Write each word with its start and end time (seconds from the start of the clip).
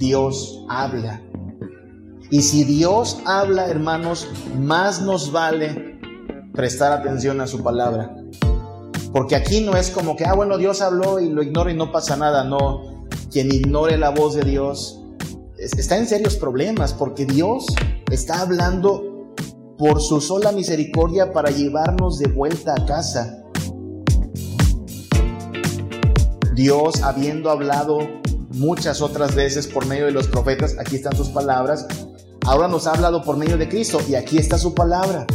Dios 0.00 0.64
habla. 0.70 1.20
Y 2.30 2.40
si 2.40 2.64
Dios 2.64 3.18
habla, 3.26 3.68
hermanos, 3.68 4.26
más 4.58 5.02
nos 5.02 5.30
vale 5.30 6.00
prestar 6.54 6.92
atención 6.92 7.42
a 7.42 7.46
su 7.46 7.62
palabra. 7.62 8.16
Porque 9.12 9.36
aquí 9.36 9.60
no 9.60 9.76
es 9.76 9.90
como 9.90 10.16
que, 10.16 10.24
ah, 10.24 10.32
bueno, 10.32 10.56
Dios 10.56 10.80
habló 10.80 11.20
y 11.20 11.28
lo 11.28 11.42
ignoro 11.42 11.68
y 11.68 11.74
no 11.74 11.92
pasa 11.92 12.16
nada. 12.16 12.44
No, 12.44 13.06
quien 13.30 13.52
ignore 13.52 13.98
la 13.98 14.08
voz 14.08 14.34
de 14.34 14.42
Dios 14.42 15.04
está 15.58 15.98
en 15.98 16.06
serios 16.06 16.36
problemas 16.36 16.94
porque 16.94 17.26
Dios 17.26 17.66
está 18.10 18.40
hablando 18.40 19.34
por 19.76 20.00
su 20.00 20.22
sola 20.22 20.50
misericordia 20.50 21.30
para 21.30 21.50
llevarnos 21.50 22.18
de 22.18 22.28
vuelta 22.28 22.72
a 22.74 22.86
casa. 22.86 23.44
Dios, 26.54 27.02
habiendo 27.02 27.50
hablado 27.50 27.98
muchas 28.60 29.00
otras 29.00 29.34
veces 29.34 29.66
por 29.66 29.86
medio 29.86 30.04
de 30.04 30.12
los 30.12 30.28
profetas, 30.28 30.76
aquí 30.78 30.96
están 30.96 31.16
sus 31.16 31.30
palabras, 31.30 31.86
ahora 32.46 32.68
nos 32.68 32.86
ha 32.86 32.92
hablado 32.92 33.22
por 33.22 33.38
medio 33.38 33.56
de 33.56 33.68
Cristo 33.68 33.98
y 34.06 34.14
aquí 34.14 34.36
está 34.36 34.58
su 34.58 34.74
palabra. 34.74 35.26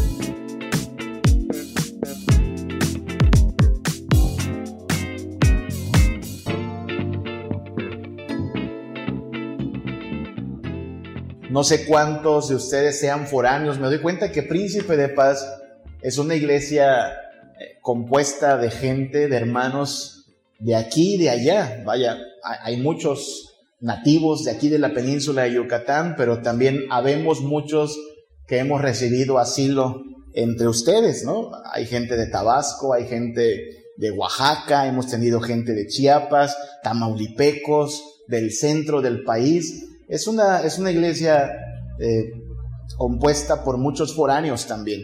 No 11.50 11.64
sé 11.64 11.86
cuántos 11.86 12.50
de 12.50 12.56
ustedes 12.56 13.00
sean 13.00 13.28
foráneos. 13.28 13.80
Me 13.80 13.88
doy 13.88 14.02
cuenta 14.02 14.32
que 14.32 14.44
Príncipe 14.44 14.98
de 14.98 15.08
Paz 15.08 15.48
es 16.02 16.18
una 16.18 16.36
iglesia 16.36 17.08
eh, 17.08 17.80
compuesta 17.82 18.58
de 18.58 18.70
gente, 18.70 19.30
de 19.30 19.38
hermanos 19.38 20.26
de 20.60 20.76
aquí 20.76 21.16
y 21.16 21.18
de 21.18 21.30
allá. 21.30 21.82
Vaya, 21.86 22.18
hay 22.45 22.78
muchos 22.78 23.56
nativos 23.80 24.44
de 24.44 24.52
aquí 24.52 24.70
de 24.70 24.80
la 24.80 24.94
península 24.94 25.44
de 25.44 25.53
Yucatán, 25.53 26.16
pero 26.17 26.42
también 26.42 26.86
habemos 26.89 27.42
muchos 27.42 27.97
que 28.47 28.59
hemos 28.59 28.81
recibido 28.81 29.38
asilo 29.38 30.02
entre 30.33 30.67
ustedes, 30.67 31.23
¿no? 31.23 31.52
Hay 31.72 31.86
gente 31.86 32.17
de 32.17 32.28
Tabasco, 32.28 32.94
hay 32.94 33.08
gente 33.08 33.86
de 33.97 34.11
Oaxaca, 34.11 34.88
hemos 34.88 35.08
tenido 35.08 35.39
gente 35.39 35.73
de 35.73 35.88
Chiapas, 35.88 36.58
tamaulipecos, 36.83 38.03
del 38.28 38.52
centro 38.52 39.02
del 39.02 39.23
país. 39.23 39.86
Es 40.08 40.27
una, 40.27 40.61
es 40.61 40.77
una 40.77 40.92
iglesia 40.92 41.52
eh, 42.00 42.31
compuesta 42.98 43.64
por 43.64 43.77
muchos 43.77 44.16
foráneos 44.16 44.66
también. 44.66 45.03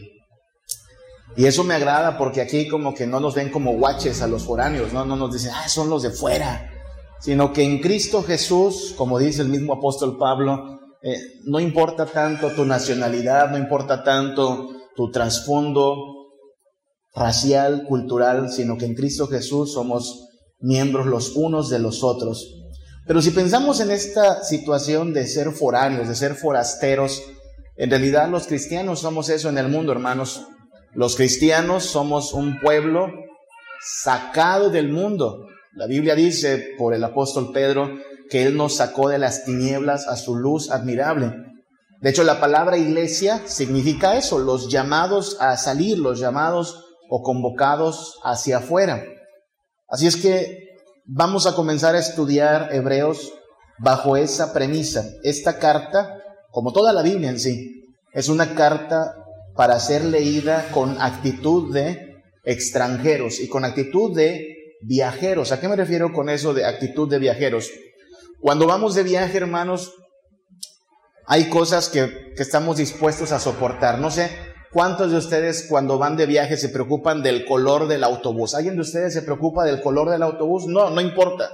Y 1.37 1.45
eso 1.45 1.63
me 1.63 1.75
agrada 1.75 2.17
porque 2.17 2.41
aquí 2.41 2.67
como 2.67 2.93
que 2.93 3.07
no 3.07 3.19
nos 3.19 3.35
ven 3.35 3.49
como 3.49 3.73
guaches 3.77 4.21
a 4.21 4.27
los 4.27 4.43
foráneos, 4.43 4.91
no, 4.91 5.05
no 5.05 5.15
nos 5.15 5.31
dicen, 5.31 5.51
ah, 5.55 5.69
son 5.69 5.89
los 5.89 6.03
de 6.03 6.09
fuera, 6.09 6.69
sino 7.21 7.53
que 7.53 7.63
en 7.63 7.79
Cristo 7.79 8.23
Jesús, 8.23 8.93
como 8.97 9.19
dice 9.19 9.41
el 9.41 9.49
mismo 9.49 9.73
apóstol 9.73 10.17
Pablo, 10.17 10.79
eh, 11.03 11.15
no 11.45 11.59
importa 11.59 12.05
tanto 12.05 12.51
tu 12.51 12.65
nacionalidad, 12.65 13.49
no 13.49 13.57
importa 13.57 14.03
tanto 14.03 14.69
tu 14.95 15.09
trasfondo 15.09 15.95
racial, 17.13 17.85
cultural, 17.87 18.51
sino 18.51 18.77
que 18.77 18.85
en 18.85 18.95
Cristo 18.95 19.27
Jesús 19.27 19.73
somos 19.73 20.27
miembros 20.59 21.07
los 21.07 21.35
unos 21.35 21.69
de 21.69 21.79
los 21.79 22.03
otros. 22.03 22.55
Pero 23.07 23.21
si 23.21 23.31
pensamos 23.31 23.79
en 23.79 23.91
esta 23.91 24.43
situación 24.43 25.13
de 25.13 25.27
ser 25.27 25.51
foráneos, 25.51 26.07
de 26.07 26.15
ser 26.15 26.35
forasteros, 26.35 27.23
en 27.75 27.89
realidad 27.89 28.29
los 28.29 28.47
cristianos 28.47 28.99
somos 28.99 29.29
eso 29.29 29.49
en 29.49 29.57
el 29.57 29.67
mundo, 29.67 29.91
hermanos. 29.91 30.45
Los 30.93 31.15
cristianos 31.15 31.83
somos 31.85 32.33
un 32.33 32.59
pueblo 32.59 33.07
sacado 33.81 34.69
del 34.69 34.89
mundo. 34.89 35.47
La 35.73 35.87
Biblia 35.87 36.15
dice 36.15 36.75
por 36.77 36.93
el 36.93 37.03
apóstol 37.03 37.51
Pedro 37.53 37.89
que 38.29 38.43
Él 38.43 38.57
nos 38.57 38.75
sacó 38.75 39.07
de 39.07 39.17
las 39.17 39.45
tinieblas 39.45 40.07
a 40.07 40.17
su 40.17 40.35
luz 40.35 40.69
admirable. 40.69 41.33
De 42.01 42.09
hecho, 42.09 42.23
la 42.23 42.41
palabra 42.41 42.77
iglesia 42.77 43.41
significa 43.45 44.17
eso, 44.17 44.39
los 44.39 44.69
llamados 44.69 45.37
a 45.39 45.55
salir, 45.55 45.97
los 45.97 46.19
llamados 46.19 46.83
o 47.09 47.21
convocados 47.21 48.19
hacia 48.23 48.57
afuera. 48.57 49.01
Así 49.87 50.07
es 50.07 50.17
que 50.17 50.75
vamos 51.05 51.47
a 51.47 51.55
comenzar 51.55 51.95
a 51.95 51.99
estudiar 51.99 52.73
Hebreos 52.73 53.31
bajo 53.79 54.17
esa 54.17 54.51
premisa. 54.51 55.05
Esta 55.23 55.57
carta, 55.57 56.17
como 56.49 56.73
toda 56.73 56.91
la 56.91 57.01
Biblia 57.01 57.29
en 57.29 57.39
sí, 57.39 57.85
es 58.13 58.27
una 58.27 58.55
carta 58.55 59.15
para 59.55 59.79
ser 59.79 60.03
leída 60.03 60.67
con 60.73 61.01
actitud 61.01 61.73
de 61.73 62.15
extranjeros 62.43 63.39
y 63.39 63.47
con 63.47 63.63
actitud 63.63 64.15
de 64.15 64.60
viajeros. 64.81 65.51
¿A 65.51 65.59
qué 65.59 65.67
me 65.67 65.75
refiero 65.75 66.11
con 66.13 66.29
eso 66.29 66.53
de 66.53 66.65
actitud 66.65 67.09
de 67.09 67.19
viajeros? 67.19 67.71
Cuando 68.39 68.67
vamos 68.67 68.95
de 68.95 69.03
viaje, 69.03 69.37
hermanos, 69.37 69.93
hay 71.27 71.49
cosas 71.49 71.89
que, 71.89 72.33
que 72.35 72.43
estamos 72.43 72.77
dispuestos 72.77 73.31
a 73.31 73.39
soportar. 73.39 73.99
No 73.99 74.09
sé, 74.09 74.29
¿Cuántos 74.71 75.11
de 75.11 75.17
ustedes 75.17 75.65
cuando 75.69 75.97
van 75.97 76.15
de 76.15 76.25
viaje 76.25 76.55
se 76.55 76.69
preocupan 76.69 77.21
del 77.21 77.45
color 77.45 77.89
del 77.89 78.05
autobús? 78.05 78.55
¿Alguien 78.55 78.75
de 78.75 78.81
ustedes 78.81 79.13
se 79.13 79.21
preocupa 79.21 79.65
del 79.65 79.81
color 79.81 80.09
del 80.09 80.23
autobús? 80.23 80.65
No, 80.65 80.89
no 80.89 81.01
importa. 81.01 81.49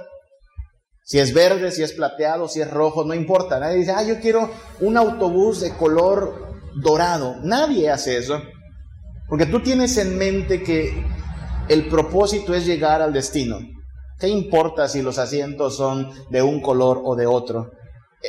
Si 1.02 1.18
es 1.18 1.34
verde, 1.34 1.72
si 1.72 1.82
es 1.82 1.92
plateado, 1.92 2.46
si 2.46 2.60
es 2.60 2.70
rojo, 2.70 3.02
no 3.02 3.14
importa. 3.14 3.58
Nadie 3.58 3.78
dice, 3.78 3.90
ah, 3.90 4.04
yo 4.04 4.20
quiero 4.20 4.48
un 4.80 4.96
autobús 4.96 5.60
de 5.60 5.72
color 5.72 6.60
dorado. 6.76 7.36
Nadie 7.42 7.90
hace 7.90 8.18
eso. 8.18 8.40
Porque 9.28 9.46
tú 9.46 9.60
tienes 9.62 9.96
en 9.96 10.16
mente 10.16 10.62
que 10.62 11.04
el 11.68 11.88
propósito 11.88 12.54
es 12.54 12.66
llegar 12.66 13.02
al 13.02 13.12
destino. 13.12 13.58
¿Qué 14.18 14.28
importa 14.28 14.88
si 14.88 15.02
los 15.02 15.18
asientos 15.18 15.76
son 15.76 16.10
de 16.30 16.42
un 16.42 16.60
color 16.60 17.00
o 17.04 17.14
de 17.14 17.26
otro? 17.26 17.70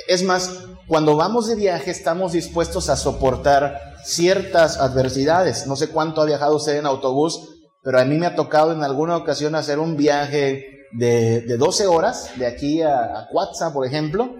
Es 0.07 0.23
más, 0.23 0.65
cuando 0.87 1.15
vamos 1.15 1.47
de 1.47 1.55
viaje 1.55 1.89
estamos 1.89 2.33
dispuestos 2.33 2.89
a 2.89 2.95
soportar 2.95 3.95
ciertas 4.03 4.77
adversidades. 4.77 5.65
No 5.65 5.75
sé 5.75 5.89
cuánto 5.89 6.21
ha 6.21 6.25
viajado 6.25 6.55
usted 6.55 6.77
en 6.77 6.85
autobús, 6.85 7.57
pero 7.83 7.99
a 7.99 8.05
mí 8.05 8.17
me 8.17 8.27
ha 8.27 8.35
tocado 8.35 8.71
en 8.71 8.83
alguna 8.83 9.17
ocasión 9.17 9.55
hacer 9.55 9.79
un 9.79 9.97
viaje 9.97 10.85
de, 10.91 11.41
de 11.41 11.57
12 11.57 11.87
horas, 11.87 12.31
de 12.37 12.45
aquí 12.45 12.81
a, 12.81 13.27
a 13.29 13.73
por 13.73 13.85
ejemplo, 13.85 14.35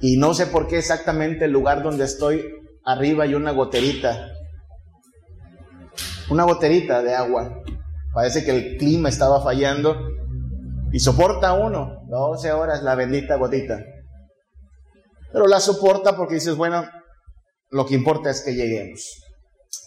y 0.00 0.16
no 0.18 0.34
sé 0.34 0.46
por 0.46 0.68
qué 0.68 0.78
exactamente 0.78 1.46
el 1.46 1.52
lugar 1.52 1.82
donde 1.82 2.04
estoy, 2.04 2.44
arriba 2.84 3.24
hay 3.24 3.34
una 3.34 3.52
goterita, 3.52 4.32
una 6.30 6.44
goterita 6.44 7.02
de 7.02 7.14
agua. 7.14 7.62
Parece 8.14 8.44
que 8.44 8.50
el 8.50 8.76
clima 8.78 9.08
estaba 9.08 9.42
fallando 9.42 9.96
y 10.92 11.00
soporta 11.00 11.52
uno 11.52 12.02
12 12.08 12.52
horas 12.52 12.82
la 12.82 12.94
bendita 12.94 13.36
gotita. 13.36 13.78
Pero 15.32 15.46
la 15.46 15.60
soporta 15.60 16.16
porque 16.16 16.34
dices, 16.34 16.56
bueno, 16.56 16.88
lo 17.70 17.84
que 17.86 17.94
importa 17.94 18.30
es 18.30 18.42
que 18.42 18.54
lleguemos. 18.54 19.22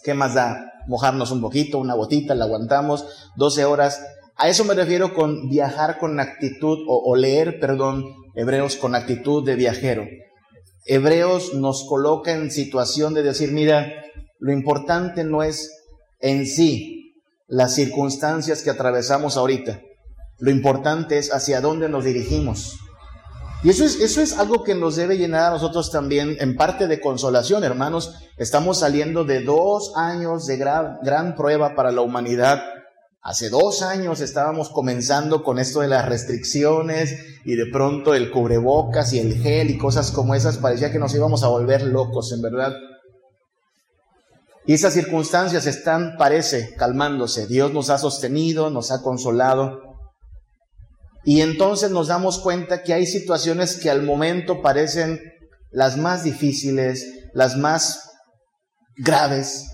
¿Qué 0.04 0.14
más 0.14 0.34
da? 0.34 0.70
Mojarnos 0.86 1.30
un 1.30 1.40
poquito, 1.40 1.78
una 1.78 1.94
gotita, 1.94 2.34
la 2.34 2.44
aguantamos, 2.44 3.30
12 3.36 3.64
horas. 3.64 4.02
A 4.36 4.48
eso 4.48 4.64
me 4.64 4.74
refiero 4.74 5.14
con 5.14 5.48
viajar 5.48 5.98
con 5.98 6.20
actitud 6.20 6.78
o, 6.88 7.02
o 7.04 7.16
leer, 7.16 7.58
perdón, 7.58 8.04
Hebreos 8.34 8.76
con 8.76 8.94
actitud 8.94 9.44
de 9.44 9.56
viajero. 9.56 10.04
Hebreos 10.86 11.54
nos 11.54 11.84
coloca 11.88 12.32
en 12.32 12.50
situación 12.50 13.12
de 13.12 13.22
decir, 13.22 13.52
mira, 13.52 13.92
lo 14.38 14.52
importante 14.52 15.24
no 15.24 15.42
es 15.42 15.79
en 16.20 16.46
sí 16.46 17.14
las 17.48 17.74
circunstancias 17.74 18.62
que 18.62 18.70
atravesamos 18.70 19.36
ahorita. 19.36 19.80
Lo 20.38 20.50
importante 20.50 21.18
es 21.18 21.32
hacia 21.32 21.60
dónde 21.60 21.88
nos 21.88 22.04
dirigimos. 22.04 22.78
Y 23.62 23.68
eso 23.68 23.84
es, 23.84 24.00
eso 24.00 24.22
es 24.22 24.38
algo 24.38 24.64
que 24.64 24.74
nos 24.74 24.96
debe 24.96 25.18
llenar 25.18 25.48
a 25.48 25.50
nosotros 25.50 25.90
también 25.90 26.36
en 26.40 26.56
parte 26.56 26.86
de 26.86 27.00
consolación, 27.00 27.62
hermanos. 27.62 28.14
Estamos 28.38 28.78
saliendo 28.78 29.24
de 29.24 29.42
dos 29.42 29.92
años 29.96 30.46
de 30.46 30.56
gran, 30.56 30.98
gran 31.02 31.34
prueba 31.34 31.74
para 31.74 31.92
la 31.92 32.00
humanidad. 32.00 32.62
Hace 33.20 33.50
dos 33.50 33.82
años 33.82 34.22
estábamos 34.22 34.70
comenzando 34.70 35.42
con 35.42 35.58
esto 35.58 35.80
de 35.80 35.88
las 35.88 36.08
restricciones 36.08 37.42
y 37.44 37.54
de 37.54 37.66
pronto 37.66 38.14
el 38.14 38.30
cubrebocas 38.30 39.12
y 39.12 39.18
el 39.18 39.34
gel 39.42 39.68
y 39.68 39.76
cosas 39.76 40.10
como 40.10 40.34
esas. 40.34 40.56
Parecía 40.56 40.90
que 40.90 40.98
nos 40.98 41.14
íbamos 41.14 41.42
a 41.42 41.48
volver 41.48 41.82
locos, 41.82 42.32
en 42.32 42.40
verdad. 42.40 42.72
Y 44.66 44.74
esas 44.74 44.94
circunstancias 44.94 45.66
están, 45.66 46.16
parece, 46.18 46.74
calmándose. 46.76 47.46
Dios 47.46 47.72
nos 47.72 47.90
ha 47.90 47.98
sostenido, 47.98 48.70
nos 48.70 48.90
ha 48.90 49.02
consolado. 49.02 49.80
Y 51.24 51.40
entonces 51.40 51.90
nos 51.90 52.08
damos 52.08 52.38
cuenta 52.38 52.82
que 52.82 52.92
hay 52.92 53.06
situaciones 53.06 53.76
que 53.80 53.90
al 53.90 54.02
momento 54.02 54.62
parecen 54.62 55.20
las 55.70 55.96
más 55.96 56.24
difíciles, 56.24 57.06
las 57.32 57.56
más 57.56 58.10
graves. 58.96 59.66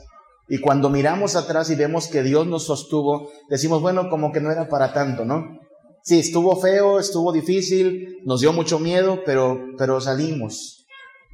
Y 0.48 0.60
cuando 0.60 0.88
miramos 0.88 1.34
atrás 1.34 1.70
y 1.70 1.74
vemos 1.74 2.08
que 2.08 2.22
Dios 2.22 2.46
nos 2.46 2.66
sostuvo, 2.66 3.30
decimos, 3.48 3.82
bueno, 3.82 4.08
como 4.08 4.32
que 4.32 4.40
no 4.40 4.50
era 4.50 4.68
para 4.68 4.92
tanto, 4.92 5.24
¿no? 5.24 5.44
Sí, 6.02 6.20
estuvo 6.20 6.60
feo, 6.60 7.00
estuvo 7.00 7.32
difícil, 7.32 8.18
nos 8.24 8.40
dio 8.40 8.52
mucho 8.52 8.78
miedo, 8.78 9.22
pero, 9.24 9.58
pero 9.76 10.00
salimos 10.00 10.76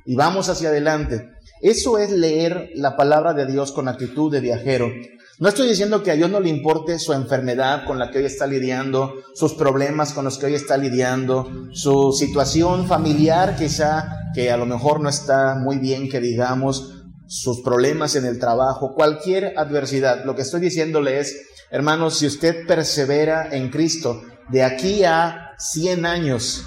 y 0.05 0.17
vamos 0.17 0.49
hacia 0.49 0.69
adelante. 0.71 1.29
Eso 1.62 1.97
es 1.99 2.11
leer 2.11 2.70
la 2.75 2.97
palabra 2.97 3.35
de 3.35 3.47
Dios 3.47 3.70
con 3.70 3.87
actitud 3.87 4.32
de 4.32 4.41
viajero. 4.41 4.91
No 5.38 5.49
estoy 5.49 5.69
diciendo 5.69 6.03
que 6.03 6.11
a 6.11 6.14
Dios 6.14 6.29
no 6.29 6.41
le 6.41 6.49
importe 6.49 6.99
su 6.99 7.12
enfermedad 7.12 7.85
con 7.87 8.00
la 8.00 8.11
que 8.11 8.19
hoy 8.19 8.25
está 8.25 8.49
lidiando, 8.49 9.14
sus 9.35 9.55
problemas 9.55 10.12
con 10.12 10.25
los 10.25 10.38
que 10.38 10.47
hoy 10.47 10.55
está 10.56 10.76
lidiando, 10.76 11.69
su 11.73 12.12
situación 12.12 12.88
familiar 12.88 13.55
quizá 13.56 14.31
que 14.35 14.50
a 14.50 14.56
lo 14.56 14.67
mejor 14.67 15.00
no 15.00 15.09
está 15.09 15.55
muy 15.55 15.79
bien 15.79 16.09
que 16.09 16.20
digamos, 16.20 17.05
sus 17.29 17.62
problemas 17.62 18.17
en 18.17 18.26
el 18.26 18.41
trabajo, 18.41 18.94
cualquier 18.94 19.55
adversidad. 19.56 20.25
Lo 20.25 20.35
que 20.35 20.43
estoy 20.43 20.61
diciéndole 20.61 21.20
es, 21.20 21.47
hermanos, 21.70 22.19
si 22.19 22.26
usted 22.26 22.67
persevera 22.67 23.49
en 23.53 23.70
Cristo, 23.70 24.20
de 24.50 24.65
aquí 24.65 25.05
a 25.05 25.53
100 25.58 26.06
años 26.06 26.65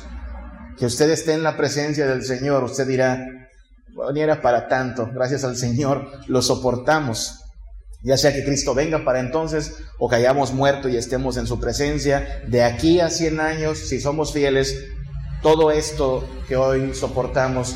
que 0.78 0.86
usted 0.86 1.10
esté 1.10 1.34
en 1.34 1.44
la 1.44 1.58
presencia 1.58 2.08
del 2.08 2.24
Señor, 2.24 2.64
usted 2.64 2.88
dirá, 2.88 3.26
ni 4.14 4.22
era 4.22 4.42
para 4.42 4.68
tanto, 4.68 5.10
gracias 5.14 5.44
al 5.44 5.56
Señor 5.56 6.10
lo 6.28 6.42
soportamos. 6.42 7.42
Ya 8.04 8.18
sea 8.18 8.34
que 8.34 8.46
Cristo 8.46 8.76
venga 8.76 9.04
para 9.04 9.20
entonces 9.20 9.78
o 9.98 10.08
que 10.08 10.18
hayamos 10.18 10.54
muerto 10.54 10.90
y 10.90 10.96
estemos 10.96 11.38
en 11.38 11.48
su 11.48 11.60
presencia, 11.60 12.44
de 12.48 12.64
aquí 12.64 13.00
a 13.00 13.10
100 13.10 13.40
años, 13.40 13.80
si 13.80 14.00
somos 14.00 14.32
fieles, 14.32 14.78
todo 15.42 15.72
esto 15.72 16.24
que 16.48 16.56
hoy 16.56 16.94
soportamos 16.94 17.76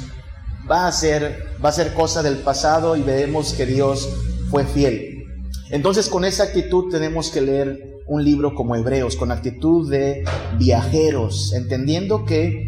va 0.69 0.87
a 0.87 0.91
ser, 0.91 1.47
va 1.63 1.69
a 1.69 1.73
ser 1.73 1.93
cosa 1.93 2.21
del 2.21 2.37
pasado 2.37 2.95
y 2.95 3.01
veremos 3.01 3.53
que 3.53 3.65
Dios 3.65 4.07
fue 4.51 4.65
fiel. 4.65 5.23
Entonces 5.71 6.09
con 6.09 6.25
esa 6.25 6.43
actitud 6.43 6.91
tenemos 6.91 7.31
que 7.31 7.41
leer 7.41 7.89
un 8.07 8.23
libro 8.23 8.55
como 8.55 8.75
Hebreos, 8.75 9.15
con 9.15 9.31
actitud 9.31 9.89
de 9.89 10.25
viajeros, 10.57 11.53
entendiendo 11.53 12.25
que 12.25 12.67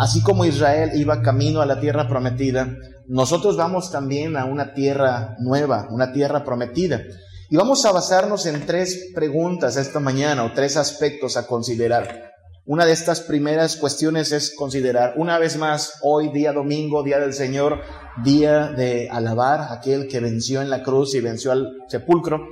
así 0.00 0.22
como 0.22 0.46
Israel 0.46 0.92
iba 0.94 1.20
camino 1.20 1.60
a 1.60 1.66
la 1.66 1.78
tierra 1.78 2.08
prometida, 2.08 2.74
nosotros 3.06 3.58
vamos 3.58 3.92
también 3.92 4.34
a 4.34 4.46
una 4.46 4.72
tierra 4.72 5.36
nueva, 5.40 5.88
una 5.90 6.10
tierra 6.10 6.42
prometida. 6.42 7.02
Y 7.50 7.56
vamos 7.56 7.84
a 7.84 7.92
basarnos 7.92 8.46
en 8.46 8.64
tres 8.64 9.10
preguntas 9.14 9.76
esta 9.76 10.00
mañana 10.00 10.44
o 10.44 10.52
tres 10.54 10.78
aspectos 10.78 11.36
a 11.36 11.46
considerar. 11.46 12.32
Una 12.64 12.86
de 12.86 12.92
estas 12.92 13.20
primeras 13.20 13.76
cuestiones 13.76 14.32
es 14.32 14.54
considerar, 14.56 15.12
una 15.18 15.38
vez 15.38 15.58
más, 15.58 15.92
hoy 16.02 16.30
día 16.30 16.54
domingo, 16.54 17.02
día 17.02 17.18
del 17.18 17.34
Señor, 17.34 17.82
día 18.24 18.68
de 18.68 19.10
alabar 19.10 19.60
a 19.60 19.74
aquel 19.74 20.08
que 20.08 20.20
venció 20.20 20.62
en 20.62 20.70
la 20.70 20.82
cruz 20.82 21.14
y 21.14 21.20
venció 21.20 21.52
al 21.52 21.68
sepulcro. 21.88 22.46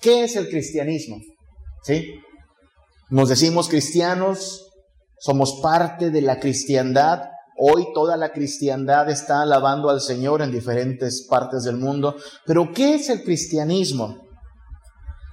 ¿Qué 0.00 0.24
es 0.24 0.34
el 0.34 0.48
cristianismo? 0.48 1.18
¿Sí? 1.84 2.14
Nos 3.08 3.28
decimos 3.28 3.68
cristianos, 3.68 4.67
somos 5.20 5.60
parte 5.62 6.10
de 6.10 6.22
la 6.22 6.38
cristiandad. 6.38 7.22
Hoy 7.56 7.86
toda 7.92 8.16
la 8.16 8.32
cristiandad 8.32 9.10
está 9.10 9.42
alabando 9.42 9.90
al 9.90 10.00
Señor 10.00 10.42
en 10.42 10.52
diferentes 10.52 11.26
partes 11.28 11.64
del 11.64 11.76
mundo. 11.76 12.16
Pero 12.46 12.72
¿qué 12.72 12.94
es 12.94 13.08
el 13.08 13.24
cristianismo? 13.24 14.28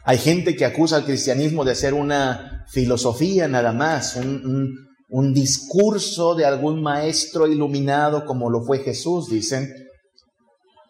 Hay 0.05 0.17
gente 0.17 0.55
que 0.55 0.65
acusa 0.65 0.97
al 0.97 1.05
cristianismo 1.05 1.63
de 1.63 1.75
ser 1.75 1.93
una 1.93 2.65
filosofía 2.69 3.47
nada 3.47 3.71
más, 3.71 4.15
un, 4.15 5.33
discurso 5.33 6.35
de 6.35 6.45
algún 6.45 6.81
maestro 6.81 7.47
iluminado 7.47 8.25
como 8.25 8.49
lo 8.49 8.61
fue 8.61 8.79
Jesús, 8.79 9.29
dicen. 9.29 9.73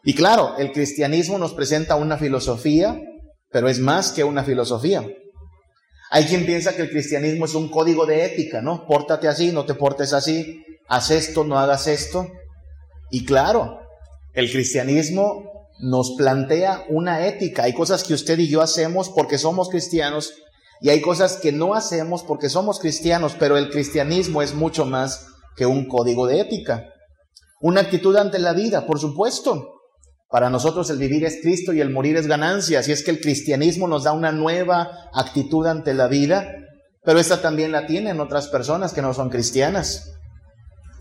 Y 0.04 0.16
claro, 0.16 0.56
el 0.58 0.72
cristianismo 0.72 1.38
nos 1.38 1.54
presenta 1.54 1.96
una 1.96 2.18
filosofía, 2.18 3.00
pero 3.52 3.70
es 3.70 3.80
más 3.80 4.12
que 4.12 4.24
una 4.24 4.44
filosofía. 4.44 5.06
Hay 6.16 6.24
quien 6.28 6.46
piensa 6.46 6.74
que 6.74 6.84
el 6.84 6.92
cristianismo 6.92 7.44
es 7.44 7.56
un 7.56 7.68
código 7.68 8.06
de 8.06 8.24
ética, 8.24 8.62
¿no? 8.62 8.86
Pórtate 8.86 9.28
así, 9.28 9.52
no 9.52 9.66
te 9.66 9.74
portes 9.74 10.14
así, 10.14 10.64
haz 10.88 11.12
esto, 11.12 11.44
no 11.44 11.60
hagas 11.60 11.88
esto. 11.88 12.32
Y 13.12 13.26
claro, 13.26 13.82
el 14.32 14.50
cristianismo 14.50 15.68
nos 15.82 16.16
plantea 16.18 16.86
una 16.88 17.28
ética. 17.28 17.64
Hay 17.64 17.74
cosas 17.74 18.06
que 18.06 18.14
usted 18.14 18.40
y 18.40 18.48
yo 18.48 18.62
hacemos 18.62 19.10
porque 19.10 19.38
somos 19.38 19.68
cristianos 19.68 20.36
y 20.80 20.88
hay 20.88 21.02
cosas 21.02 21.36
que 21.36 21.52
no 21.52 21.74
hacemos 21.74 22.24
porque 22.24 22.48
somos 22.48 22.80
cristianos, 22.80 23.36
pero 23.38 23.58
el 23.58 23.70
cristianismo 23.70 24.42
es 24.42 24.54
mucho 24.54 24.86
más 24.86 25.28
que 25.58 25.66
un 25.66 25.86
código 25.86 26.28
de 26.28 26.40
ética. 26.40 26.94
Una 27.60 27.82
actitud 27.82 28.16
ante 28.16 28.40
la 28.40 28.54
vida, 28.54 28.86
por 28.86 29.02
supuesto. 29.02 29.75
Para 30.36 30.50
nosotros 30.50 30.90
el 30.90 30.98
vivir 30.98 31.24
es 31.24 31.40
Cristo 31.42 31.72
y 31.72 31.80
el 31.80 31.92
morir 31.92 32.18
es 32.18 32.28
ganancia. 32.28 32.80
Así 32.80 32.92
es 32.92 33.06
que 33.06 33.12
el 33.12 33.22
cristianismo 33.22 33.88
nos 33.88 34.04
da 34.04 34.12
una 34.12 34.34
nueva 34.34 35.10
actitud 35.14 35.66
ante 35.66 35.94
la 35.94 36.10
vida, 36.10 36.58
pero 37.06 37.20
esta 37.20 37.42
también 37.42 37.72
la 37.72 37.86
tienen 37.86 38.20
otras 38.20 38.50
personas 38.50 38.92
que 38.92 39.02
no 39.02 39.14
son 39.14 39.30
cristianas. 39.30 40.12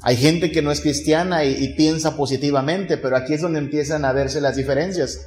Hay 0.03 0.17
gente 0.17 0.53
que 0.53 0.63
no 0.63 0.71
es 0.71 0.81
cristiana 0.81 1.43
y, 1.43 1.75
piensa 1.75 2.17
positivamente, 2.17 2.97
pero 2.97 3.17
aquí 3.17 3.35
es 3.35 3.43
donde 3.43 3.59
empiezan 3.59 4.05
a 4.05 4.13
verse 4.13 4.41
las 4.41 4.55
diferencias. 4.55 5.27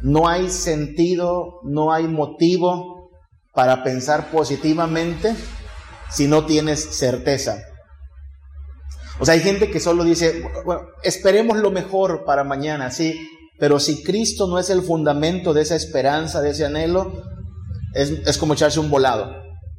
No 0.00 0.26
hay 0.26 0.48
sentido, 0.48 1.60
no 1.64 1.92
hay 1.92 2.08
motivo 2.08 3.10
para 3.52 3.82
pensar 3.82 4.30
positivamente 4.30 5.34
si 6.10 6.28
no 6.28 6.46
tienes 6.46 6.96
certeza. 6.96 7.58
O 9.20 9.26
sea, 9.26 9.34
hay 9.34 9.40
gente 9.40 9.70
que 9.70 9.80
solo 9.80 10.02
dice, 10.02 10.42
bueno, 10.64 10.82
esperemos 11.02 11.58
lo 11.58 11.70
mejor 11.70 12.24
para 12.24 12.42
mañana, 12.42 12.90
sí, 12.90 13.14
pero 13.58 13.78
si 13.78 14.02
Cristo 14.02 14.46
no 14.46 14.58
es 14.58 14.70
el 14.70 14.80
fundamento 14.80 15.52
de 15.52 15.60
esa 15.60 15.76
esperanza, 15.76 16.40
de 16.40 16.50
ese 16.50 16.64
anhelo, 16.64 17.22
es, 17.94 18.38
como 18.38 18.54
echarse 18.54 18.80
un 18.80 18.90
volado. 18.90 19.30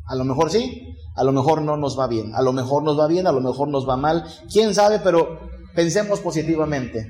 A 0.05 0.15
lo 0.15 0.23
mejor 0.23 0.51
sí, 0.51 0.95
a 1.15 1.23
lo 1.23 1.31
mejor 1.31 1.63
no 1.63 1.75
nos 1.75 1.97
va 1.97 2.07
bien, 2.07 2.35
a 2.35 2.43
lo 2.43 2.53
mejor 2.53 2.83
nos 2.83 2.99
va 2.99 3.07
bien, 3.07 3.25
a 3.25 3.31
lo 3.31 3.41
mejor 3.41 3.69
nos 3.69 3.89
va 3.89 3.97
mal, 3.97 4.23
quién 4.51 4.75
sabe, 4.75 4.99
pero 4.99 5.39
pensemos 5.73 6.19
positivamente. 6.19 7.07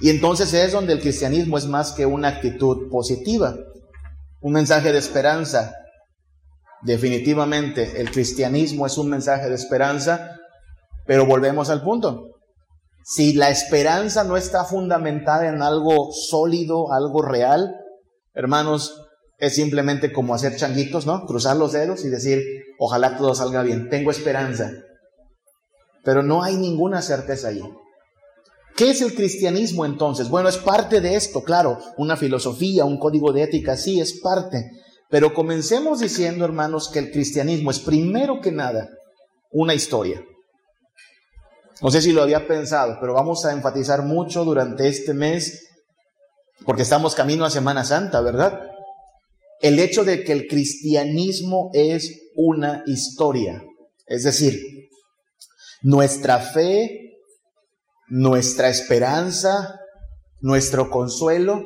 Y 0.00 0.10
entonces 0.10 0.52
es 0.52 0.72
donde 0.72 0.92
el 0.92 1.00
cristianismo 1.00 1.56
es 1.56 1.66
más 1.66 1.92
que 1.92 2.04
una 2.04 2.28
actitud 2.28 2.90
positiva, 2.90 3.54
un 4.42 4.52
mensaje 4.52 4.92
de 4.92 4.98
esperanza. 4.98 5.72
Definitivamente 6.82 8.00
el 8.00 8.10
cristianismo 8.10 8.86
es 8.86 8.98
un 8.98 9.08
mensaje 9.08 9.48
de 9.48 9.54
esperanza, 9.54 10.39
pero 11.06 11.26
volvemos 11.26 11.70
al 11.70 11.82
punto. 11.82 12.30
Si 13.04 13.32
la 13.32 13.50
esperanza 13.50 14.24
no 14.24 14.36
está 14.36 14.64
fundamentada 14.64 15.48
en 15.48 15.62
algo 15.62 16.10
sólido, 16.12 16.92
algo 16.92 17.22
real, 17.22 17.74
hermanos, 18.34 19.06
es 19.38 19.54
simplemente 19.54 20.12
como 20.12 20.34
hacer 20.34 20.56
changuitos, 20.56 21.06
¿no? 21.06 21.24
Cruzar 21.26 21.56
los 21.56 21.72
dedos 21.72 22.04
y 22.04 22.08
decir, 22.08 22.42
ojalá 22.78 23.16
todo 23.16 23.34
salga 23.34 23.62
bien, 23.62 23.88
tengo 23.88 24.10
esperanza. 24.10 24.70
Pero 26.04 26.22
no 26.22 26.42
hay 26.42 26.56
ninguna 26.56 27.02
certeza 27.02 27.48
allí. 27.48 27.64
¿Qué 28.76 28.90
es 28.90 29.00
el 29.02 29.14
cristianismo 29.14 29.84
entonces? 29.84 30.28
Bueno, 30.28 30.48
es 30.48 30.58
parte 30.58 31.00
de 31.00 31.16
esto, 31.16 31.42
claro, 31.42 31.78
una 31.96 32.16
filosofía, 32.16 32.84
un 32.84 32.98
código 32.98 33.32
de 33.32 33.42
ética, 33.42 33.76
sí, 33.76 34.00
es 34.00 34.20
parte. 34.20 34.70
Pero 35.10 35.34
comencemos 35.34 36.00
diciendo, 36.00 36.44
hermanos, 36.44 36.88
que 36.88 37.00
el 37.00 37.10
cristianismo 37.10 37.70
es 37.70 37.80
primero 37.80 38.40
que 38.40 38.52
nada 38.52 38.88
una 39.50 39.74
historia. 39.74 40.22
No 41.82 41.90
sé 41.90 42.02
si 42.02 42.12
lo 42.12 42.22
había 42.22 42.46
pensado, 42.46 42.98
pero 43.00 43.14
vamos 43.14 43.44
a 43.44 43.52
enfatizar 43.52 44.02
mucho 44.02 44.44
durante 44.44 44.88
este 44.88 45.14
mes, 45.14 45.68
porque 46.64 46.82
estamos 46.82 47.14
camino 47.14 47.44
a 47.44 47.50
Semana 47.50 47.84
Santa, 47.84 48.20
¿verdad? 48.20 48.70
el 49.60 49.78
hecho 49.78 50.04
de 50.04 50.24
que 50.24 50.32
el 50.32 50.46
cristianismo 50.46 51.70
es 51.74 52.30
una 52.34 52.82
historia. 52.86 53.62
Es 54.06 54.24
decir, 54.24 54.58
nuestra 55.82 56.38
fe, 56.38 57.18
nuestra 58.08 58.68
esperanza, 58.68 59.78
nuestro 60.40 60.90
consuelo 60.90 61.62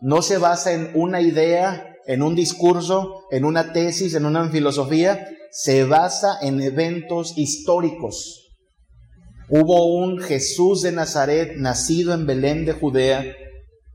no 0.00 0.22
se 0.22 0.38
basa 0.38 0.72
en 0.72 0.92
una 0.94 1.20
idea, 1.22 1.96
en 2.06 2.22
un 2.22 2.34
discurso, 2.34 3.24
en 3.30 3.44
una 3.44 3.72
tesis, 3.72 4.14
en 4.14 4.26
una 4.26 4.48
filosofía, 4.50 5.26
se 5.50 5.84
basa 5.84 6.38
en 6.42 6.60
eventos 6.60 7.36
históricos. 7.36 8.47
Hubo 9.50 9.86
un 9.86 10.20
Jesús 10.20 10.82
de 10.82 10.92
Nazaret 10.92 11.56
nacido 11.56 12.12
en 12.12 12.26
Belén 12.26 12.66
de 12.66 12.72
Judea, 12.72 13.24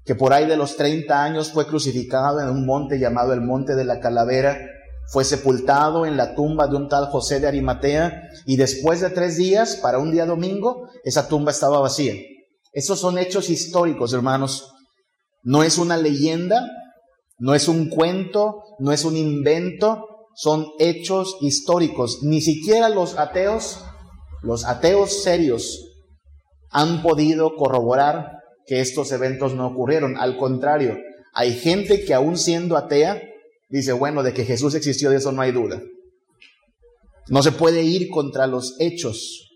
que 0.03 0.15
por 0.15 0.33
ahí 0.33 0.47
de 0.47 0.57
los 0.57 0.77
30 0.77 1.23
años 1.23 1.51
fue 1.51 1.67
crucificado 1.67 2.41
en 2.41 2.49
un 2.49 2.65
monte 2.65 2.97
llamado 2.97 3.33
el 3.33 3.41
Monte 3.41 3.75
de 3.75 3.85
la 3.85 3.99
Calavera, 3.99 4.57
fue 5.11 5.23
sepultado 5.23 6.05
en 6.05 6.17
la 6.17 6.33
tumba 6.33 6.67
de 6.67 6.75
un 6.75 6.87
tal 6.87 7.05
José 7.05 7.39
de 7.39 7.47
Arimatea 7.47 8.29
y 8.45 8.55
después 8.55 9.01
de 9.01 9.11
tres 9.11 9.37
días, 9.37 9.75
para 9.75 9.99
un 9.99 10.11
día 10.11 10.25
domingo, 10.25 10.89
esa 11.03 11.27
tumba 11.27 11.51
estaba 11.51 11.79
vacía. 11.79 12.15
Esos 12.71 12.99
son 12.99 13.19
hechos 13.19 13.49
históricos, 13.49 14.13
hermanos. 14.13 14.73
No 15.43 15.61
es 15.61 15.77
una 15.77 15.97
leyenda, 15.97 16.67
no 17.37 17.53
es 17.53 17.67
un 17.67 17.89
cuento, 17.89 18.63
no 18.79 18.91
es 18.91 19.05
un 19.05 19.17
invento, 19.17 20.07
son 20.35 20.65
hechos 20.79 21.37
históricos. 21.41 22.23
Ni 22.23 22.41
siquiera 22.41 22.89
los 22.89 23.19
ateos, 23.19 23.83
los 24.43 24.65
ateos 24.65 25.23
serios, 25.23 25.89
han 26.69 27.01
podido 27.01 27.55
corroborar 27.55 28.43
que 28.65 28.81
estos 28.81 29.11
eventos 29.11 29.53
no 29.53 29.67
ocurrieron. 29.67 30.17
Al 30.17 30.37
contrario, 30.37 30.97
hay 31.33 31.53
gente 31.53 32.03
que 32.03 32.13
aún 32.13 32.37
siendo 32.37 32.77
atea, 32.77 33.21
dice, 33.69 33.93
bueno, 33.93 34.21
de 34.21 34.33
que 34.33 34.45
Jesús 34.45 34.75
existió, 34.75 35.09
de 35.09 35.17
eso 35.17 35.31
no 35.31 35.41
hay 35.41 35.51
duda. 35.51 35.81
No 37.29 37.41
se 37.41 37.51
puede 37.51 37.83
ir 37.83 38.09
contra 38.09 38.47
los 38.47 38.75
hechos. 38.79 39.49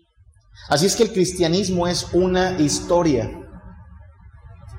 Así 0.68 0.86
es 0.86 0.96
que 0.96 1.04
el 1.04 1.12
cristianismo 1.12 1.86
es 1.86 2.06
una 2.12 2.58
historia. 2.60 3.30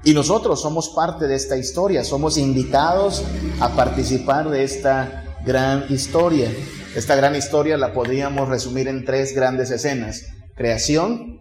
Y 0.04 0.14
nosotros 0.14 0.62
somos 0.62 0.90
parte 0.90 1.28
de 1.28 1.36
esta 1.36 1.58
historia, 1.58 2.04
somos 2.04 2.38
invitados 2.38 3.24
a 3.60 3.76
participar 3.76 4.50
de 4.50 4.64
esta 4.64 5.38
gran 5.46 5.86
historia. 5.90 6.52
Esta 6.96 7.16
gran 7.16 7.36
historia 7.36 7.78
la 7.78 7.94
podríamos 7.94 8.50
resumir 8.50 8.88
en 8.88 9.06
tres 9.06 9.36
grandes 9.36 9.70
escenas. 9.70 10.26
Creación, 10.56 11.40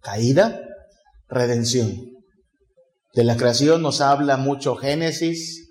caída, 0.00 0.62
redención. 1.28 1.92
De 3.14 3.22
la 3.22 3.36
creación 3.36 3.82
nos 3.82 4.00
habla 4.00 4.38
mucho 4.38 4.74
Génesis 4.76 5.68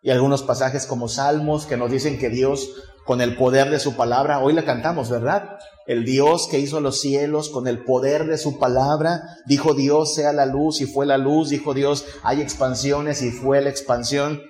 y 0.00 0.10
algunos 0.10 0.44
pasajes 0.44 0.86
como 0.86 1.08
Salmos 1.08 1.66
que 1.66 1.76
nos 1.76 1.90
dicen 1.90 2.18
que 2.18 2.28
Dios 2.28 2.70
con 3.04 3.20
el 3.20 3.36
poder 3.36 3.70
de 3.70 3.80
su 3.80 3.96
palabra, 3.96 4.38
hoy 4.38 4.52
la 4.52 4.64
cantamos, 4.64 5.10
¿verdad? 5.10 5.58
El 5.86 6.04
Dios 6.04 6.46
que 6.48 6.60
hizo 6.60 6.80
los 6.80 7.00
cielos 7.00 7.50
con 7.50 7.66
el 7.66 7.84
poder 7.84 8.26
de 8.26 8.38
su 8.38 8.58
palabra, 8.58 9.22
dijo 9.46 9.74
Dios 9.74 10.14
sea 10.14 10.32
la 10.32 10.46
luz 10.46 10.80
y 10.80 10.86
fue 10.86 11.04
la 11.06 11.18
luz, 11.18 11.50
dijo 11.50 11.74
Dios 11.74 12.04
hay 12.22 12.40
expansiones 12.40 13.22
y 13.22 13.32
fue 13.32 13.60
la 13.60 13.70
expansión. 13.70 14.40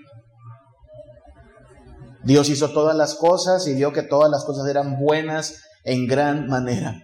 Dios 2.26 2.50
hizo 2.50 2.71
todas 2.71 2.97
las 2.97 3.14
cosas 3.14 3.68
y 3.68 3.75
vio 3.75 3.92
que 3.92 4.02
todas 4.02 4.28
las 4.28 4.45
cosas 4.45 4.68
eran 4.68 4.99
buenas 4.99 5.62
en 5.85 6.09
gran 6.09 6.49
manera. 6.49 7.00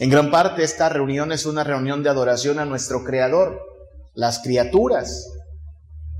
En 0.00 0.10
gran 0.10 0.32
parte 0.32 0.64
esta 0.64 0.88
reunión 0.88 1.30
es 1.30 1.46
una 1.46 1.62
reunión 1.62 2.02
de 2.02 2.10
adoración 2.10 2.58
a 2.58 2.64
nuestro 2.64 3.04
Creador, 3.04 3.60
las 4.14 4.40
criaturas, 4.40 5.28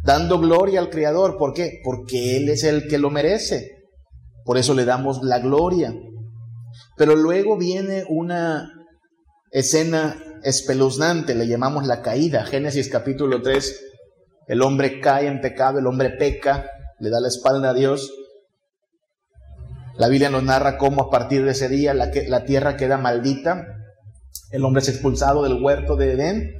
dando 0.04 0.38
gloria 0.38 0.78
al 0.78 0.88
Creador. 0.88 1.36
¿Por 1.36 1.52
qué? 1.52 1.80
Porque 1.82 2.36
Él 2.36 2.48
es 2.48 2.62
el 2.62 2.86
que 2.86 2.98
lo 2.98 3.10
merece. 3.10 3.82
Por 4.44 4.56
eso 4.56 4.72
le 4.74 4.84
damos 4.84 5.24
la 5.24 5.40
gloria. 5.40 5.92
Pero 6.96 7.16
luego 7.16 7.58
viene 7.58 8.04
una 8.08 8.70
escena 9.50 10.16
espeluznante, 10.44 11.34
le 11.34 11.48
llamamos 11.48 11.88
la 11.88 12.02
caída. 12.02 12.44
Génesis 12.44 12.88
capítulo 12.88 13.42
3, 13.42 13.84
el 14.46 14.62
hombre 14.62 15.00
cae 15.00 15.26
en 15.26 15.40
pecado, 15.40 15.80
el 15.80 15.88
hombre 15.88 16.10
peca, 16.10 16.70
le 17.02 17.10
da 17.10 17.18
la 17.18 17.26
espalda 17.26 17.70
a 17.70 17.74
Dios. 17.74 18.14
La 19.96 20.06
Biblia 20.06 20.30
nos 20.30 20.44
narra 20.44 20.78
cómo 20.78 21.02
a 21.02 21.10
partir 21.10 21.44
de 21.44 21.50
ese 21.50 21.68
día 21.68 21.94
la, 21.94 22.12
la 22.28 22.44
tierra 22.44 22.76
queda 22.76 22.96
maldita, 22.96 23.66
el 24.52 24.64
hombre 24.64 24.82
es 24.82 24.88
expulsado 24.88 25.42
del 25.42 25.60
huerto 25.60 25.96
de 25.96 26.12
Edén 26.12 26.54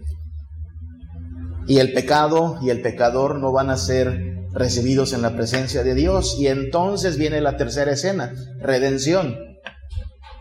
y 1.69 1.79
el 1.79 1.93
pecado 1.93 2.59
y 2.61 2.71
el 2.71 2.83
pecador 2.83 3.39
no 3.39 3.53
van 3.53 3.71
a 3.71 3.77
ser 3.77 4.49
recibidos 4.53 5.13
en 5.13 5.23
la 5.23 5.37
presencia 5.37 5.85
de 5.85 5.95
Dios. 5.95 6.37
Y 6.41 6.49
entonces 6.49 7.19
viene 7.19 7.41
la 7.41 7.57
tercera 7.57 7.93
escena, 7.93 8.35
redención. 8.59 9.37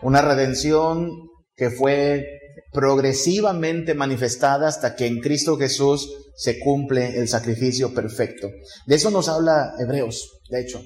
Una 0.02 0.20
redención 0.20 1.12
que 1.54 1.70
fue 1.70 2.26
progresivamente 2.72 3.94
manifestada 3.94 4.68
hasta 4.68 4.96
que 4.96 5.06
en 5.06 5.20
Cristo 5.20 5.56
Jesús 5.56 6.10
se 6.34 6.58
cumple 6.58 7.18
el 7.18 7.28
sacrificio 7.28 7.94
perfecto. 7.94 8.48
De 8.86 8.94
eso 8.94 9.10
nos 9.10 9.28
habla 9.28 9.74
Hebreos, 9.78 10.40
de 10.48 10.62
hecho. 10.62 10.82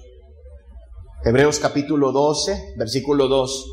Hebreos 1.24 1.58
capítulo 1.58 2.12
12, 2.12 2.74
versículo 2.76 3.28
2, 3.28 3.66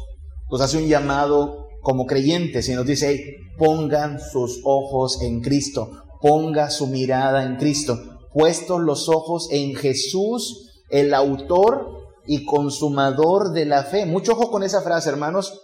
nos 0.51 0.61
hace 0.61 0.77
un 0.77 0.87
llamado 0.87 1.67
como 1.81 2.05
creyentes 2.05 2.69
y 2.69 2.73
nos 2.73 2.85
dice, 2.85 3.35
pongan 3.57 4.19
sus 4.19 4.61
ojos 4.63 5.21
en 5.21 5.41
Cristo, 5.41 5.91
ponga 6.21 6.69
su 6.69 6.87
mirada 6.87 7.43
en 7.43 7.57
Cristo, 7.57 7.99
puestos 8.33 8.79
los 8.79 9.09
ojos 9.09 9.49
en 9.51 9.75
Jesús, 9.75 10.83
el 10.89 11.13
autor 11.13 12.03
y 12.25 12.45
consumador 12.45 13.51
de 13.51 13.65
la 13.65 13.83
fe. 13.83 14.05
Mucho 14.05 14.33
ojo 14.33 14.49
con 14.49 14.63
esa 14.63 14.81
frase, 14.81 15.09
hermanos. 15.09 15.59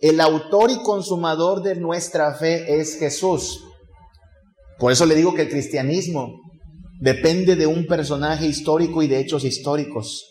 El 0.00 0.20
autor 0.20 0.70
y 0.70 0.82
consumador 0.82 1.62
de 1.62 1.76
nuestra 1.76 2.34
fe 2.34 2.80
es 2.80 2.98
Jesús. 2.98 3.64
Por 4.78 4.92
eso 4.92 5.06
le 5.06 5.14
digo 5.14 5.34
que 5.34 5.42
el 5.42 5.48
cristianismo 5.48 6.40
depende 7.00 7.54
de 7.54 7.66
un 7.66 7.86
personaje 7.86 8.46
histórico 8.46 9.02
y 9.02 9.06
de 9.06 9.20
hechos 9.20 9.44
históricos. 9.44 10.24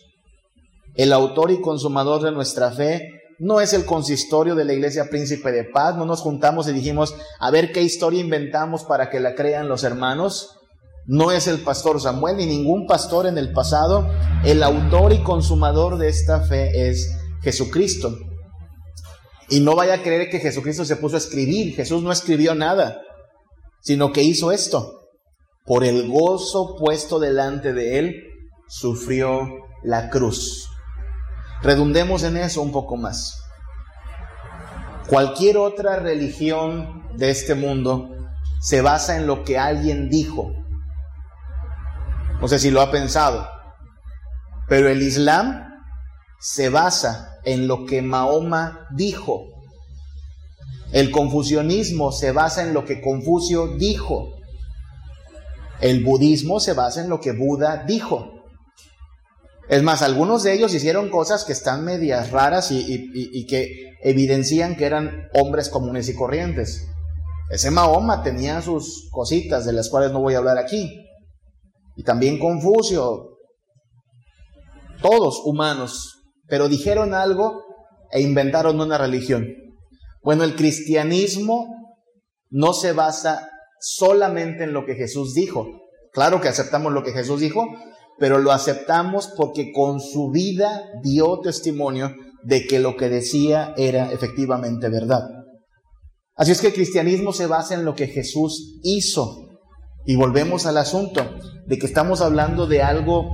El 0.94 1.12
autor 1.12 1.50
y 1.50 1.60
consumador 1.60 2.22
de 2.22 2.30
nuestra 2.30 2.70
fe 2.70 3.08
no 3.38 3.60
es 3.60 3.72
el 3.72 3.84
consistorio 3.84 4.54
de 4.54 4.64
la 4.64 4.74
iglesia 4.74 5.08
Príncipe 5.10 5.50
de 5.50 5.64
Paz, 5.64 5.96
no 5.96 6.04
nos 6.04 6.20
juntamos 6.20 6.68
y 6.68 6.72
dijimos, 6.72 7.16
a 7.40 7.50
ver 7.50 7.72
qué 7.72 7.82
historia 7.82 8.20
inventamos 8.20 8.84
para 8.84 9.10
que 9.10 9.18
la 9.18 9.34
crean 9.34 9.68
los 9.68 9.82
hermanos. 9.82 10.50
No 11.06 11.32
es 11.32 11.48
el 11.48 11.58
pastor 11.58 12.00
Samuel 12.00 12.36
ni 12.36 12.46
ningún 12.46 12.86
pastor 12.86 13.26
en 13.26 13.38
el 13.38 13.52
pasado. 13.52 14.08
El 14.44 14.62
autor 14.62 15.12
y 15.12 15.22
consumador 15.22 15.98
de 15.98 16.08
esta 16.08 16.40
fe 16.40 16.88
es 16.88 17.12
Jesucristo. 17.42 18.16
Y 19.48 19.60
no 19.60 19.76
vaya 19.76 19.94
a 19.94 20.02
creer 20.02 20.30
que 20.30 20.40
Jesucristo 20.40 20.84
se 20.84 20.96
puso 20.96 21.16
a 21.16 21.18
escribir. 21.18 21.74
Jesús 21.74 22.02
no 22.02 22.10
escribió 22.12 22.54
nada, 22.54 23.02
sino 23.80 24.12
que 24.12 24.22
hizo 24.22 24.52
esto. 24.52 25.08
Por 25.64 25.84
el 25.84 26.08
gozo 26.08 26.76
puesto 26.78 27.18
delante 27.18 27.72
de 27.72 27.98
él, 27.98 28.24
sufrió 28.68 29.48
la 29.82 30.10
cruz. 30.10 30.68
Redundemos 31.62 32.22
en 32.22 32.36
eso 32.36 32.62
un 32.62 32.72
poco 32.72 32.96
más. 32.96 33.40
Cualquier 35.06 35.58
otra 35.58 35.96
religión 35.96 37.08
de 37.16 37.30
este 37.30 37.54
mundo 37.54 38.10
se 38.60 38.80
basa 38.80 39.16
en 39.16 39.26
lo 39.26 39.44
que 39.44 39.58
alguien 39.58 40.08
dijo. 40.08 40.52
No 42.40 42.48
sé 42.48 42.58
si 42.58 42.70
lo 42.70 42.80
ha 42.80 42.90
pensado, 42.90 43.48
pero 44.68 44.88
el 44.88 45.02
Islam 45.02 45.82
se 46.40 46.68
basa 46.68 47.33
en 47.44 47.66
lo 47.66 47.86
que 47.86 48.02
Mahoma 48.02 48.88
dijo. 48.94 49.46
El 50.92 51.10
confucianismo 51.10 52.12
se 52.12 52.32
basa 52.32 52.62
en 52.62 52.72
lo 52.72 52.84
que 52.84 53.00
Confucio 53.00 53.76
dijo. 53.76 54.34
El 55.80 56.04
budismo 56.04 56.60
se 56.60 56.72
basa 56.72 57.02
en 57.02 57.08
lo 57.08 57.20
que 57.20 57.32
Buda 57.32 57.84
dijo. 57.84 58.30
Es 59.68 59.82
más, 59.82 60.02
algunos 60.02 60.42
de 60.42 60.52
ellos 60.52 60.74
hicieron 60.74 61.08
cosas 61.08 61.44
que 61.44 61.52
están 61.52 61.84
medias 61.84 62.30
raras 62.30 62.70
y, 62.70 63.46
que 63.46 63.96
evidencian 64.02 64.76
que 64.76 64.84
eran 64.84 65.28
hombres 65.34 65.68
comunes 65.68 66.08
y 66.08 66.14
corrientes. 66.14 66.86
Ese 67.50 67.70
Mahoma 67.70 68.22
tenía 68.22 68.62
sus 68.62 69.08
cositas 69.10 69.64
de 69.64 69.72
las 69.72 69.88
cuales 69.88 70.12
no 70.12 70.20
voy 70.20 70.34
a 70.34 70.38
hablar 70.38 70.58
aquí. 70.58 71.04
Y 71.96 72.02
también 72.04 72.38
Confucio. 72.38 73.38
Todos 75.00 75.40
humanos. 75.44 76.13
Pero 76.46 76.68
dijeron 76.68 77.14
algo 77.14 77.62
e 78.10 78.20
inventaron 78.20 78.80
una 78.80 78.98
religión. 78.98 79.46
Bueno, 80.22 80.44
el 80.44 80.56
cristianismo 80.56 81.66
no 82.50 82.72
se 82.72 82.92
basa 82.92 83.48
solamente 83.80 84.64
en 84.64 84.72
lo 84.72 84.86
que 84.86 84.94
Jesús 84.94 85.34
dijo. 85.34 85.66
Claro 86.12 86.40
que 86.40 86.48
aceptamos 86.48 86.92
lo 86.92 87.02
que 87.02 87.12
Jesús 87.12 87.40
dijo, 87.40 87.66
pero 88.18 88.38
lo 88.38 88.52
aceptamos 88.52 89.32
porque 89.36 89.72
con 89.72 90.00
su 90.00 90.30
vida 90.30 90.84
dio 91.02 91.40
testimonio 91.40 92.14
de 92.44 92.66
que 92.66 92.78
lo 92.78 92.96
que 92.96 93.08
decía 93.08 93.74
era 93.76 94.12
efectivamente 94.12 94.88
verdad. 94.88 95.22
Así 96.36 96.52
es 96.52 96.60
que 96.60 96.68
el 96.68 96.74
cristianismo 96.74 97.32
se 97.32 97.46
basa 97.46 97.74
en 97.74 97.84
lo 97.84 97.94
que 97.94 98.06
Jesús 98.06 98.80
hizo. 98.82 99.36
Y 100.06 100.16
volvemos 100.16 100.66
al 100.66 100.76
asunto 100.78 101.22
de 101.66 101.78
que 101.78 101.86
estamos 101.86 102.20
hablando 102.20 102.66
de 102.66 102.82
algo 102.82 103.28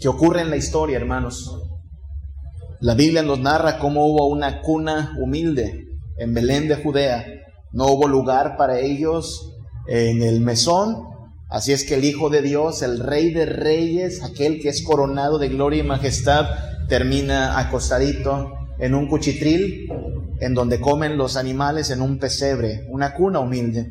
que 0.00 0.08
ocurre 0.08 0.42
en 0.42 0.50
la 0.50 0.56
historia, 0.56 0.96
hermanos. 0.96 1.50
La 2.80 2.94
Biblia 2.94 3.22
nos 3.22 3.40
narra 3.40 3.78
cómo 3.78 4.06
hubo 4.06 4.26
una 4.28 4.60
cuna 4.62 5.16
humilde 5.20 5.86
en 6.16 6.34
Belén 6.34 6.68
de 6.68 6.76
Judea. 6.76 7.24
No 7.72 7.86
hubo 7.86 8.08
lugar 8.08 8.56
para 8.56 8.78
ellos 8.80 9.52
en 9.88 10.22
el 10.22 10.40
mesón, 10.40 11.08
Así 11.50 11.72
es 11.72 11.84
que 11.84 11.94
el 11.94 12.04
Hijo 12.04 12.28
de 12.28 12.42
Dios, 12.42 12.82
el 12.82 13.00
Rey 13.00 13.32
de 13.32 13.46
Reyes, 13.46 14.22
aquel 14.22 14.60
que 14.60 14.68
es 14.68 14.82
coronado 14.82 15.38
de 15.38 15.48
gloria 15.48 15.82
y 15.82 15.86
majestad, 15.86 16.46
termina 16.88 17.58
acostadito 17.58 18.52
en 18.78 18.94
un 18.94 19.08
cuchitril, 19.08 19.88
en 20.40 20.52
donde 20.52 20.78
comen 20.78 21.16
los 21.16 21.36
animales 21.36 21.88
en 21.90 22.02
un 22.02 22.18
pesebre, 22.18 22.86
una 22.90 23.14
cuna 23.14 23.38
humilde. 23.38 23.88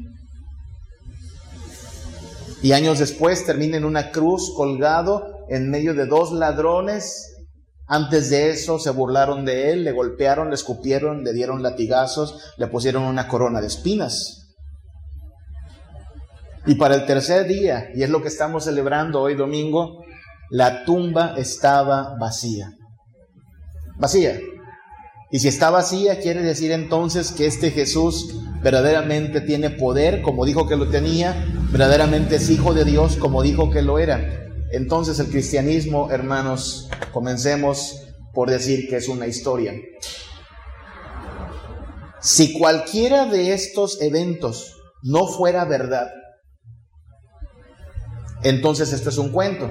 Y 2.62 2.74
años 2.74 3.00
después 3.00 3.44
termina 3.44 3.77
en 3.77 3.86
una 3.86 4.12
cruz 4.12 4.53
colgado 4.56 5.46
en 5.50 5.72
medio 5.72 5.96
de 5.96 6.06
dos 6.06 6.32
ladrones. 6.32 7.37
Antes 7.88 8.29
de 8.29 8.50
eso 8.50 8.79
se 8.79 8.91
burlaron 8.91 9.46
de 9.46 9.72
él, 9.72 9.86
le 9.86 9.94
golpearon, 9.94 10.50
le 10.50 10.56
escupieron, 10.56 11.24
le 11.24 11.32
dieron 11.32 11.63
latigazos, 11.63 12.53
le 12.58 12.67
pusieron 12.67 13.03
una 13.03 13.29
corona 13.29 13.62
de 13.62 13.67
espinas. 13.67 14.56
Y 16.65 16.75
para 16.75 16.96
el 16.96 17.06
tercer 17.06 17.48
día, 17.48 17.89
y 17.96 18.03
es 18.03 18.10
lo 18.10 18.22
que 18.22 18.27
estamos 18.27 18.65
celebrando 18.65 19.22
hoy 19.22 19.36
domingo, 19.36 20.03
la 20.50 20.84
tumba 20.84 21.36
estaba 21.38 22.17
vacía. 22.20 22.74
Vacía. 23.98 24.38
Y 25.32 25.39
si 25.39 25.48
está 25.48 25.70
vacía, 25.70 26.20
quiere 26.20 26.41
decir 26.41 26.72
entonces 26.72 27.32
que 27.32 27.46
este 27.46 27.72
Jesús 27.72 28.41
verdaderamente 28.62 29.39
tiene 29.39 29.70
poder, 29.70 30.22
como 30.22 30.46
dijo 30.46 30.67
que 30.67 30.75
lo 30.75 30.89
tenía, 30.89 31.46
verdaderamente 31.72 32.36
es 32.36 32.50
hijo 32.50 32.74
de 32.74 32.84
Dios, 32.84 33.15
como 33.15 33.44
dijo 33.44 33.70
que 33.70 33.82
lo 33.82 33.98
era. 33.98 34.47
Entonces 34.71 35.19
el 35.19 35.29
cristianismo, 35.29 36.12
hermanos, 36.12 36.89
comencemos 37.12 38.01
por 38.33 38.50
decir 38.50 38.88
que 38.89 38.97
es 38.97 39.07
una 39.07 39.27
historia. 39.27 39.74
Si 42.21 42.57
cualquiera 42.57 43.25
de 43.25 43.53
estos 43.53 44.01
eventos 44.01 44.75
no 45.03 45.27
fuera 45.27 45.65
verdad, 45.65 46.09
entonces 48.43 48.91
esto 48.91 49.09
es 49.09 49.17
un 49.17 49.31
cuento. 49.31 49.69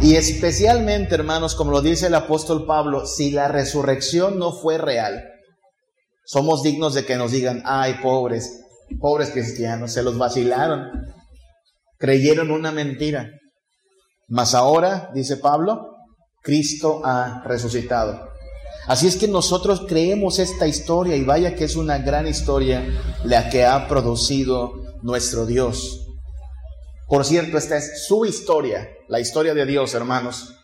Y 0.00 0.14
especialmente, 0.14 1.16
hermanos, 1.16 1.56
como 1.56 1.72
lo 1.72 1.82
dice 1.82 2.06
el 2.06 2.14
apóstol 2.14 2.66
Pablo, 2.66 3.04
si 3.04 3.32
la 3.32 3.48
resurrección 3.48 4.38
no 4.38 4.52
fue 4.52 4.78
real, 4.78 5.24
somos 6.24 6.62
dignos 6.62 6.94
de 6.94 7.04
que 7.04 7.16
nos 7.16 7.32
digan, 7.32 7.62
ay, 7.64 7.96
pobres, 8.00 8.64
pobres 9.00 9.30
cristianos, 9.30 9.92
se 9.92 10.02
los 10.02 10.16
vacilaron, 10.16 11.12
creyeron 11.98 12.50
una 12.52 12.70
mentira. 12.70 13.32
Mas 14.28 14.54
ahora, 14.54 15.10
dice 15.14 15.38
Pablo, 15.38 15.96
Cristo 16.42 17.00
ha 17.04 17.42
resucitado. 17.44 18.28
Así 18.86 19.06
es 19.06 19.16
que 19.16 19.28
nosotros 19.28 19.84
creemos 19.88 20.38
esta 20.38 20.66
historia 20.66 21.16
y 21.16 21.24
vaya 21.24 21.54
que 21.54 21.64
es 21.64 21.76
una 21.76 21.98
gran 21.98 22.26
historia 22.26 22.86
la 23.24 23.48
que 23.50 23.64
ha 23.64 23.88
producido 23.88 24.72
nuestro 25.02 25.46
Dios. 25.46 26.06
Por 27.06 27.24
cierto, 27.24 27.56
esta 27.56 27.76
es 27.76 28.06
su 28.06 28.26
historia, 28.26 28.88
la 29.08 29.20
historia 29.20 29.54
de 29.54 29.64
Dios, 29.64 29.94
hermanos. 29.94 30.54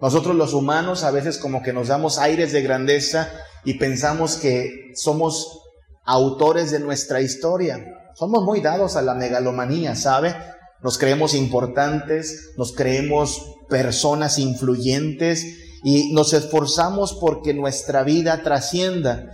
Nosotros 0.00 0.34
los 0.34 0.54
humanos 0.54 1.04
a 1.04 1.10
veces 1.10 1.38
como 1.38 1.62
que 1.62 1.72
nos 1.72 1.88
damos 1.88 2.18
aires 2.18 2.52
de 2.52 2.62
grandeza 2.62 3.30
y 3.64 3.74
pensamos 3.74 4.36
que 4.36 4.90
somos 4.94 5.60
autores 6.04 6.70
de 6.70 6.80
nuestra 6.80 7.20
historia. 7.20 7.84
Somos 8.14 8.42
muy 8.42 8.60
dados 8.60 8.96
a 8.96 9.02
la 9.02 9.14
megalomanía, 9.14 9.94
¿sabe? 9.94 10.34
Nos 10.82 10.98
creemos 10.98 11.34
importantes, 11.34 12.52
nos 12.56 12.72
creemos 12.72 13.56
personas 13.68 14.38
influyentes 14.38 15.44
y 15.84 16.12
nos 16.12 16.32
esforzamos 16.32 17.14
porque 17.20 17.54
nuestra 17.54 18.02
vida 18.02 18.42
trascienda. 18.42 19.30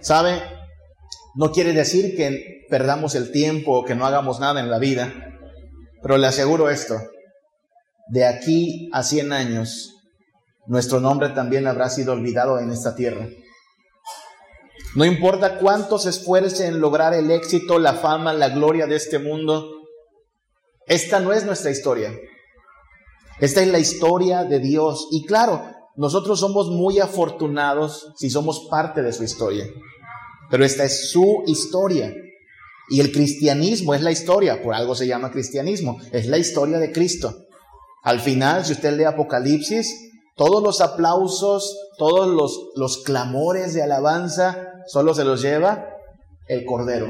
¿Sabe? 0.00 0.42
No 1.34 1.52
quiere 1.52 1.72
decir 1.72 2.16
que 2.16 2.66
perdamos 2.68 3.14
el 3.14 3.32
tiempo 3.32 3.72
o 3.72 3.84
que 3.84 3.94
no 3.94 4.06
hagamos 4.06 4.40
nada 4.40 4.60
en 4.60 4.70
la 4.70 4.78
vida, 4.78 5.12
pero 6.02 6.18
le 6.18 6.26
aseguro 6.26 6.70
esto, 6.70 6.96
de 8.08 8.24
aquí 8.24 8.88
a 8.92 9.02
100 9.02 9.32
años, 9.32 9.96
nuestro 10.66 11.00
nombre 11.00 11.30
también 11.30 11.66
habrá 11.66 11.90
sido 11.90 12.12
olvidado 12.12 12.58
en 12.58 12.70
esta 12.70 12.94
tierra. 12.94 13.28
No 14.96 15.04
importa 15.04 15.58
cuánto 15.58 15.98
se 15.98 16.10
esfuerce 16.10 16.66
en 16.66 16.80
lograr 16.80 17.14
el 17.14 17.30
éxito, 17.30 17.78
la 17.78 17.94
fama, 17.94 18.32
la 18.32 18.48
gloria 18.48 18.86
de 18.86 18.96
este 18.96 19.20
mundo, 19.20 19.79
esta 20.90 21.20
no 21.20 21.32
es 21.32 21.44
nuestra 21.44 21.70
historia. 21.70 22.12
Esta 23.38 23.62
es 23.62 23.68
la 23.68 23.78
historia 23.78 24.42
de 24.42 24.58
Dios. 24.58 25.06
Y 25.12 25.24
claro, 25.24 25.62
nosotros 25.94 26.40
somos 26.40 26.68
muy 26.68 26.98
afortunados 26.98 28.12
si 28.16 28.28
somos 28.28 28.66
parte 28.68 29.00
de 29.00 29.12
su 29.12 29.22
historia. 29.22 29.66
Pero 30.50 30.64
esta 30.64 30.82
es 30.82 31.12
su 31.12 31.44
historia. 31.46 32.12
Y 32.88 32.98
el 32.98 33.12
cristianismo 33.12 33.94
es 33.94 34.02
la 34.02 34.10
historia, 34.10 34.64
por 34.64 34.74
algo 34.74 34.96
se 34.96 35.06
llama 35.06 35.30
cristianismo, 35.30 36.00
es 36.10 36.26
la 36.26 36.38
historia 36.38 36.80
de 36.80 36.90
Cristo. 36.90 37.46
Al 38.02 38.18
final, 38.18 38.64
si 38.64 38.72
usted 38.72 38.96
lee 38.96 39.04
Apocalipsis, 39.04 40.10
todos 40.34 40.60
los 40.60 40.80
aplausos, 40.80 41.78
todos 41.98 42.26
los, 42.26 42.72
los 42.74 43.04
clamores 43.04 43.74
de 43.74 43.82
alabanza, 43.84 44.72
solo 44.88 45.14
se 45.14 45.22
los 45.22 45.40
lleva 45.40 45.86
el 46.48 46.64
Cordero. 46.64 47.06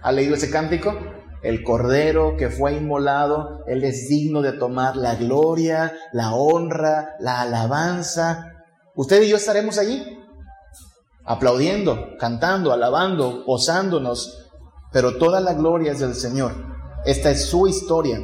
¿Ha 0.00 0.10
leído 0.10 0.36
ese 0.36 0.48
cántico? 0.48 0.96
El 1.42 1.62
Cordero 1.62 2.36
que 2.36 2.50
fue 2.50 2.74
inmolado, 2.74 3.64
Él 3.66 3.84
es 3.84 4.08
digno 4.08 4.42
de 4.42 4.52
tomar 4.52 4.96
la 4.96 5.14
gloria, 5.14 5.94
la 6.12 6.34
honra, 6.34 7.16
la 7.18 7.40
alabanza. 7.40 8.64
Usted 8.94 9.22
y 9.22 9.28
yo 9.28 9.36
estaremos 9.36 9.78
allí, 9.78 10.04
aplaudiendo, 11.24 12.16
cantando, 12.18 12.72
alabando, 12.72 13.44
posándonos, 13.46 14.48
pero 14.92 15.16
toda 15.16 15.40
la 15.40 15.54
gloria 15.54 15.92
es 15.92 16.00
del 16.00 16.14
Señor. 16.14 16.52
Esta 17.04 17.30
es 17.30 17.46
su 17.46 17.66
historia. 17.66 18.20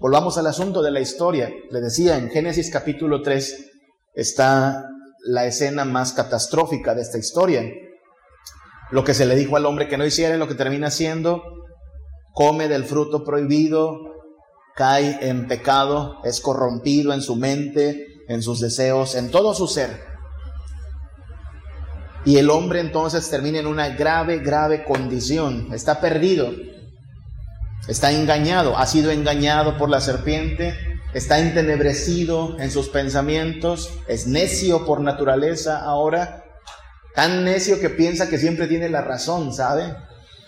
Volvamos 0.00 0.36
al 0.38 0.48
asunto 0.48 0.82
de 0.82 0.90
la 0.90 1.00
historia. 1.00 1.50
Le 1.70 1.80
decía, 1.80 2.16
en 2.16 2.30
Génesis 2.30 2.70
capítulo 2.70 3.22
3 3.22 3.70
está 4.14 4.88
la 5.24 5.46
escena 5.46 5.84
más 5.84 6.12
catastrófica 6.12 6.94
de 6.94 7.02
esta 7.02 7.18
historia. 7.18 7.62
Lo 8.90 9.04
que 9.04 9.14
se 9.14 9.26
le 9.26 9.36
dijo 9.36 9.56
al 9.56 9.66
hombre 9.66 9.86
que 9.86 9.98
no 9.98 10.06
hiciera, 10.06 10.36
lo 10.36 10.48
que 10.48 10.54
termina 10.54 10.90
siendo, 10.90 11.42
come 12.38 12.68
del 12.68 12.84
fruto 12.84 13.24
prohibido, 13.24 14.14
cae 14.76 15.28
en 15.28 15.48
pecado, 15.48 16.20
es 16.22 16.40
corrompido 16.40 17.12
en 17.12 17.20
su 17.20 17.34
mente, 17.34 18.22
en 18.28 18.44
sus 18.44 18.60
deseos, 18.60 19.16
en 19.16 19.32
todo 19.32 19.54
su 19.54 19.66
ser. 19.66 20.04
Y 22.24 22.36
el 22.36 22.48
hombre 22.48 22.78
entonces 22.78 23.28
termina 23.28 23.58
en 23.58 23.66
una 23.66 23.88
grave, 23.88 24.38
grave 24.38 24.84
condición. 24.84 25.70
Está 25.74 26.00
perdido, 26.00 26.52
está 27.88 28.12
engañado, 28.12 28.78
ha 28.78 28.86
sido 28.86 29.10
engañado 29.10 29.76
por 29.76 29.90
la 29.90 30.00
serpiente, 30.00 30.78
está 31.14 31.40
entenebrecido 31.40 32.56
en 32.60 32.70
sus 32.70 32.88
pensamientos, 32.88 33.90
es 34.06 34.28
necio 34.28 34.86
por 34.86 35.00
naturaleza 35.00 35.80
ahora, 35.80 36.44
tan 37.16 37.42
necio 37.42 37.80
que 37.80 37.90
piensa 37.90 38.28
que 38.28 38.38
siempre 38.38 38.68
tiene 38.68 38.88
la 38.88 39.00
razón, 39.00 39.52
¿sabe? 39.52 39.92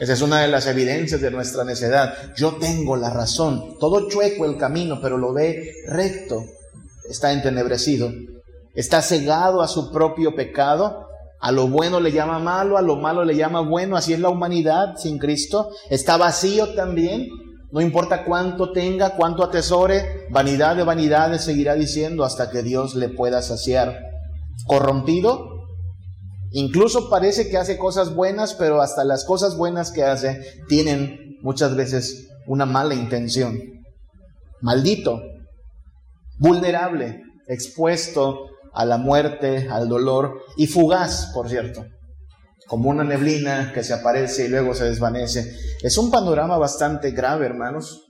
Esa 0.00 0.14
es 0.14 0.22
una 0.22 0.40
de 0.40 0.48
las 0.48 0.66
evidencias 0.66 1.20
de 1.20 1.30
nuestra 1.30 1.62
necedad. 1.62 2.14
Yo 2.34 2.56
tengo 2.56 2.96
la 2.96 3.10
razón. 3.10 3.76
Todo 3.78 4.08
chueco 4.08 4.46
el 4.46 4.56
camino, 4.56 4.98
pero 5.02 5.18
lo 5.18 5.34
ve 5.34 5.74
recto. 5.88 6.42
Está 7.06 7.32
entenebrecido. 7.32 8.10
Está 8.74 9.02
cegado 9.02 9.60
a 9.60 9.68
su 9.68 9.92
propio 9.92 10.34
pecado. 10.34 11.06
A 11.38 11.52
lo 11.52 11.68
bueno 11.68 12.00
le 12.00 12.12
llama 12.12 12.38
malo, 12.38 12.78
a 12.78 12.82
lo 12.82 12.96
malo 12.96 13.24
le 13.24 13.36
llama 13.36 13.60
bueno. 13.60 13.94
Así 13.94 14.14
es 14.14 14.20
la 14.20 14.30
humanidad 14.30 14.96
sin 14.96 15.18
Cristo. 15.18 15.68
Está 15.90 16.16
vacío 16.16 16.74
también. 16.74 17.28
No 17.70 17.82
importa 17.82 18.24
cuánto 18.24 18.72
tenga, 18.72 19.16
cuánto 19.16 19.44
atesore, 19.44 20.26
vanidad 20.30 20.76
de 20.76 20.82
vanidades 20.82 21.44
seguirá 21.44 21.74
diciendo 21.74 22.24
hasta 22.24 22.50
que 22.50 22.62
Dios 22.62 22.94
le 22.94 23.10
pueda 23.10 23.42
saciar. 23.42 23.98
Corrompido, 24.66 25.59
Incluso 26.52 27.08
parece 27.08 27.48
que 27.48 27.56
hace 27.56 27.78
cosas 27.78 28.14
buenas, 28.14 28.54
pero 28.54 28.82
hasta 28.82 29.04
las 29.04 29.24
cosas 29.24 29.56
buenas 29.56 29.92
que 29.92 30.02
hace 30.02 30.40
tienen 30.68 31.38
muchas 31.42 31.76
veces 31.76 32.28
una 32.46 32.66
mala 32.66 32.94
intención. 32.94 33.58
Maldito, 34.60 35.20
vulnerable, 36.38 37.22
expuesto 37.46 38.46
a 38.72 38.84
la 38.84 38.98
muerte, 38.98 39.68
al 39.70 39.88
dolor 39.88 40.42
y 40.56 40.66
fugaz, 40.66 41.30
por 41.32 41.48
cierto, 41.48 41.86
como 42.66 42.90
una 42.90 43.04
neblina 43.04 43.72
que 43.72 43.84
se 43.84 43.94
aparece 43.94 44.46
y 44.46 44.48
luego 44.48 44.74
se 44.74 44.84
desvanece. 44.84 45.56
Es 45.82 45.96
un 45.98 46.10
panorama 46.10 46.58
bastante 46.58 47.12
grave, 47.12 47.46
hermanos. 47.46 48.06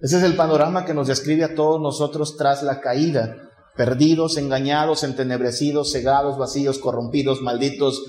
Ese 0.00 0.18
es 0.18 0.22
el 0.24 0.36
panorama 0.36 0.84
que 0.84 0.92
nos 0.92 1.08
describe 1.08 1.44
a 1.44 1.54
todos 1.54 1.80
nosotros 1.80 2.36
tras 2.36 2.62
la 2.62 2.80
caída 2.80 3.45
perdidos, 3.76 4.36
engañados, 4.36 5.04
entenebrecidos, 5.04 5.92
cegados, 5.92 6.38
vacíos, 6.38 6.78
corrompidos, 6.78 7.42
malditos, 7.42 8.02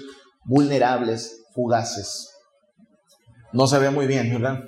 vulnerables, 0.46 1.44
fugaces. 1.54 2.30
No 3.54 3.68
se 3.68 3.80
ve 3.80 3.90
muy 3.90 4.08
bien, 4.08 4.32
¿verdad? 4.32 4.60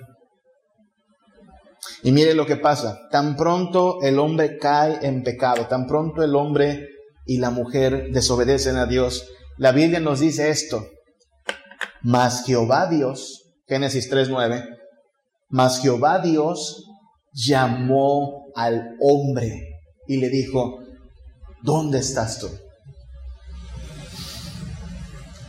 Y 2.04 2.12
mire 2.12 2.34
lo 2.34 2.46
que 2.46 2.56
pasa, 2.56 3.08
tan 3.12 3.36
pronto 3.36 4.02
el 4.02 4.20
hombre 4.20 4.58
cae 4.58 5.00
en 5.06 5.24
pecado, 5.24 5.68
tan 5.68 5.86
pronto 5.88 6.24
el 6.24 6.36
hombre 6.36 6.88
y 7.26 7.38
la 7.38 7.50
mujer 7.50 8.12
desobedecen 8.12 8.78
a 8.78 8.86
Dios, 8.86 9.30
la 9.58 9.72
Biblia 9.72 10.00
nos 10.00 10.20
dice 10.20 10.50
esto, 10.50 10.88
mas 12.02 12.46
Jehová 12.46 12.88
Dios, 12.88 13.52
Génesis 13.68 14.12
3.9, 14.12 14.66
mas 15.50 15.82
Jehová 15.82 16.20
Dios 16.20 16.86
llamó 17.34 18.46
al 18.56 18.96
hombre 19.02 19.82
y 20.08 20.18
le 20.18 20.30
dijo, 20.30 20.80
¿dónde 21.62 22.00
estás 22.00 22.40
tú? 22.40 22.50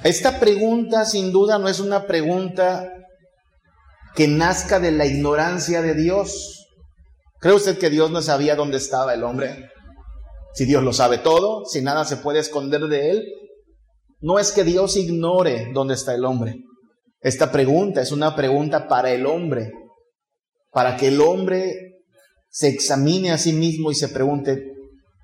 Esta 0.02 0.40
pregunta 0.40 1.04
sin 1.04 1.30
duda 1.30 1.58
no 1.58 1.68
es 1.68 1.78
una 1.78 2.06
pregunta 2.06 2.90
que 4.14 4.28
nazca 4.28 4.80
de 4.80 4.92
la 4.92 5.06
ignorancia 5.06 5.82
de 5.82 5.94
Dios. 5.94 6.66
¿Cree 7.38 7.54
usted 7.54 7.78
que 7.78 7.90
Dios 7.90 8.10
no 8.10 8.22
sabía 8.22 8.56
dónde 8.56 8.78
estaba 8.78 9.14
el 9.14 9.24
hombre? 9.24 9.70
Si 10.54 10.64
Dios 10.64 10.82
lo 10.82 10.92
sabe 10.92 11.18
todo, 11.18 11.64
si 11.64 11.82
nada 11.82 12.04
se 12.04 12.16
puede 12.16 12.38
esconder 12.38 12.82
de 12.82 13.10
él, 13.10 13.24
no 14.20 14.38
es 14.38 14.52
que 14.52 14.64
Dios 14.64 14.96
ignore 14.96 15.70
dónde 15.72 15.94
está 15.94 16.14
el 16.14 16.24
hombre. 16.24 16.64
Esta 17.20 17.52
pregunta 17.52 18.00
es 18.00 18.12
una 18.12 18.34
pregunta 18.34 18.88
para 18.88 19.12
el 19.12 19.26
hombre, 19.26 19.70
para 20.70 20.96
que 20.96 21.08
el 21.08 21.20
hombre 21.20 22.04
se 22.48 22.68
examine 22.68 23.32
a 23.32 23.38
sí 23.38 23.52
mismo 23.52 23.90
y 23.90 23.94
se 23.94 24.08
pregunte, 24.08 24.69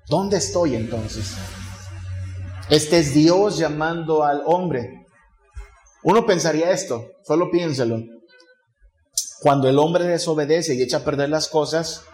¿Dónde 0.07 0.37
estoy 0.37 0.75
entonces? 0.75 1.35
Este 2.69 2.99
es 2.99 3.13
Dios 3.13 3.57
llamando 3.57 4.23
al 4.23 4.41
hombre. 4.45 5.05
Uno 6.03 6.25
pensaría 6.25 6.71
esto, 6.71 7.11
solo 7.23 7.51
piénselo. 7.51 7.99
Cuando 9.41 9.67
el 9.67 9.77
hombre 9.77 10.05
desobedece 10.05 10.75
y 10.75 10.81
echa 10.81 10.97
a 10.97 11.03
perder 11.03 11.29
las 11.29 11.49
cosas, 11.49 12.05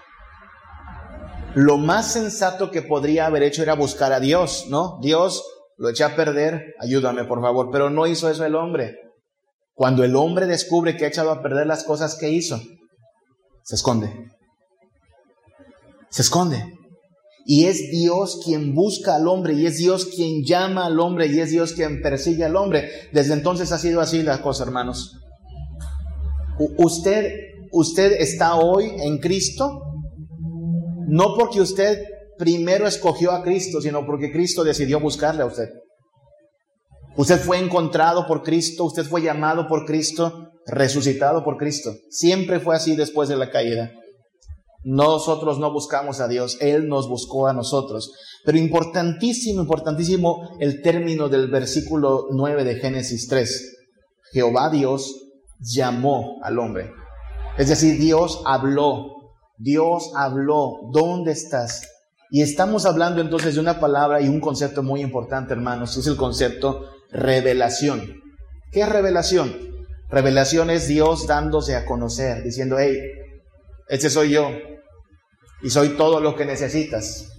lo 1.53 1.77
más 1.77 2.12
sensato 2.12 2.71
que 2.71 2.82
podría 2.82 3.27
haber 3.27 3.43
hecho 3.43 3.62
era 3.62 3.75
buscar 3.75 4.12
a 4.12 4.19
Dios, 4.19 4.65
¿no? 4.69 4.97
Dios, 5.01 5.43
lo 5.77 5.89
eché 5.89 6.03
a 6.03 6.15
perder, 6.15 6.73
ayúdame 6.79 7.25
por 7.25 7.41
favor. 7.41 7.69
Pero 7.71 7.91
no 7.91 8.08
hizo 8.08 8.29
eso 8.29 8.43
el 8.43 8.56
hombre. 8.56 8.97
Cuando 9.75 10.03
el 10.03 10.15
hombre 10.15 10.47
descubre 10.47 10.97
que 10.97 11.06
ha 11.06 11.10
echado 11.10 11.32
a 11.32 11.43
perder 11.43 11.67
las 11.67 11.84
cosas 11.84 12.15
que 12.15 12.29
hizo, 12.29 12.60
se 13.63 13.75
esconde. 13.75 14.32
Se 16.10 16.23
esconde. 16.23 16.79
Y 17.45 17.65
es 17.65 17.89
Dios 17.91 18.41
quien 18.45 18.73
busca 18.73 19.15
al 19.15 19.27
hombre, 19.27 19.53
y 19.53 19.65
es 19.65 19.77
Dios 19.77 20.06
quien 20.06 20.43
llama 20.43 20.86
al 20.86 20.99
hombre, 20.99 21.27
y 21.27 21.39
es 21.39 21.51
Dios 21.51 21.73
quien 21.73 22.01
persigue 22.01 22.45
al 22.45 22.56
hombre. 22.56 22.89
Desde 23.12 23.34
entonces 23.34 23.71
ha 23.71 23.77
sido 23.77 23.99
así 23.99 24.23
la 24.23 24.41
cosa, 24.41 24.63
hermanos. 24.63 25.19
usted, 26.77 27.34
usted 27.71 28.13
está 28.19 28.56
hoy 28.56 28.91
en 28.99 29.17
Cristo, 29.17 29.82
no 31.08 31.36
porque 31.38 31.60
usted 31.60 32.03
primero 32.38 32.88
escogió 32.88 33.32
a 33.32 33.43
Cristo, 33.43 33.82
sino 33.82 34.06
porque 34.06 34.32
Cristo 34.32 34.63
decidió 34.63 34.99
buscarle 34.99 35.43
a 35.43 35.47
usted. 35.47 35.69
Usted 37.15 37.39
fue 37.39 37.60
encontrado 37.60 38.25
por 38.25 38.41
Cristo, 38.41 38.86
usted 38.86 39.03
fue 39.03 39.21
llamado 39.21 39.67
por 39.67 39.86
Cristo, 39.86 40.49
resucitado 40.65 41.43
por 41.43 41.58
Cristo. 41.58 41.93
Siempre 42.10 42.60
fue 42.60 42.75
así 42.75 42.95
después 42.95 43.29
de 43.29 43.36
la 43.36 43.51
caída. 43.51 43.91
Nosotros 44.84 45.60
no 45.60 45.72
buscamos 45.72 46.19
a 46.19 46.28
Dios, 46.28 46.58
Él 46.60 46.88
nos 46.88 47.08
buscó 47.08 47.48
a 47.48 47.54
nosotros. 47.54 48.12
Pero 48.43 48.58
importantísimo, 48.58 49.62
importantísimo 49.62 50.58
el 50.60 50.82
término 50.82 51.30
del 51.30 51.50
versículo 51.50 52.28
9 52.32 52.63
de 52.65 52.76
Génesis 52.76 53.28
3. 53.30 53.78
Jehová 54.34 54.69
Dios 54.69 55.30
llamó 55.60 56.39
al 56.43 56.60
hombre. 56.60 56.91
Es 57.58 57.69
decir, 57.69 57.98
Dios 57.98 58.41
habló. 58.46 59.13
Dios 59.58 60.12
habló. 60.15 60.89
¿Dónde 60.91 61.32
estás? 61.32 61.88
Y 62.30 62.41
estamos 62.41 62.86
hablando 62.86 63.22
entonces 63.22 63.56
de 63.56 63.62
una 63.62 63.80
palabra 63.80 64.19
y 64.19 64.28
un 64.28 64.41
concepto 64.41 64.84
muy 64.84 65.02
importante, 65.02 65.54
hermanos. 65.54 65.96
Es 65.96 66.08
el 66.08 66.17
concepto 66.17 66.82
revelación. 67.12 68.22
¿Qué 68.72 68.82
es 68.82 68.89
revelación? 68.89 69.56
Revelación 70.10 70.69
es 70.69 70.88
Dios 70.88 71.28
dándose 71.28 71.76
a 71.76 71.86
conocer, 71.86 72.43
diciendo, 72.43 72.78
hey, 72.80 72.98
este 73.88 74.10
soy 74.10 74.32
yo 74.32 74.50
y 75.63 75.69
soy 75.69 75.89
todo 75.89 76.19
lo 76.19 76.36
que 76.36 76.45
necesitas. 76.45 77.30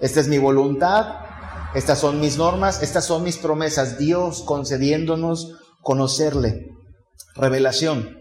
Esta 0.00 0.20
es 0.20 0.28
mi 0.28 0.38
voluntad, 0.38 1.16
estas 1.74 1.98
son 1.98 2.20
mis 2.20 2.38
normas, 2.38 2.82
estas 2.82 3.04
son 3.04 3.24
mis 3.24 3.36
promesas. 3.36 3.98
Dios 3.98 4.42
concediéndonos 4.42 5.56
conocerle. 5.82 6.66
Revelación. 7.34 8.16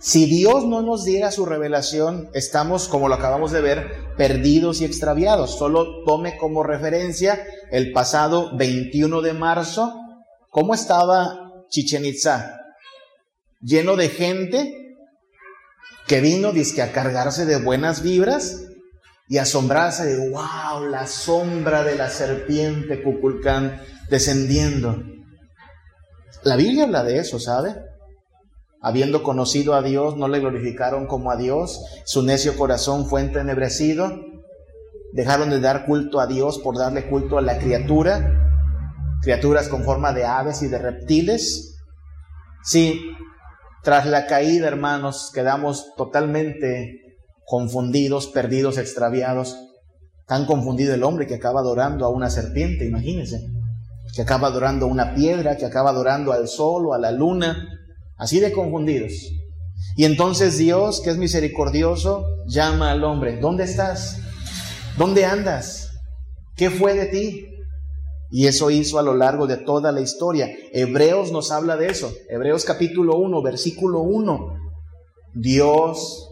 Si 0.00 0.26
Dios 0.26 0.64
no 0.66 0.80
nos 0.80 1.04
diera 1.04 1.30
su 1.30 1.44
revelación, 1.44 2.30
estamos, 2.32 2.88
como 2.88 3.08
lo 3.08 3.14
acabamos 3.14 3.52
de 3.52 3.60
ver, 3.60 4.14
perdidos 4.16 4.80
y 4.80 4.84
extraviados. 4.84 5.58
Solo 5.58 6.04
tome 6.04 6.38
como 6.38 6.62
referencia 6.62 7.42
el 7.70 7.92
pasado 7.92 8.56
21 8.56 9.20
de 9.20 9.32
marzo, 9.34 9.92
cómo 10.48 10.72
estaba 10.72 11.64
Chichen 11.68 12.06
Itza, 12.06 12.60
lleno 13.60 13.96
de 13.96 14.08
gente 14.08 14.79
que 16.10 16.20
vino 16.20 16.50
dizque 16.50 16.82
a 16.82 16.90
cargarse 16.90 17.46
de 17.46 17.62
buenas 17.62 18.02
vibras 18.02 18.64
y 19.28 19.38
asombrarse 19.38 20.04
de, 20.06 20.30
wow, 20.30 20.84
la 20.90 21.06
sombra 21.06 21.84
de 21.84 21.94
la 21.94 22.10
serpiente 22.10 23.00
Cuculcán 23.00 23.80
descendiendo. 24.08 25.04
La 26.42 26.56
Biblia 26.56 26.82
habla 26.82 27.04
de 27.04 27.18
eso, 27.18 27.38
¿sabe? 27.38 27.76
Habiendo 28.82 29.22
conocido 29.22 29.74
a 29.74 29.82
Dios, 29.82 30.16
no 30.16 30.26
le 30.26 30.40
glorificaron 30.40 31.06
como 31.06 31.30
a 31.30 31.36
Dios, 31.36 31.80
su 32.06 32.24
necio 32.24 32.56
corazón 32.56 33.06
fue 33.06 33.20
entenebrecido, 33.20 34.10
dejaron 35.12 35.48
de 35.48 35.60
dar 35.60 35.86
culto 35.86 36.18
a 36.18 36.26
Dios 36.26 36.58
por 36.58 36.76
darle 36.76 37.08
culto 37.08 37.38
a 37.38 37.40
la 37.40 37.58
criatura, 37.58 38.50
criaturas 39.22 39.68
con 39.68 39.84
forma 39.84 40.12
de 40.12 40.24
aves 40.24 40.60
y 40.62 40.66
de 40.66 40.78
reptiles. 40.78 41.76
Sí, 42.64 43.00
tras 43.82 44.06
la 44.06 44.26
caída, 44.26 44.68
hermanos, 44.68 45.30
quedamos 45.34 45.94
totalmente 45.96 47.00
confundidos, 47.46 48.26
perdidos, 48.28 48.78
extraviados. 48.78 49.56
Tan 50.26 50.46
confundido 50.46 50.94
el 50.94 51.02
hombre 51.02 51.26
que 51.26 51.34
acaba 51.34 51.60
adorando 51.60 52.04
a 52.04 52.10
una 52.10 52.30
serpiente, 52.30 52.86
imagínense, 52.86 53.40
que 54.14 54.22
acaba 54.22 54.48
adorando 54.48 54.86
a 54.86 54.88
una 54.88 55.14
piedra, 55.14 55.56
que 55.56 55.66
acaba 55.66 55.90
adorando 55.90 56.32
al 56.32 56.46
sol 56.46 56.86
o 56.86 56.94
a 56.94 56.98
la 56.98 57.10
luna, 57.10 57.68
así 58.16 58.38
de 58.38 58.52
confundidos. 58.52 59.12
Y 59.96 60.04
entonces 60.04 60.58
Dios, 60.58 61.00
que 61.00 61.10
es 61.10 61.16
misericordioso, 61.16 62.24
llama 62.46 62.90
al 62.92 63.02
hombre, 63.02 63.38
¿dónde 63.40 63.64
estás? 63.64 64.18
¿Dónde 64.96 65.24
andas? 65.24 65.90
¿Qué 66.54 66.70
fue 66.70 66.94
de 66.94 67.06
ti? 67.06 67.49
Y 68.30 68.46
eso 68.46 68.70
hizo 68.70 68.98
a 68.98 69.02
lo 69.02 69.14
largo 69.14 69.46
de 69.46 69.56
toda 69.56 69.90
la 69.92 70.00
historia. 70.00 70.48
Hebreos 70.72 71.32
nos 71.32 71.50
habla 71.50 71.76
de 71.76 71.88
eso. 71.88 72.12
Hebreos 72.28 72.64
capítulo 72.64 73.16
1, 73.16 73.42
versículo 73.42 74.00
1. 74.00 74.54
Dios 75.34 76.28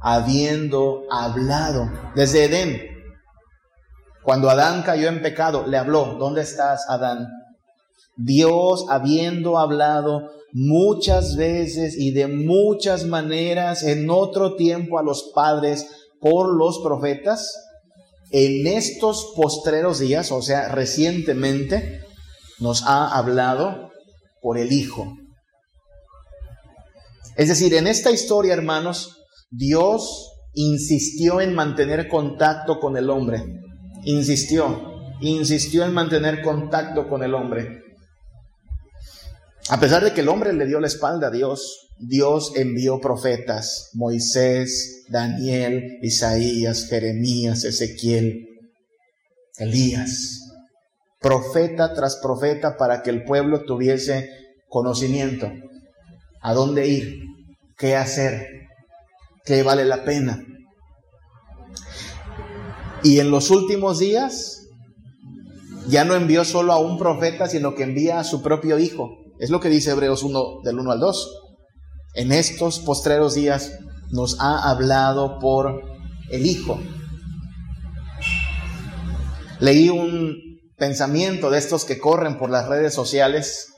habiendo 0.00 1.04
hablado 1.10 1.90
desde 2.14 2.44
Edén. 2.44 2.82
Cuando 4.22 4.50
Adán 4.50 4.82
cayó 4.82 5.08
en 5.08 5.22
pecado, 5.22 5.66
le 5.66 5.78
habló, 5.78 6.16
¿dónde 6.18 6.42
estás, 6.42 6.84
Adán? 6.88 7.28
Dios 8.16 8.86
habiendo 8.88 9.58
hablado 9.58 10.30
muchas 10.52 11.36
veces 11.36 11.96
y 11.96 12.10
de 12.10 12.26
muchas 12.26 13.04
maneras 13.04 13.82
en 13.82 14.10
otro 14.10 14.56
tiempo 14.56 14.98
a 14.98 15.02
los 15.02 15.30
padres 15.34 16.08
por 16.20 16.54
los 16.54 16.80
profetas, 16.80 17.67
en 18.30 18.66
estos 18.66 19.32
postreros 19.36 19.98
días, 19.98 20.30
o 20.32 20.42
sea, 20.42 20.68
recientemente, 20.68 22.04
nos 22.58 22.82
ha 22.84 23.16
hablado 23.16 23.90
por 24.42 24.58
el 24.58 24.72
Hijo. 24.72 25.16
Es 27.36 27.48
decir, 27.48 27.74
en 27.74 27.86
esta 27.86 28.10
historia, 28.10 28.54
hermanos, 28.54 29.24
Dios 29.50 30.32
insistió 30.54 31.40
en 31.40 31.54
mantener 31.54 32.08
contacto 32.08 32.80
con 32.80 32.96
el 32.96 33.10
hombre. 33.10 33.44
Insistió, 34.04 35.00
insistió 35.20 35.84
en 35.84 35.94
mantener 35.94 36.42
contacto 36.42 37.08
con 37.08 37.22
el 37.22 37.34
hombre. 37.34 37.82
A 39.70 39.78
pesar 39.78 40.02
de 40.02 40.12
que 40.12 40.22
el 40.22 40.28
hombre 40.28 40.52
le 40.52 40.66
dio 40.66 40.80
la 40.80 40.86
espalda 40.86 41.28
a 41.28 41.30
Dios, 41.30 41.87
Dios 42.00 42.52
envió 42.56 43.00
profetas, 43.00 43.90
Moisés, 43.94 45.04
Daniel, 45.08 45.98
Isaías, 46.02 46.86
Jeremías, 46.88 47.64
Ezequiel, 47.64 48.46
Elías, 49.56 50.40
profeta 51.20 51.94
tras 51.94 52.16
profeta 52.16 52.76
para 52.76 53.02
que 53.02 53.10
el 53.10 53.24
pueblo 53.24 53.64
tuviese 53.64 54.30
conocimiento, 54.68 55.50
a 56.40 56.54
dónde 56.54 56.86
ir, 56.86 57.20
qué 57.76 57.96
hacer, 57.96 58.46
qué 59.44 59.62
vale 59.62 59.84
la 59.84 60.04
pena. 60.04 60.44
Y 63.02 63.18
en 63.20 63.30
los 63.30 63.50
últimos 63.50 63.98
días 63.98 64.66
ya 65.88 66.04
no 66.04 66.14
envió 66.14 66.44
solo 66.44 66.72
a 66.72 66.78
un 66.78 66.98
profeta, 66.98 67.48
sino 67.48 67.74
que 67.74 67.82
envía 67.82 68.20
a 68.20 68.24
su 68.24 68.42
propio 68.42 68.78
hijo, 68.78 69.16
es 69.38 69.50
lo 69.50 69.60
que 69.60 69.68
dice 69.68 69.92
Hebreos 69.92 70.22
1 70.22 70.60
del 70.64 70.78
1 70.78 70.92
al 70.92 71.00
2. 71.00 71.47
En 72.14 72.32
estos 72.32 72.80
postreros 72.80 73.34
días 73.34 73.78
nos 74.10 74.40
ha 74.40 74.70
hablado 74.70 75.38
por 75.38 75.82
el 76.30 76.46
Hijo. 76.46 76.80
Leí 79.60 79.88
un 79.88 80.36
pensamiento 80.76 81.50
de 81.50 81.58
estos 81.58 81.84
que 81.84 81.98
corren 81.98 82.38
por 82.38 82.50
las 82.50 82.68
redes 82.68 82.94
sociales. 82.94 83.72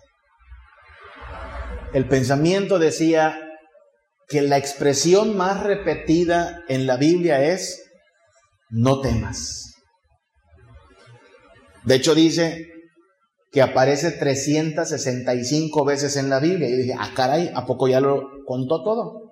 El 1.93 2.07
pensamiento 2.07 2.79
decía 2.79 3.38
que 4.29 4.43
la 4.43 4.59
expresión 4.59 5.37
más 5.37 5.62
repetida 5.62 6.62
en 6.69 6.87
la 6.87 6.97
Biblia 6.97 7.43
es 7.43 7.83
no 8.69 9.01
temas. 9.01 9.75
De 11.85 11.97
hecho 11.97 12.14
dice, 12.14 12.69
que 13.50 13.62
aparece 13.62 14.12
365 14.12 15.84
veces 15.84 16.16
en 16.16 16.30
la 16.30 16.38
Biblia. 16.38 16.68
Y 16.68 16.76
dije, 16.76 16.94
ah, 16.98 17.10
caray, 17.14 17.50
¿a 17.54 17.66
poco 17.66 17.88
ya 17.88 18.00
lo 18.00 18.44
contó 18.46 18.82
todo? 18.82 19.30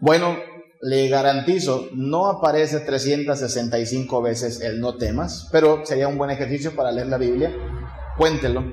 Bueno, 0.00 0.36
le 0.80 1.08
garantizo, 1.08 1.88
no 1.92 2.26
aparece 2.26 2.80
365 2.80 4.22
veces 4.22 4.60
el 4.60 4.80
no 4.80 4.96
temas, 4.96 5.48
pero 5.52 5.84
sería 5.84 6.08
un 6.08 6.16
buen 6.16 6.30
ejercicio 6.30 6.74
para 6.74 6.90
leer 6.90 7.08
la 7.08 7.18
Biblia. 7.18 7.52
Cuéntelo. 8.16 8.64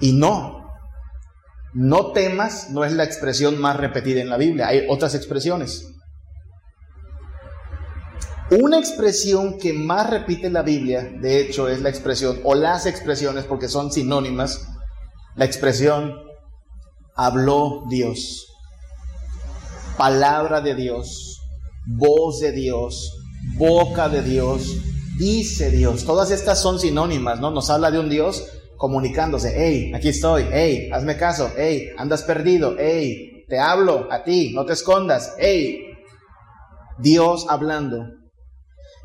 Y 0.00 0.12
no, 0.12 0.66
no 1.72 2.12
temas 2.12 2.70
no 2.70 2.84
es 2.84 2.92
la 2.92 3.04
expresión 3.04 3.58
más 3.58 3.76
repetida 3.76 4.20
en 4.20 4.28
la 4.28 4.36
Biblia, 4.36 4.68
hay 4.68 4.86
otras 4.88 5.14
expresiones. 5.14 5.95
Una 8.50 8.78
expresión 8.78 9.58
que 9.58 9.72
más 9.72 10.08
repite 10.08 10.50
la 10.50 10.62
Biblia, 10.62 11.02
de 11.02 11.40
hecho, 11.40 11.68
es 11.68 11.82
la 11.82 11.88
expresión, 11.88 12.40
o 12.44 12.54
las 12.54 12.86
expresiones, 12.86 13.44
porque 13.44 13.68
son 13.68 13.90
sinónimas, 13.90 14.68
la 15.34 15.44
expresión 15.44 16.14
habló 17.16 17.84
Dios, 17.88 18.46
palabra 19.96 20.60
de 20.60 20.76
Dios, 20.76 21.40
voz 21.86 22.38
de 22.38 22.52
Dios, 22.52 23.12
boca 23.56 24.08
de 24.08 24.22
Dios, 24.22 24.76
dice 25.18 25.70
Dios. 25.70 26.04
Todas 26.04 26.30
estas 26.30 26.60
son 26.60 26.78
sinónimas, 26.78 27.40
¿no? 27.40 27.50
Nos 27.50 27.68
habla 27.70 27.90
de 27.90 27.98
un 27.98 28.08
Dios 28.08 28.44
comunicándose. 28.76 29.52
Hey, 29.56 29.92
aquí 29.94 30.10
estoy. 30.10 30.46
Hey, 30.52 30.88
hazme 30.92 31.16
caso. 31.16 31.50
Hey, 31.56 31.88
andas 31.96 32.22
perdido. 32.22 32.76
Hey, 32.78 33.44
te 33.48 33.58
hablo 33.58 34.06
a 34.10 34.22
ti. 34.22 34.52
No 34.54 34.64
te 34.64 34.74
escondas. 34.74 35.34
Hey, 35.38 35.80
Dios 36.98 37.46
hablando. 37.48 38.15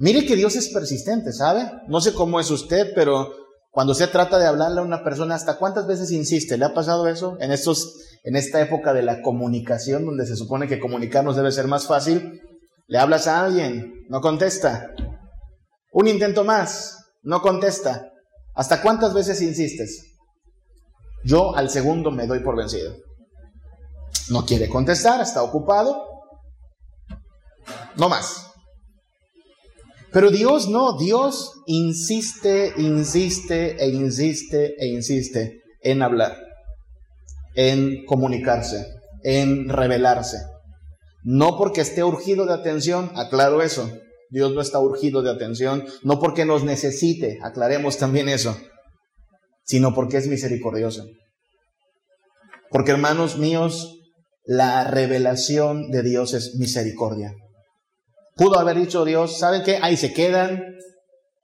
Mire 0.02 0.26
que 0.26 0.36
Dios 0.36 0.56
es 0.56 0.70
persistente, 0.70 1.32
¿sabe? 1.32 1.72
No 1.88 2.02
sé 2.02 2.16
cómo 2.16 2.40
es 2.40 2.50
usted, 2.50 2.92
pero 2.96 3.36
cuando 3.70 3.94
se 3.94 4.08
trata 4.08 4.40
de 4.40 4.48
hablarle 4.48 4.80
a 4.80 4.84
una 4.84 5.04
persona, 5.04 5.36
¿hasta 5.36 5.60
cuántas 5.60 5.86
veces 5.86 6.10
insiste? 6.12 6.58
¿Le 6.58 6.66
ha 6.66 6.74
pasado 6.74 7.08
eso? 7.08 7.38
En, 7.40 7.52
estos, 7.52 8.00
en 8.24 8.36
esta 8.36 8.60
época 8.62 8.94
de 8.94 9.04
la 9.04 9.22
comunicación, 9.22 10.04
donde 10.08 10.26
se 10.26 10.36
supone 10.36 10.68
que 10.68 10.80
comunicarnos 10.80 11.36
debe 11.36 11.52
ser 11.52 11.68
más 11.68 11.86
fácil, 11.86 12.42
le 12.88 12.98
hablas 12.98 13.28
a 13.28 13.44
alguien, 13.46 13.94
no 14.10 14.22
contesta. 14.22 14.88
Un 15.94 16.08
intento 16.08 16.44
más, 16.44 16.98
no 17.22 17.44
contesta. 17.44 18.12
¿Hasta 18.56 18.82
cuántas 18.82 19.14
veces 19.14 19.40
insistes? 19.40 20.16
Yo 21.24 21.56
al 21.56 21.70
segundo 21.70 22.10
me 22.10 22.26
doy 22.26 22.40
por 22.40 22.58
vencido. 22.58 22.96
No 24.32 24.48
quiere 24.48 24.68
contestar, 24.68 25.22
está 25.22 25.44
ocupado. 25.44 26.08
No 27.98 28.10
más. 28.10 28.51
Pero 30.12 30.30
Dios 30.30 30.68
no, 30.68 30.98
Dios 30.98 31.62
insiste, 31.68 32.74
insiste 32.78 33.78
e 33.82 33.90
insiste 33.90 34.76
e 34.78 34.88
insiste 34.88 35.62
en 35.82 36.02
hablar, 36.02 36.38
en 37.56 38.06
comunicarse, 38.06 38.88
en 39.24 39.70
revelarse. 39.70 40.38
No 41.24 41.58
porque 41.58 41.82
esté 41.82 42.04
urgido 42.04 42.46
de 42.46 42.54
atención, 42.54 43.12
aclaro 43.16 43.62
eso. 43.62 43.90
Dios 44.30 44.54
no 44.54 44.62
está 44.62 44.80
urgido 44.80 45.22
de 45.22 45.32
atención, 45.32 45.86
no 46.04 46.20
porque 46.20 46.46
nos 46.46 46.64
necesite, 46.64 47.40
aclaremos 47.44 47.98
también 47.98 48.30
eso, 48.30 48.58
sino 49.66 49.94
porque 49.94 50.18
es 50.18 50.28
misericordioso. 50.28 51.06
Porque 52.70 52.92
hermanos 52.92 53.38
míos, 53.38 54.00
la 54.46 54.86
revelación 54.86 55.92
de 55.92 56.04
Dios 56.04 56.34
es 56.34 56.56
misericordia. 56.56 57.34
Pudo 58.36 58.60
haber 58.60 58.78
dicho 58.78 59.06
Dios, 59.06 59.38
¿saben 59.38 59.64
qué? 59.64 59.80
Ahí 59.82 59.98
se 59.98 60.14
quedan, 60.14 60.78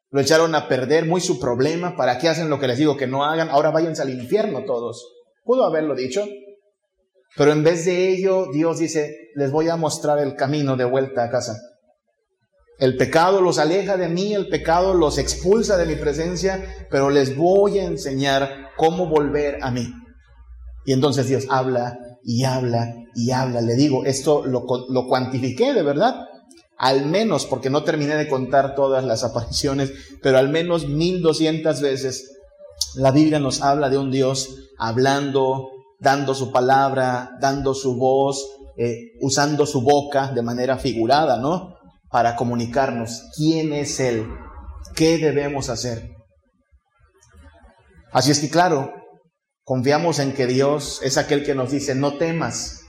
lo 0.10 0.21
echaron 0.21 0.56
a 0.56 0.67
perder, 0.67 1.06
muy 1.06 1.21
su 1.21 1.39
problema, 1.39 1.95
¿para 1.95 2.17
qué 2.17 2.30
hacen 2.30 2.50
lo 2.50 2.60
que 2.60 2.67
les 2.67 2.78
digo 2.78 2.97
que 2.97 3.08
no 3.08 3.26
hagan? 3.26 3.50
Ahora 3.50 3.71
váyanse 3.71 4.02
al 4.02 4.10
infierno 4.10 4.63
todos. 4.65 5.13
Pudo 5.43 5.65
haberlo 5.65 5.95
dicho, 5.95 6.26
pero 7.36 7.52
en 7.52 7.63
vez 7.63 7.86
de 7.86 8.10
ello, 8.10 8.47
Dios 8.52 8.80
dice, 8.80 9.30
les 9.36 9.52
voy 9.52 9.69
a 9.69 9.76
mostrar 9.76 10.19
el 10.19 10.36
camino 10.36 10.76
de 10.76 10.86
vuelta 10.86 11.23
a 11.23 11.30
casa. 11.30 11.58
El 12.80 12.95
pecado 12.95 13.41
los 13.41 13.60
aleja 13.60 13.97
de 13.97 14.08
mí, 14.08 14.34
el 14.34 14.50
pecado 14.50 14.93
los 14.93 15.17
expulsa 15.17 15.78
de 15.78 15.86
mi 15.86 15.95
presencia, 15.95 16.63
pero 16.89 17.10
les 17.10 17.36
voy 17.36 17.80
a 17.80 17.86
enseñar 17.86 18.69
cómo 18.76 19.08
volver 19.08 19.58
a 19.62 19.71
mí. 19.71 19.88
Y 20.86 20.93
entonces 20.93 21.28
Dios 21.28 21.45
habla 21.50 21.97
y 22.23 22.43
habla 22.43 22.93
y 23.15 23.32
habla. 23.32 23.62
Le 23.62 23.76
digo, 23.76 24.06
esto 24.06 24.45
lo, 24.45 24.65
lo 24.89 25.08
cuantifiqué 25.08 25.73
de 25.73 25.84
verdad. 25.84 26.28
Al 26.78 27.06
menos, 27.06 27.46
porque 27.46 27.70
no 27.70 27.84
terminé 27.84 28.16
de 28.16 28.30
contar 28.30 28.76
todas 28.76 29.04
las 29.04 29.24
apariciones, 29.24 29.92
pero 30.22 30.38
al 30.38 30.50
menos 30.50 30.88
1200 30.88 31.82
veces 31.82 32.38
la 32.96 33.12
Biblia 33.12 33.40
nos 33.40 33.62
habla 33.62 33.90
de 33.90 33.98
un 33.98 34.12
Dios 34.12 34.50
hablando, 34.78 35.70
dando 36.00 36.36
su 36.36 36.52
palabra, 36.52 37.32
dando 37.42 37.74
su 37.74 37.98
voz, 37.98 38.46
eh, 38.78 39.13
usando 39.22 39.66
su 39.66 39.82
boca 39.82 40.32
de 40.32 40.44
manera 40.44 40.78
figurada, 40.78 41.38
¿no? 41.38 41.76
Para 42.10 42.36
comunicarnos 42.36 43.24
quién 43.36 43.74
es 43.74 44.00
Él, 44.00 44.28
qué 44.96 45.18
debemos 45.18 45.70
hacer. 45.70 46.12
Así 48.12 48.32
es 48.32 48.40
que 48.40 48.50
claro, 48.50 48.94
confiamos 49.63 50.20
en 50.20 50.34
que 50.34 50.46
Dios 50.46 51.00
es 51.02 51.18
aquel 51.18 51.44
que 51.44 51.56
nos 51.56 51.72
dice, 51.72 51.96
no 51.96 52.18
temas, 52.18 52.82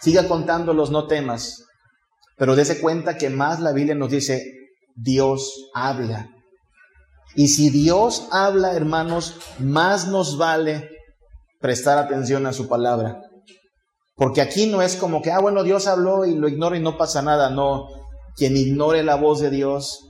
siga 0.00 0.26
contando 0.26 0.74
los 0.74 0.90
no 0.90 1.06
temas, 1.06 1.64
pero 2.40 2.56
dése 2.56 2.80
cuenta 2.80 3.18
que 3.18 3.28
más 3.28 3.60
la 3.60 3.72
Biblia 3.72 3.94
nos 3.94 4.10
dice, 4.10 4.42
Dios 4.96 5.68
habla. 5.74 6.30
Y 7.34 7.48
si 7.48 7.68
Dios 7.68 8.28
habla, 8.30 8.72
hermanos, 8.72 9.36
más 9.58 10.08
nos 10.08 10.38
vale 10.38 10.88
prestar 11.60 11.98
atención 11.98 12.46
a 12.46 12.54
su 12.54 12.66
palabra. 12.66 13.20
Porque 14.16 14.40
aquí 14.40 14.68
no 14.68 14.80
es 14.80 14.96
como 14.96 15.20
que, 15.20 15.30
ah, 15.30 15.38
bueno, 15.38 15.64
Dios 15.64 15.86
habló 15.86 16.24
y 16.24 16.34
lo 16.34 16.48
ignoro 16.48 16.74
y 16.74 16.80
no 16.80 16.96
pasa 16.96 17.20
nada. 17.20 17.50
No, 17.50 17.88
quien 18.36 18.56
ignore 18.56 19.02
la 19.02 19.16
voz 19.16 19.40
de 19.40 19.50
Dios 19.50 20.08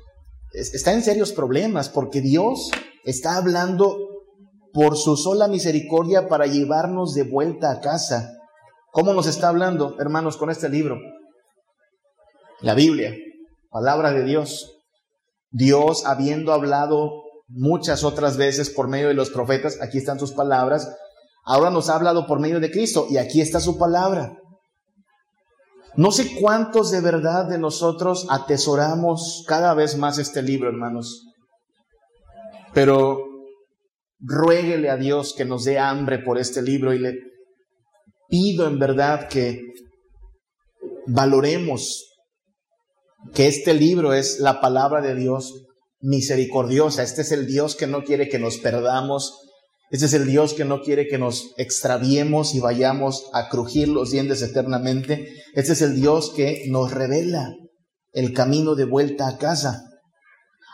está 0.53 0.93
en 0.93 1.03
serios 1.03 1.33
problemas 1.33 1.89
porque 1.89 2.21
Dios 2.21 2.71
está 3.05 3.39
hablando 3.39 3.99
por 4.73 4.97
su 4.97 5.17
sola 5.17 5.49
misericordia 5.49 6.29
para 6.29 6.47
llevarnos 6.47 7.13
de 7.13 7.25
vuelta 7.25 7.73
a 7.73 7.81
casa. 7.81 8.31
¿Cómo 8.93 9.15
nos 9.15 9.27
está 9.27 9.49
hablando, 9.49 9.97
hermanos, 9.99 10.37
con 10.37 10.49
este 10.49 10.69
libro? 10.69 10.97
La 12.61 12.75
Biblia, 12.75 13.15
palabra 13.71 14.13
de 14.13 14.25
Dios. 14.25 14.83
Dios, 15.51 16.05
habiendo 16.07 16.53
hablado 16.53 17.25
muchas 17.49 18.05
otras 18.05 18.37
veces 18.37 18.71
por 18.71 18.89
medio 18.89 19.09
de 19.09 19.15
los 19.15 19.31
profetas, 19.31 19.81
aquí 19.83 19.99
están 19.99 20.21
sus 20.21 20.33
palabras, 20.33 20.89
Ahora 21.45 21.71
nos 21.71 21.89
ha 21.89 21.97
hablado 21.97 22.27
por 22.27 22.41
medio 22.41 22.61
de 22.61 22.71
Cristo 22.71 23.07
y 23.11 23.17
aquí 23.17 23.41
está 23.41 23.61
su 23.61 23.79
palabra. 23.79 24.37
No 25.97 26.13
sé 26.13 26.37
cuántos 26.41 26.91
de 26.91 27.01
verdad 27.01 27.47
de 27.47 27.59
nosotros 27.59 28.27
atesoramos 28.31 29.45
cada 29.49 29.75
vez 29.75 29.97
más 29.97 30.19
este 30.19 30.43
libro, 30.43 30.69
hermanos. 30.69 31.27
Pero 32.73 33.19
ruéguele 34.21 34.91
a 34.91 34.97
Dios 34.97 35.35
que 35.37 35.45
nos 35.45 35.65
dé 35.65 35.79
hambre 35.79 36.21
por 36.21 36.39
este 36.39 36.63
libro 36.63 36.95
y 36.95 37.01
le 37.01 37.19
pido 38.29 38.69
en 38.69 38.79
verdad 38.79 39.29
que 39.29 39.61
valoremos 41.07 42.10
que 43.35 43.47
este 43.47 43.75
libro 43.75 44.13
es 44.13 44.41
la 44.41 44.61
palabra 44.61 45.01
de 45.01 45.15
Dios 45.15 45.67
misericordiosa. 46.01 47.03
Este 47.03 47.23
es 47.23 47.33
el 47.33 47.47
Dios 47.47 47.77
que 47.77 47.87
no 47.87 48.05
quiere 48.05 48.29
que 48.29 48.39
nos 48.39 48.59
perdamos, 48.59 49.51
este 49.91 50.07
es 50.07 50.15
el 50.15 50.27
Dios 50.27 50.55
que 50.55 50.65
no 50.65 50.83
quiere 50.83 51.09
que 51.09 51.19
nos 51.19 51.53
extraviemos 51.57 52.55
y 52.55 52.61
vayamos 52.61 53.29
a 53.33 53.49
crujir 53.49 53.89
los 53.89 54.13
dientes 54.13 54.41
eternamente. 54.41 55.29
Este 55.55 55.73
es 55.73 55.83
el 55.83 55.97
Dios 55.97 56.33
que 56.35 56.65
nos 56.69 56.93
revela 56.93 57.53
el 58.13 58.33
camino 58.33 58.77
de 58.77 58.85
vuelta 58.85 59.27
a 59.27 59.37
casa. 59.37 59.83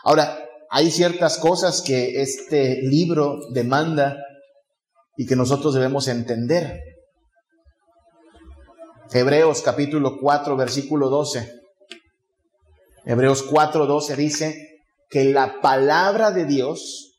Ahora, 0.03 0.37
hay 0.69 0.91
ciertas 0.91 1.39
cosas 1.39 1.81
que 1.81 2.21
este 2.21 2.79
libro 2.83 3.39
demanda 3.53 4.17
y 5.17 5.25
que 5.25 5.35
nosotros 5.35 5.73
debemos 5.73 6.07
entender. 6.07 6.79
Hebreos 9.11 9.63
capítulo 9.63 10.19
4, 10.21 10.55
versículo 10.55 11.09
12. 11.09 11.56
Hebreos 13.09 13.43
4, 13.43 13.87
12 13.87 14.15
dice 14.17 14.81
que 15.09 15.23
la 15.23 15.61
palabra 15.61 16.31
de 16.31 16.43
Dios 16.43 17.13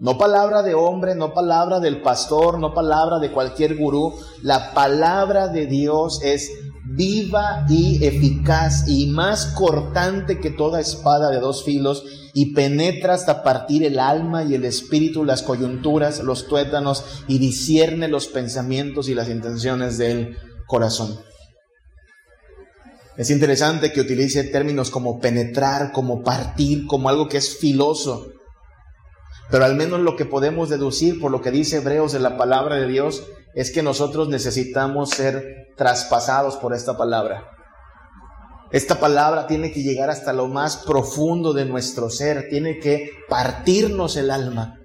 no 0.00 0.16
palabra 0.16 0.62
de 0.62 0.72
hombre, 0.72 1.14
no 1.14 1.34
palabra 1.34 1.78
del 1.78 2.00
pastor, 2.00 2.58
no 2.58 2.72
palabra 2.72 3.18
de 3.18 3.30
cualquier 3.30 3.76
gurú. 3.76 4.14
La 4.42 4.72
palabra 4.72 5.48
de 5.48 5.66
Dios 5.66 6.20
es 6.22 6.50
viva 6.86 7.66
y 7.68 8.02
eficaz 8.02 8.88
y 8.88 9.08
más 9.08 9.46
cortante 9.58 10.40
que 10.40 10.50
toda 10.50 10.80
espada 10.80 11.30
de 11.30 11.40
dos 11.40 11.64
filos 11.64 12.04
y 12.32 12.54
penetra 12.54 13.12
hasta 13.12 13.42
partir 13.42 13.84
el 13.84 13.98
alma 13.98 14.44
y 14.44 14.54
el 14.54 14.64
espíritu, 14.64 15.22
las 15.22 15.42
coyunturas, 15.42 16.20
los 16.20 16.46
tuétanos 16.46 17.04
y 17.26 17.38
discierne 17.38 18.08
los 18.08 18.28
pensamientos 18.28 19.10
y 19.10 19.14
las 19.14 19.28
intenciones 19.28 19.98
del 19.98 20.38
corazón. 20.66 21.27
Es 23.18 23.30
interesante 23.30 23.92
que 23.92 24.00
utilice 24.00 24.44
términos 24.44 24.90
como 24.90 25.18
penetrar, 25.18 25.90
como 25.90 26.22
partir, 26.22 26.86
como 26.86 27.08
algo 27.08 27.28
que 27.28 27.38
es 27.38 27.58
filoso. 27.58 28.28
Pero 29.50 29.64
al 29.64 29.74
menos 29.74 29.98
lo 30.00 30.14
que 30.14 30.24
podemos 30.24 30.68
deducir 30.68 31.20
por 31.20 31.32
lo 31.32 31.42
que 31.42 31.50
dice 31.50 31.78
Hebreos 31.78 32.12
de 32.12 32.20
la 32.20 32.36
palabra 32.36 32.76
de 32.76 32.86
Dios 32.86 33.26
es 33.56 33.72
que 33.72 33.82
nosotros 33.82 34.28
necesitamos 34.28 35.10
ser 35.10 35.66
traspasados 35.76 36.56
por 36.58 36.74
esta 36.74 36.96
palabra. 36.96 37.44
Esta 38.70 39.00
palabra 39.00 39.48
tiene 39.48 39.72
que 39.72 39.82
llegar 39.82 40.10
hasta 40.10 40.32
lo 40.32 40.46
más 40.46 40.76
profundo 40.76 41.54
de 41.54 41.64
nuestro 41.64 42.10
ser, 42.10 42.48
tiene 42.48 42.78
que 42.78 43.10
partirnos 43.28 44.16
el 44.16 44.30
alma. 44.30 44.78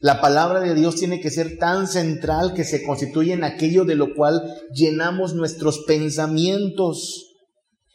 La 0.00 0.20
palabra 0.20 0.58
de 0.58 0.74
Dios 0.74 0.96
tiene 0.96 1.20
que 1.20 1.30
ser 1.30 1.58
tan 1.58 1.86
central 1.86 2.54
que 2.54 2.64
se 2.64 2.82
constituye 2.82 3.34
en 3.34 3.44
aquello 3.44 3.84
de 3.84 3.94
lo 3.94 4.14
cual 4.16 4.42
llenamos 4.72 5.34
nuestros 5.34 5.84
pensamientos. 5.86 7.27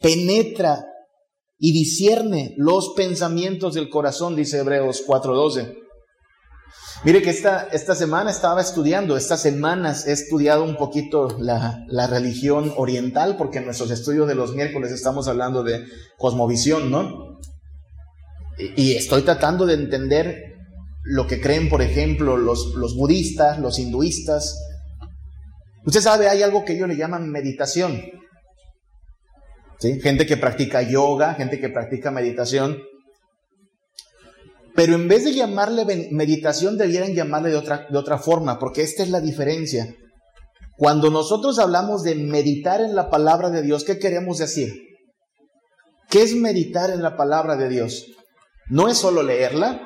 Penetra 0.00 0.84
y 1.58 1.72
discierne 1.72 2.54
los 2.56 2.92
pensamientos 2.96 3.74
del 3.74 3.88
corazón, 3.88 4.36
dice 4.36 4.58
Hebreos 4.58 5.02
4:12. 5.06 5.78
Mire 7.04 7.22
que 7.22 7.30
esta, 7.30 7.68
esta 7.72 7.94
semana 7.94 8.30
estaba 8.30 8.60
estudiando, 8.60 9.16
estas 9.16 9.42
semanas 9.42 10.06
he 10.06 10.12
estudiado 10.12 10.64
un 10.64 10.76
poquito 10.76 11.36
la, 11.38 11.84
la, 11.88 12.06
religión 12.06 12.72
oriental, 12.76 13.36
porque 13.36 13.58
en 13.58 13.66
nuestros 13.66 13.90
estudios 13.90 14.26
de 14.26 14.34
los 14.34 14.54
miércoles 14.54 14.90
estamos 14.90 15.28
hablando 15.28 15.62
de 15.62 15.84
cosmovisión, 16.16 16.90
¿no? 16.90 17.38
Y, 18.58 18.82
y 18.82 18.96
estoy 18.96 19.22
tratando 19.22 19.66
de 19.66 19.74
entender 19.74 20.54
lo 21.04 21.26
que 21.26 21.40
creen, 21.40 21.68
por 21.68 21.82
ejemplo, 21.82 22.38
los, 22.38 22.74
los 22.74 22.96
budistas, 22.96 23.58
los 23.58 23.78
hinduistas. 23.78 24.58
Usted 25.84 26.00
sabe, 26.00 26.28
hay 26.28 26.42
algo 26.42 26.64
que 26.64 26.72
ellos 26.72 26.88
le 26.88 26.96
llaman 26.96 27.30
meditación. 27.30 28.00
Gente 29.80 30.26
que 30.26 30.36
practica 30.36 30.82
yoga, 30.82 31.34
gente 31.34 31.60
que 31.60 31.68
practica 31.68 32.10
meditación. 32.10 32.82
Pero 34.74 34.94
en 34.94 35.08
vez 35.08 35.24
de 35.24 35.34
llamarle 35.34 36.08
meditación, 36.10 36.76
debieran 36.76 37.14
llamarle 37.14 37.50
de 37.50 37.56
otra, 37.56 37.86
de 37.88 37.98
otra 37.98 38.18
forma, 38.18 38.58
porque 38.58 38.82
esta 38.82 39.02
es 39.02 39.10
la 39.10 39.20
diferencia. 39.20 39.94
Cuando 40.76 41.10
nosotros 41.10 41.58
hablamos 41.58 42.02
de 42.02 42.16
meditar 42.16 42.80
en 42.80 42.96
la 42.96 43.08
palabra 43.08 43.50
de 43.50 43.62
Dios, 43.62 43.84
¿qué 43.84 43.98
queremos 43.98 44.38
decir? 44.38 44.72
¿Qué 46.08 46.22
es 46.22 46.34
meditar 46.34 46.90
en 46.90 47.02
la 47.02 47.16
palabra 47.16 47.56
de 47.56 47.68
Dios? 47.68 48.06
No 48.68 48.88
es 48.88 48.98
solo 48.98 49.22
leerla, 49.22 49.80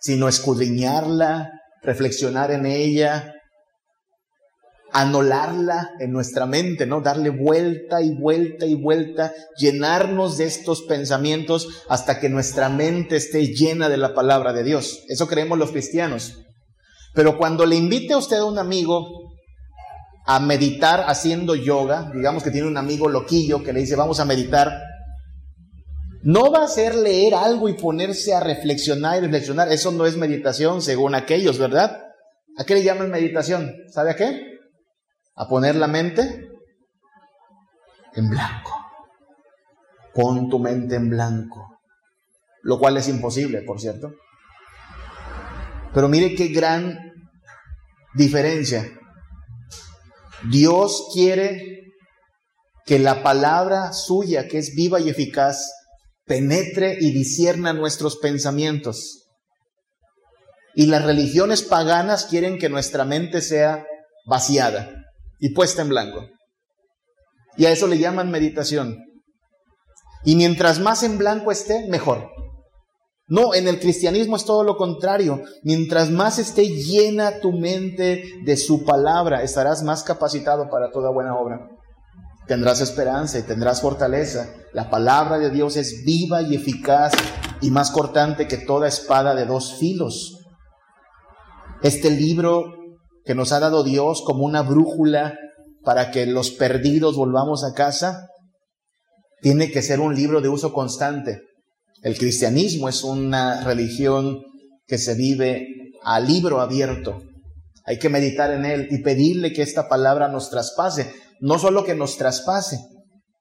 sino 0.00 0.28
escudriñarla, 0.28 1.50
reflexionar 1.82 2.50
en 2.50 2.66
ella, 2.66 3.34
anularla 4.92 5.90
en 5.98 6.12
nuestra 6.12 6.46
mente, 6.46 6.86
¿no? 6.86 7.00
Darle 7.00 7.30
vuelta 7.30 8.02
y 8.02 8.14
vuelta 8.14 8.66
y 8.66 8.74
vuelta, 8.74 9.32
llenarnos 9.56 10.38
de 10.38 10.44
estos 10.44 10.82
pensamientos 10.82 11.84
hasta 11.88 12.20
que 12.20 12.28
nuestra 12.28 12.68
mente 12.68 13.16
esté 13.16 13.48
llena 13.48 13.88
de 13.88 13.96
la 13.96 14.14
palabra 14.14 14.52
de 14.52 14.64
Dios. 14.64 15.02
Eso 15.08 15.26
creemos 15.26 15.58
los 15.58 15.72
cristianos. 15.72 16.38
Pero 17.14 17.38
cuando 17.38 17.66
le 17.66 17.76
invite 17.76 18.12
a 18.12 18.18
usted 18.18 18.36
a 18.36 18.44
un 18.44 18.58
amigo 18.58 19.32
a 20.26 20.38
meditar 20.40 21.04
haciendo 21.08 21.54
yoga, 21.54 22.10
digamos 22.14 22.42
que 22.42 22.50
tiene 22.50 22.68
un 22.68 22.76
amigo 22.76 23.08
loquillo 23.08 23.62
que 23.62 23.72
le 23.72 23.80
dice, 23.80 23.96
vamos 23.96 24.20
a 24.20 24.24
meditar, 24.24 24.72
no 26.22 26.52
va 26.52 26.64
a 26.64 26.68
ser 26.68 26.94
leer 26.94 27.34
algo 27.34 27.68
y 27.68 27.74
ponerse 27.74 28.32
a 28.32 28.40
reflexionar 28.40 29.18
y 29.18 29.20
reflexionar. 29.22 29.72
Eso 29.72 29.90
no 29.90 30.06
es 30.06 30.16
meditación 30.16 30.80
según 30.80 31.14
aquellos, 31.14 31.58
¿verdad? 31.58 31.98
¿A 32.56 32.64
qué 32.64 32.74
le 32.74 32.84
llaman 32.84 33.10
meditación? 33.10 33.74
¿Sabe 33.90 34.10
a 34.10 34.16
qué? 34.16 34.51
A 35.34 35.48
poner 35.48 35.76
la 35.76 35.86
mente 35.86 36.48
en 38.14 38.28
blanco. 38.28 38.70
Pon 40.14 40.48
tu 40.48 40.58
mente 40.58 40.96
en 40.96 41.08
blanco. 41.08 41.78
Lo 42.62 42.78
cual 42.78 42.96
es 42.96 43.08
imposible, 43.08 43.62
por 43.62 43.80
cierto. 43.80 44.12
Pero 45.94 46.08
mire 46.08 46.34
qué 46.34 46.48
gran 46.48 46.98
diferencia. 48.14 48.86
Dios 50.50 51.10
quiere 51.14 51.92
que 52.84 52.98
la 52.98 53.22
palabra 53.22 53.92
suya, 53.92 54.48
que 54.48 54.58
es 54.58 54.74
viva 54.74 55.00
y 55.00 55.08
eficaz, 55.08 55.72
penetre 56.24 56.96
y 57.00 57.12
disierna 57.12 57.72
nuestros 57.72 58.18
pensamientos. 58.18 59.28
Y 60.74 60.86
las 60.86 61.04
religiones 61.04 61.62
paganas 61.62 62.24
quieren 62.24 62.58
que 62.58 62.68
nuestra 62.68 63.04
mente 63.04 63.40
sea 63.40 63.84
vaciada 64.24 65.01
y 65.42 65.48
puesta 65.50 65.82
en 65.82 65.88
blanco. 65.88 66.24
Y 67.56 67.66
a 67.66 67.72
eso 67.72 67.88
le 67.88 67.98
llaman 67.98 68.30
meditación. 68.30 68.96
Y 70.24 70.36
mientras 70.36 70.78
más 70.78 71.02
en 71.02 71.18
blanco 71.18 71.50
esté, 71.50 71.88
mejor. 71.88 72.30
No, 73.26 73.52
en 73.52 73.66
el 73.66 73.80
cristianismo 73.80 74.36
es 74.36 74.44
todo 74.44 74.62
lo 74.62 74.76
contrario. 74.76 75.42
Mientras 75.64 76.10
más 76.10 76.38
esté 76.38 76.68
llena 76.68 77.40
tu 77.40 77.50
mente 77.50 78.22
de 78.44 78.56
su 78.56 78.84
palabra, 78.84 79.42
estarás 79.42 79.82
más 79.82 80.04
capacitado 80.04 80.70
para 80.70 80.92
toda 80.92 81.10
buena 81.10 81.36
obra. 81.36 81.68
Tendrás 82.46 82.80
esperanza 82.80 83.40
y 83.40 83.42
tendrás 83.42 83.82
fortaleza. 83.82 84.54
La 84.72 84.90
palabra 84.90 85.40
de 85.40 85.50
Dios 85.50 85.76
es 85.76 86.04
viva 86.04 86.40
y 86.42 86.54
eficaz 86.54 87.14
y 87.60 87.72
más 87.72 87.90
cortante 87.90 88.46
que 88.46 88.58
toda 88.58 88.86
espada 88.86 89.34
de 89.34 89.44
dos 89.44 89.74
filos. 89.74 90.38
Este 91.82 92.10
libro 92.10 92.81
que 93.24 93.34
nos 93.34 93.52
ha 93.52 93.60
dado 93.60 93.84
Dios 93.84 94.22
como 94.24 94.44
una 94.44 94.62
brújula 94.62 95.38
para 95.82 96.10
que 96.10 96.26
los 96.26 96.50
perdidos 96.50 97.16
volvamos 97.16 97.64
a 97.64 97.74
casa, 97.74 98.28
tiene 99.40 99.70
que 99.70 99.82
ser 99.82 100.00
un 100.00 100.14
libro 100.14 100.40
de 100.40 100.48
uso 100.48 100.72
constante. 100.72 101.40
El 102.02 102.16
cristianismo 102.16 102.88
es 102.88 103.02
una 103.02 103.62
religión 103.64 104.40
que 104.86 104.98
se 104.98 105.14
vive 105.14 105.66
a 106.04 106.20
libro 106.20 106.60
abierto. 106.60 107.22
Hay 107.84 107.98
que 107.98 108.08
meditar 108.08 108.52
en 108.52 108.64
él 108.64 108.88
y 108.90 109.02
pedirle 109.02 109.52
que 109.52 109.62
esta 109.62 109.88
palabra 109.88 110.28
nos 110.28 110.50
traspase, 110.50 111.12
no 111.40 111.58
solo 111.58 111.84
que 111.84 111.94
nos 111.94 112.16
traspase. 112.16 112.78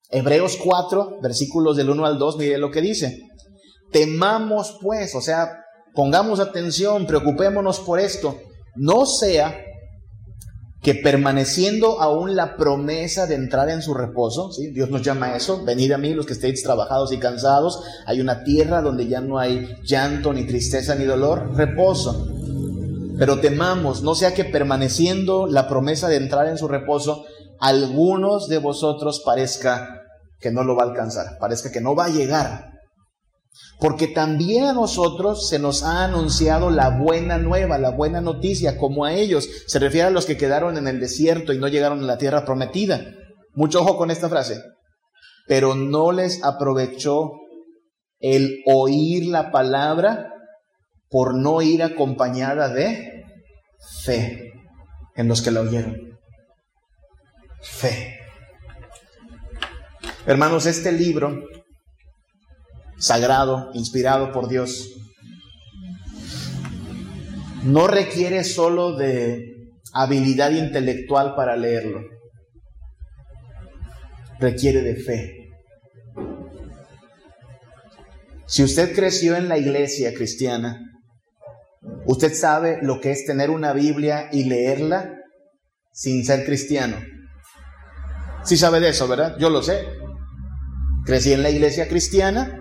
Hebreos 0.09 0.57
4, 0.63 1.19
versículos 1.21 1.77
del 1.77 1.89
1 1.89 2.05
al 2.05 2.17
2, 2.17 2.37
mire 2.37 2.57
lo 2.57 2.71
que 2.71 2.81
dice. 2.81 3.19
Temamos 3.91 4.77
pues, 4.81 5.15
o 5.15 5.21
sea, 5.21 5.51
pongamos 5.93 6.39
atención, 6.39 7.05
preocupémonos 7.05 7.79
por 7.79 7.99
esto, 7.99 8.39
no 8.75 9.05
sea 9.05 9.55
que 10.81 10.95
permaneciendo 10.95 12.01
aún 12.01 12.35
la 12.35 12.57
promesa 12.57 13.27
de 13.27 13.35
entrar 13.35 13.69
en 13.69 13.83
su 13.83 13.93
reposo. 13.93 14.49
Dios 14.73 14.89
nos 14.89 15.03
llama 15.03 15.27
a 15.27 15.35
eso, 15.35 15.63
venid 15.63 15.91
a 15.91 15.97
mí 15.97 16.13
los 16.13 16.25
que 16.25 16.33
estéis 16.33 16.63
trabajados 16.63 17.13
y 17.13 17.19
cansados, 17.19 17.83
hay 18.07 18.19
una 18.19 18.43
tierra 18.43 18.81
donde 18.81 19.07
ya 19.07 19.21
no 19.21 19.37
hay 19.37 19.75
llanto, 19.83 20.33
ni 20.33 20.45
tristeza, 20.45 20.95
ni 20.95 21.05
dolor, 21.05 21.55
reposo. 21.55 22.27
Pero 23.19 23.39
temamos, 23.39 24.01
no 24.01 24.15
sea 24.15 24.33
que 24.33 24.43
permaneciendo 24.43 25.45
la 25.45 25.67
promesa 25.67 26.09
de 26.09 26.15
entrar 26.15 26.47
en 26.47 26.57
su 26.57 26.67
reposo, 26.67 27.25
algunos 27.59 28.47
de 28.49 28.57
vosotros 28.57 29.21
parezca 29.23 30.01
que 30.39 30.49
no 30.49 30.63
lo 30.63 30.75
va 30.75 30.83
a 30.83 30.87
alcanzar, 30.87 31.37
parezca 31.39 31.71
que 31.71 31.81
no 31.81 31.93
va 31.93 32.05
a 32.05 32.09
llegar. 32.09 32.70
Porque 33.79 34.07
también 34.07 34.65
a 34.65 34.73
nosotros 34.73 35.49
se 35.49 35.57
nos 35.57 35.83
ha 35.83 36.03
anunciado 36.03 36.69
la 36.69 36.89
buena 36.89 37.37
nueva, 37.37 37.77
la 37.77 37.89
buena 37.89 38.21
noticia, 38.21 38.77
como 38.77 39.05
a 39.05 39.13
ellos. 39.13 39.49
Se 39.67 39.79
refiere 39.79 40.07
a 40.07 40.11
los 40.11 40.25
que 40.25 40.37
quedaron 40.37 40.77
en 40.77 40.87
el 40.87 40.99
desierto 40.99 41.51
y 41.51 41.57
no 41.57 41.67
llegaron 41.67 42.03
a 42.03 42.07
la 42.07 42.17
tierra 42.17 42.45
prometida. 42.45 43.03
Mucho 43.53 43.81
ojo 43.81 43.97
con 43.97 44.11
esta 44.11 44.29
frase. 44.29 44.61
Pero 45.47 45.75
no 45.75 46.11
les 46.11 46.43
aprovechó 46.43 47.31
el 48.19 48.61
oír 48.67 49.25
la 49.25 49.51
palabra 49.51 50.31
por 51.09 51.35
no 51.35 51.61
ir 51.61 51.83
acompañada 51.83 52.69
de 52.69 53.25
fe 54.03 54.53
en 55.15 55.27
los 55.27 55.41
que 55.41 55.51
la 55.51 55.61
oyeron. 55.61 55.97
Fe. 57.61 58.19
Hermanos, 60.25 60.67
este 60.67 60.91
libro 60.91 61.43
sagrado, 63.01 63.71
inspirado 63.73 64.31
por 64.31 64.47
Dios, 64.47 64.95
no 67.63 67.87
requiere 67.87 68.43
solo 68.43 68.95
de 68.95 69.43
habilidad 69.93 70.51
intelectual 70.51 71.35
para 71.35 71.57
leerlo, 71.57 72.01
requiere 74.39 74.81
de 74.83 74.95
fe. 74.95 75.37
Si 78.45 78.63
usted 78.63 78.93
creció 78.93 79.35
en 79.35 79.49
la 79.49 79.57
iglesia 79.57 80.13
cristiana, 80.13 80.79
usted 82.05 82.33
sabe 82.33 82.79
lo 82.81 82.99
que 82.99 83.11
es 83.11 83.25
tener 83.25 83.49
una 83.49 83.73
Biblia 83.73 84.29
y 84.31 84.43
leerla 84.43 85.15
sin 85.91 86.23
ser 86.23 86.45
cristiano. 86.45 86.97
Sí 88.43 88.57
sabe 88.57 88.79
de 88.79 88.89
eso, 88.89 89.07
¿verdad? 89.07 89.37
Yo 89.39 89.49
lo 89.49 89.63
sé. 89.63 89.85
Crecí 91.05 91.33
en 91.33 91.43
la 91.43 91.49
iglesia 91.49 91.87
cristiana, 91.87 92.60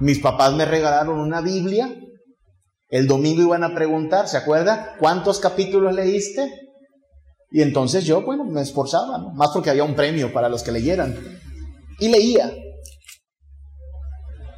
mis 0.00 0.18
papás 0.18 0.54
me 0.54 0.64
regalaron 0.64 1.18
una 1.18 1.40
Biblia. 1.40 1.94
El 2.88 3.06
domingo 3.06 3.42
iban 3.42 3.64
a 3.64 3.74
preguntar, 3.74 4.28
¿se 4.28 4.36
acuerda? 4.36 4.96
¿Cuántos 4.98 5.38
capítulos 5.38 5.94
leíste? 5.94 6.50
Y 7.50 7.62
entonces 7.62 8.04
yo, 8.04 8.22
bueno, 8.22 8.44
me 8.44 8.62
esforzaba, 8.62 9.32
más 9.34 9.50
porque 9.52 9.70
había 9.70 9.84
un 9.84 9.94
premio 9.94 10.32
para 10.32 10.48
los 10.48 10.62
que 10.62 10.72
leyeran. 10.72 11.14
Y 11.98 12.08
leía. 12.08 12.52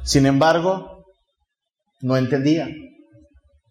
Sin 0.03 0.25
embargo, 0.25 1.05
no 2.01 2.17
entendía. 2.17 2.67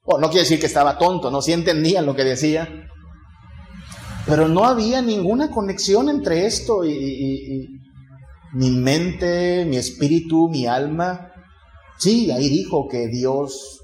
Oh, 0.05 0.19
no 0.19 0.29
quiere 0.29 0.43
decir 0.43 0.61
que 0.61 0.67
estaba 0.67 0.99
tonto, 0.99 1.31
no, 1.31 1.41
sí 1.41 1.53
entendía 1.53 2.03
lo 2.03 2.15
que 2.15 2.25
decía. 2.25 2.69
Pero 4.27 4.49
no 4.49 4.65
había 4.65 5.03
ninguna 5.03 5.51
conexión 5.51 6.09
entre 6.09 6.47
esto 6.47 6.85
y 6.85 7.69
mi 8.53 8.71
mente, 8.71 9.67
mi 9.67 9.77
espíritu, 9.77 10.49
mi 10.49 10.67
alma 10.67 11.34
Sí, 12.05 12.31
ahí 12.31 12.51
dijo 12.51 12.87
que 12.87 13.09
Dios 13.09 13.81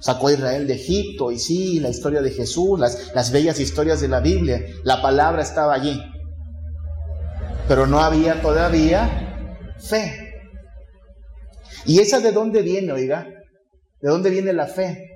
sacó 0.00 0.26
a 0.26 0.32
Israel 0.32 0.66
de 0.66 0.74
Egipto 0.74 1.30
y 1.30 1.38
sí, 1.38 1.78
la 1.78 1.88
historia 1.88 2.22
de 2.22 2.32
Jesús, 2.32 2.76
las, 2.80 3.14
las 3.14 3.30
bellas 3.30 3.60
historias 3.60 4.00
de 4.00 4.08
la 4.08 4.18
Biblia, 4.18 4.66
la 4.82 5.00
palabra 5.00 5.40
estaba 5.40 5.74
allí. 5.74 6.02
Pero 7.68 7.86
no 7.86 8.00
había 8.00 8.42
todavía 8.42 9.76
fe. 9.78 10.42
¿Y 11.86 12.00
esa 12.00 12.18
de 12.18 12.32
dónde 12.32 12.62
viene, 12.62 12.90
oiga? 12.90 13.28
¿De 14.00 14.10
dónde 14.10 14.30
viene 14.30 14.52
la 14.52 14.66
fe? 14.66 15.12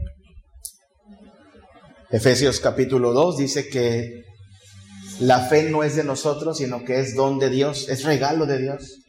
Efesios 2.12 2.60
capítulo 2.60 3.12
2 3.12 3.38
dice 3.38 3.68
que 3.68 4.22
la 5.18 5.40
fe 5.40 5.68
no 5.68 5.82
es 5.82 5.96
de 5.96 6.04
nosotros, 6.04 6.58
sino 6.58 6.84
que 6.84 7.00
es 7.00 7.16
don 7.16 7.40
de 7.40 7.50
Dios, 7.50 7.88
es 7.88 8.04
regalo 8.04 8.46
de 8.46 8.58
Dios. 8.58 9.03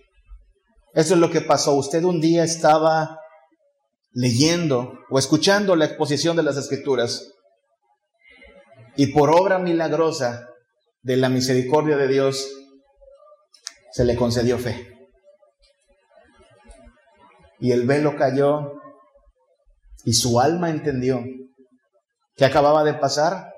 Eso 0.95 1.13
es 1.13 1.19
lo 1.19 1.29
que 1.29 1.41
pasó. 1.41 1.75
Usted 1.75 2.03
un 2.05 2.21
día 2.21 2.45
estaba 2.45 3.19
leyendo 4.13 4.93
o 5.09 5.19
escuchando 5.19 5.75
la 5.75 5.85
exposición 5.85 6.37
de 6.37 6.43
las 6.43 6.55
escrituras 6.55 7.33
y 8.95 9.07
por 9.07 9.29
obra 9.29 9.59
milagrosa 9.59 10.47
de 11.01 11.17
la 11.17 11.27
misericordia 11.27 11.97
de 11.97 12.07
Dios 12.07 12.49
se 13.91 14.05
le 14.05 14.15
concedió 14.15 14.57
fe. 14.57 14.97
Y 17.59 17.73
el 17.73 17.85
velo 17.85 18.15
cayó 18.15 18.79
y 20.05 20.13
su 20.13 20.39
alma 20.39 20.69
entendió 20.69 21.21
que 22.37 22.45
acababa 22.45 22.85
de 22.85 22.93
pasar. 22.93 23.53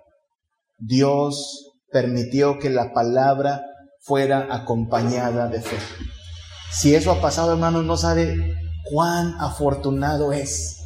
Dios 0.79 1.71
permitió 1.91 2.57
que 2.57 2.71
la 2.71 2.93
palabra 2.93 3.61
fuera 4.01 4.47
acompañada 4.49 5.47
de 5.49 5.61
fe. 5.61 5.77
Si 6.71 6.95
eso 6.95 7.11
ha 7.11 7.21
pasado, 7.21 7.53
hermanos, 7.53 7.85
no 7.85 7.97
sabe 7.97 8.55
cuán 8.91 9.35
afortunado 9.39 10.33
es. 10.33 10.77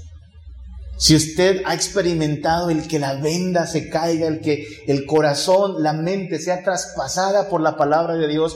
Si 0.97 1.15
usted 1.15 1.63
ha 1.65 1.73
experimentado 1.73 2.69
el 2.69 2.87
que 2.87 2.99
la 2.99 3.15
venda 3.15 3.65
se 3.65 3.89
caiga, 3.89 4.27
el 4.27 4.39
que 4.39 4.65
el 4.85 5.07
corazón, 5.07 5.81
la 5.81 5.93
mente 5.93 6.37
sea 6.37 6.63
traspasada 6.63 7.49
por 7.49 7.59
la 7.61 7.75
palabra 7.75 8.15
de 8.15 8.27
Dios, 8.27 8.55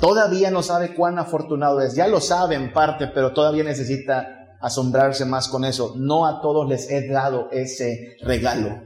todavía 0.00 0.50
no 0.50 0.64
sabe 0.64 0.94
cuán 0.94 1.20
afortunado 1.20 1.80
es. 1.80 1.94
Ya 1.94 2.08
lo 2.08 2.20
sabe 2.20 2.56
en 2.56 2.72
parte, 2.72 3.06
pero 3.06 3.32
todavía 3.32 3.62
necesita 3.62 4.56
asombrarse 4.60 5.24
más 5.24 5.46
con 5.46 5.64
eso. 5.64 5.94
No 5.96 6.26
a 6.26 6.40
todos 6.40 6.68
les 6.68 6.90
he 6.90 7.06
dado 7.06 7.48
ese 7.52 8.16
regalo. 8.22 8.80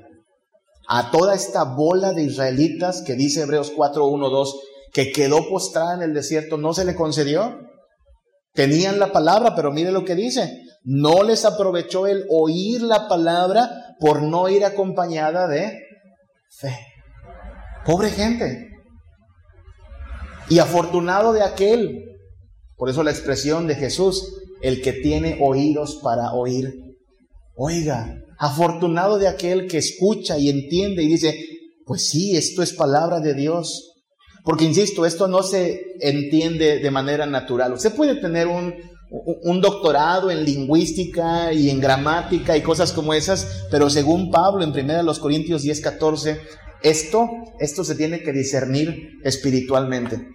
A 0.89 1.11
toda 1.11 1.35
esta 1.35 1.65
bola 1.65 2.13
de 2.13 2.25
israelitas 2.25 3.03
que 3.07 3.15
dice 3.15 3.43
Hebreos 3.43 3.73
4, 3.75 4.07
1, 4.07 4.29
2, 4.29 4.61
que 4.97 5.13
quedó 5.13 5.47
postrada 5.51 5.95
en 5.95 6.01
el 6.01 6.15
desierto, 6.15 6.57
no 6.57 6.73
se 6.73 6.87
le 6.87 6.95
concedió. 6.95 7.61
Tenían 8.55 8.99
la 8.99 9.13
palabra, 9.13 9.55
pero 9.55 9.71
mire 9.71 9.93
lo 9.93 10.07
que 10.07 10.15
dice. 10.15 10.63
No 10.85 11.23
les 11.23 11.45
aprovechó 11.45 12.07
el 12.07 12.25
oír 12.31 12.81
la 12.81 13.07
palabra 13.07 13.95
por 14.01 14.23
no 14.23 14.49
ir 14.49 14.65
acompañada 14.65 15.49
de 15.49 15.79
fe. 16.49 16.79
Pobre 17.85 18.09
gente. 18.09 18.71
Y 20.49 20.61
afortunado 20.61 21.35
de 21.35 21.43
aquel. 21.43 22.17
Por 22.77 22.89
eso 22.89 23.03
la 23.03 23.11
expresión 23.11 23.67
de 23.67 23.75
Jesús, 23.75 24.33
el 24.63 24.81
que 24.81 24.95
tiene 24.95 25.39
oídos 25.43 26.01
para 26.03 26.33
oír. 26.33 26.73
Oiga, 27.55 28.15
afortunado 28.39 29.19
de 29.19 29.29
aquel 29.29 29.67
que 29.67 29.77
escucha 29.77 30.39
y 30.39 30.49
entiende 30.49 31.03
y 31.03 31.09
dice, 31.09 31.39
pues 31.85 32.09
sí, 32.09 32.35
esto 32.35 32.63
es 32.63 32.73
palabra 32.73 33.21
de 33.21 33.35
Dios. 33.35 33.93
Porque, 34.47 34.65
insisto, 34.65 35.05
esto 35.05 35.27
no 35.27 35.43
se 35.43 35.97
entiende 35.99 36.79
de 36.79 36.91
manera 36.93 37.27
natural. 37.27 37.73
Usted 37.73 37.93
puede 37.93 38.15
tener 38.15 38.47
un, 38.47 38.75
doctorado 39.61 40.31
en 40.31 40.45
lingüística 40.45 41.53
y 41.53 41.69
en 41.69 41.81
gramática 41.81 42.57
y 42.57 42.63
cosas 42.63 42.93
como 42.93 43.13
esas, 43.13 43.67
pero 43.73 43.91
según 43.91 44.31
Pablo 44.31 44.63
en 44.63 44.71
1 44.71 45.21
Corintios 45.21 45.63
10, 45.63 45.81
14, 45.81 46.41
esto, 46.85 47.29
esto 47.59 47.83
se 47.83 47.97
tiene 47.97 48.23
que 48.23 48.33
discernir 48.33 49.19
espiritualmente. 49.25 50.29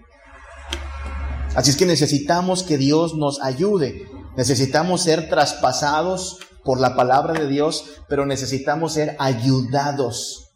Así 1.56 1.72
es 1.72 1.78
que 1.78 1.86
necesitamos 1.86 2.64
que 2.64 2.78
Dios 2.78 3.16
nos 3.16 3.42
ayude, 3.42 4.08
necesitamos 4.36 5.04
ser 5.04 5.30
traspasados 5.30 6.40
por 6.66 6.82
la 6.82 6.98
palabra 6.98 7.34
de 7.34 7.48
Dios, 7.48 7.86
pero 8.10 8.26
necesitamos 8.26 8.92
ser 8.92 9.16
ayudados 9.20 10.52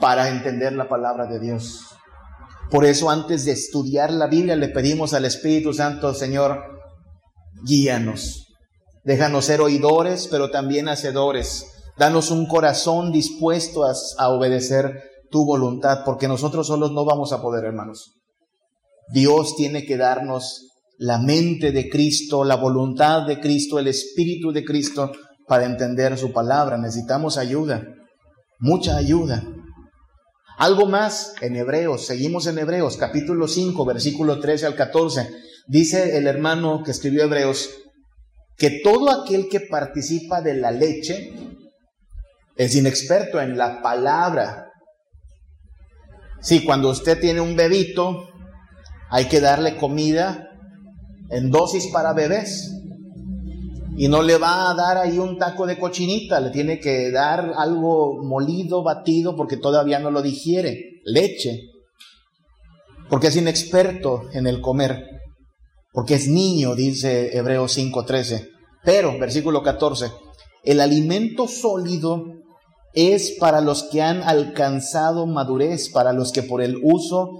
para 0.00 0.28
entender 0.28 0.72
la 0.72 0.88
palabra 0.88 1.26
de 1.26 1.38
Dios. 1.38 1.97
Por 2.70 2.84
eso 2.84 3.08
antes 3.10 3.44
de 3.44 3.52
estudiar 3.52 4.12
la 4.12 4.26
Biblia 4.26 4.56
le 4.56 4.68
pedimos 4.68 5.14
al 5.14 5.24
Espíritu 5.24 5.72
Santo, 5.72 6.12
Señor, 6.14 6.60
guíanos. 7.64 8.46
Déjanos 9.04 9.46
ser 9.46 9.60
oidores, 9.60 10.28
pero 10.30 10.50
también 10.50 10.88
hacedores. 10.88 11.66
Danos 11.96 12.30
un 12.30 12.46
corazón 12.46 13.10
dispuesto 13.10 13.84
a, 13.84 13.94
a, 14.18 14.28
obedecer 14.28 15.02
tu 15.30 15.44
voluntad, 15.44 16.00
porque 16.04 16.28
nosotros 16.28 16.66
solos 16.66 16.92
no 16.92 17.04
vamos 17.04 17.32
a 17.32 17.40
poder, 17.40 17.64
hermanos. 17.64 18.12
Dios 19.12 19.56
tiene 19.56 19.86
que 19.86 19.96
darnos 19.96 20.68
la 20.98 21.18
mente 21.18 21.72
de 21.72 21.88
Cristo, 21.88 22.44
la 22.44 22.56
voluntad 22.56 23.26
de 23.26 23.40
Cristo, 23.40 23.78
el 23.78 23.88
Espíritu 23.88 24.52
de 24.52 24.64
Cristo 24.64 25.10
para 25.46 25.64
entender 25.64 26.18
su 26.18 26.32
palabra. 26.32 26.76
Necesitamos 26.76 27.38
ayuda, 27.38 27.82
mucha 28.58 28.96
ayuda. 28.96 29.42
Algo 30.58 30.86
más 30.86 31.34
en 31.40 31.54
Hebreos, 31.54 32.04
seguimos 32.04 32.48
en 32.48 32.58
Hebreos, 32.58 32.96
capítulo 32.96 33.46
5, 33.46 33.84
versículo 33.84 34.40
13 34.40 34.66
al 34.66 34.74
14. 34.74 35.30
Dice 35.68 36.16
el 36.16 36.26
hermano 36.26 36.82
que 36.82 36.90
escribió 36.90 37.22
Hebreos 37.22 37.70
que 38.56 38.80
todo 38.82 39.22
aquel 39.22 39.48
que 39.48 39.60
participa 39.60 40.40
de 40.40 40.54
la 40.54 40.72
leche 40.72 41.32
es 42.56 42.74
inexperto 42.74 43.40
en 43.40 43.56
la 43.56 43.82
palabra. 43.82 44.72
Sí, 46.40 46.64
cuando 46.64 46.90
usted 46.90 47.20
tiene 47.20 47.40
un 47.40 47.54
bebito, 47.54 48.28
hay 49.10 49.26
que 49.26 49.40
darle 49.40 49.76
comida 49.76 50.50
en 51.30 51.52
dosis 51.52 51.86
para 51.92 52.14
bebés. 52.14 52.77
Y 53.98 54.08
no 54.08 54.22
le 54.22 54.38
va 54.38 54.70
a 54.70 54.74
dar 54.74 54.96
ahí 54.96 55.18
un 55.18 55.36
taco 55.36 55.66
de 55.66 55.78
cochinita, 55.78 56.40
le 56.40 56.50
tiene 56.50 56.78
que 56.78 57.10
dar 57.10 57.52
algo 57.56 58.22
molido, 58.22 58.82
batido, 58.82 59.36
porque 59.36 59.56
todavía 59.56 59.98
no 59.98 60.10
lo 60.10 60.22
digiere, 60.22 61.00
leche, 61.04 61.64
porque 63.10 63.26
es 63.26 63.36
inexperto 63.36 64.22
en 64.32 64.46
el 64.46 64.60
comer 64.60 65.18
porque 65.98 66.14
es 66.14 66.28
niño, 66.28 66.76
dice 66.76 67.36
Hebreos 67.36 67.76
5:13. 67.76 68.50
Pero, 68.84 69.18
versículo 69.18 69.64
14, 69.64 70.12
el 70.62 70.80
alimento 70.80 71.48
sólido 71.48 72.24
es 72.94 73.32
para 73.32 73.60
los 73.60 73.82
que 73.82 74.02
han 74.02 74.22
alcanzado 74.22 75.26
madurez, 75.26 75.88
para 75.88 76.12
los 76.12 76.30
que 76.30 76.44
por 76.44 76.62
el 76.62 76.76
uso 76.84 77.30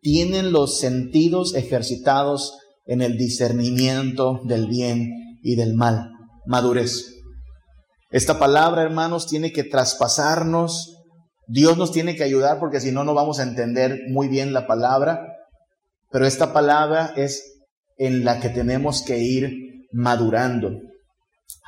tienen 0.00 0.50
los 0.50 0.78
sentidos 0.78 1.54
ejercitados 1.54 2.58
en 2.86 3.02
el 3.02 3.16
discernimiento 3.16 4.40
del 4.42 4.66
bien 4.66 5.27
y 5.42 5.56
del 5.56 5.74
mal. 5.74 6.10
Madurez. 6.46 7.14
Esta 8.10 8.38
palabra, 8.38 8.82
hermanos, 8.82 9.26
tiene 9.26 9.52
que 9.52 9.64
traspasarnos. 9.64 10.96
Dios 11.46 11.76
nos 11.76 11.92
tiene 11.92 12.16
que 12.16 12.24
ayudar 12.24 12.58
porque 12.58 12.80
si 12.80 12.92
no, 12.92 13.04
no 13.04 13.14
vamos 13.14 13.38
a 13.38 13.42
entender 13.42 14.00
muy 14.08 14.28
bien 14.28 14.52
la 14.52 14.66
palabra. 14.66 15.20
Pero 16.10 16.26
esta 16.26 16.52
palabra 16.52 17.12
es 17.16 17.58
en 17.98 18.24
la 18.24 18.40
que 18.40 18.48
tenemos 18.48 19.02
que 19.02 19.18
ir 19.18 19.52
madurando. 19.92 20.70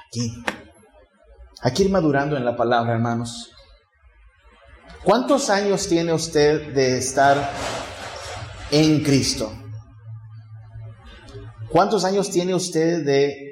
Aquí. 0.06 0.32
Aquí 1.62 1.84
ir 1.84 1.90
madurando 1.90 2.36
en 2.36 2.44
la 2.44 2.56
palabra, 2.56 2.94
hermanos. 2.94 3.50
¿Cuántos 5.04 5.50
años 5.50 5.88
tiene 5.88 6.12
usted 6.12 6.72
de 6.74 6.98
estar 6.98 7.50
en 8.70 9.02
Cristo? 9.02 9.52
¿Cuántos 11.70 12.04
años 12.04 12.30
tiene 12.30 12.54
usted 12.54 13.04
de 13.04 13.49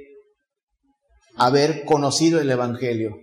haber 1.39 1.84
conocido 1.84 2.41
el 2.41 2.51
Evangelio? 2.51 3.16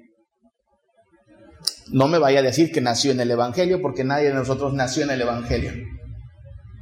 No 1.92 2.08
me 2.08 2.18
vaya 2.18 2.40
a 2.40 2.44
decir 2.44 2.72
que 2.72 2.82
nació 2.82 3.12
en 3.12 3.20
el 3.20 3.32
Evangelio, 3.32 3.82
porque 3.82 4.04
nadie 4.04 4.30
de 4.30 4.34
nosotros 4.34 4.74
nació 4.74 5.04
en 5.04 5.12
el 5.12 5.22
Evangelio. 5.22 5.72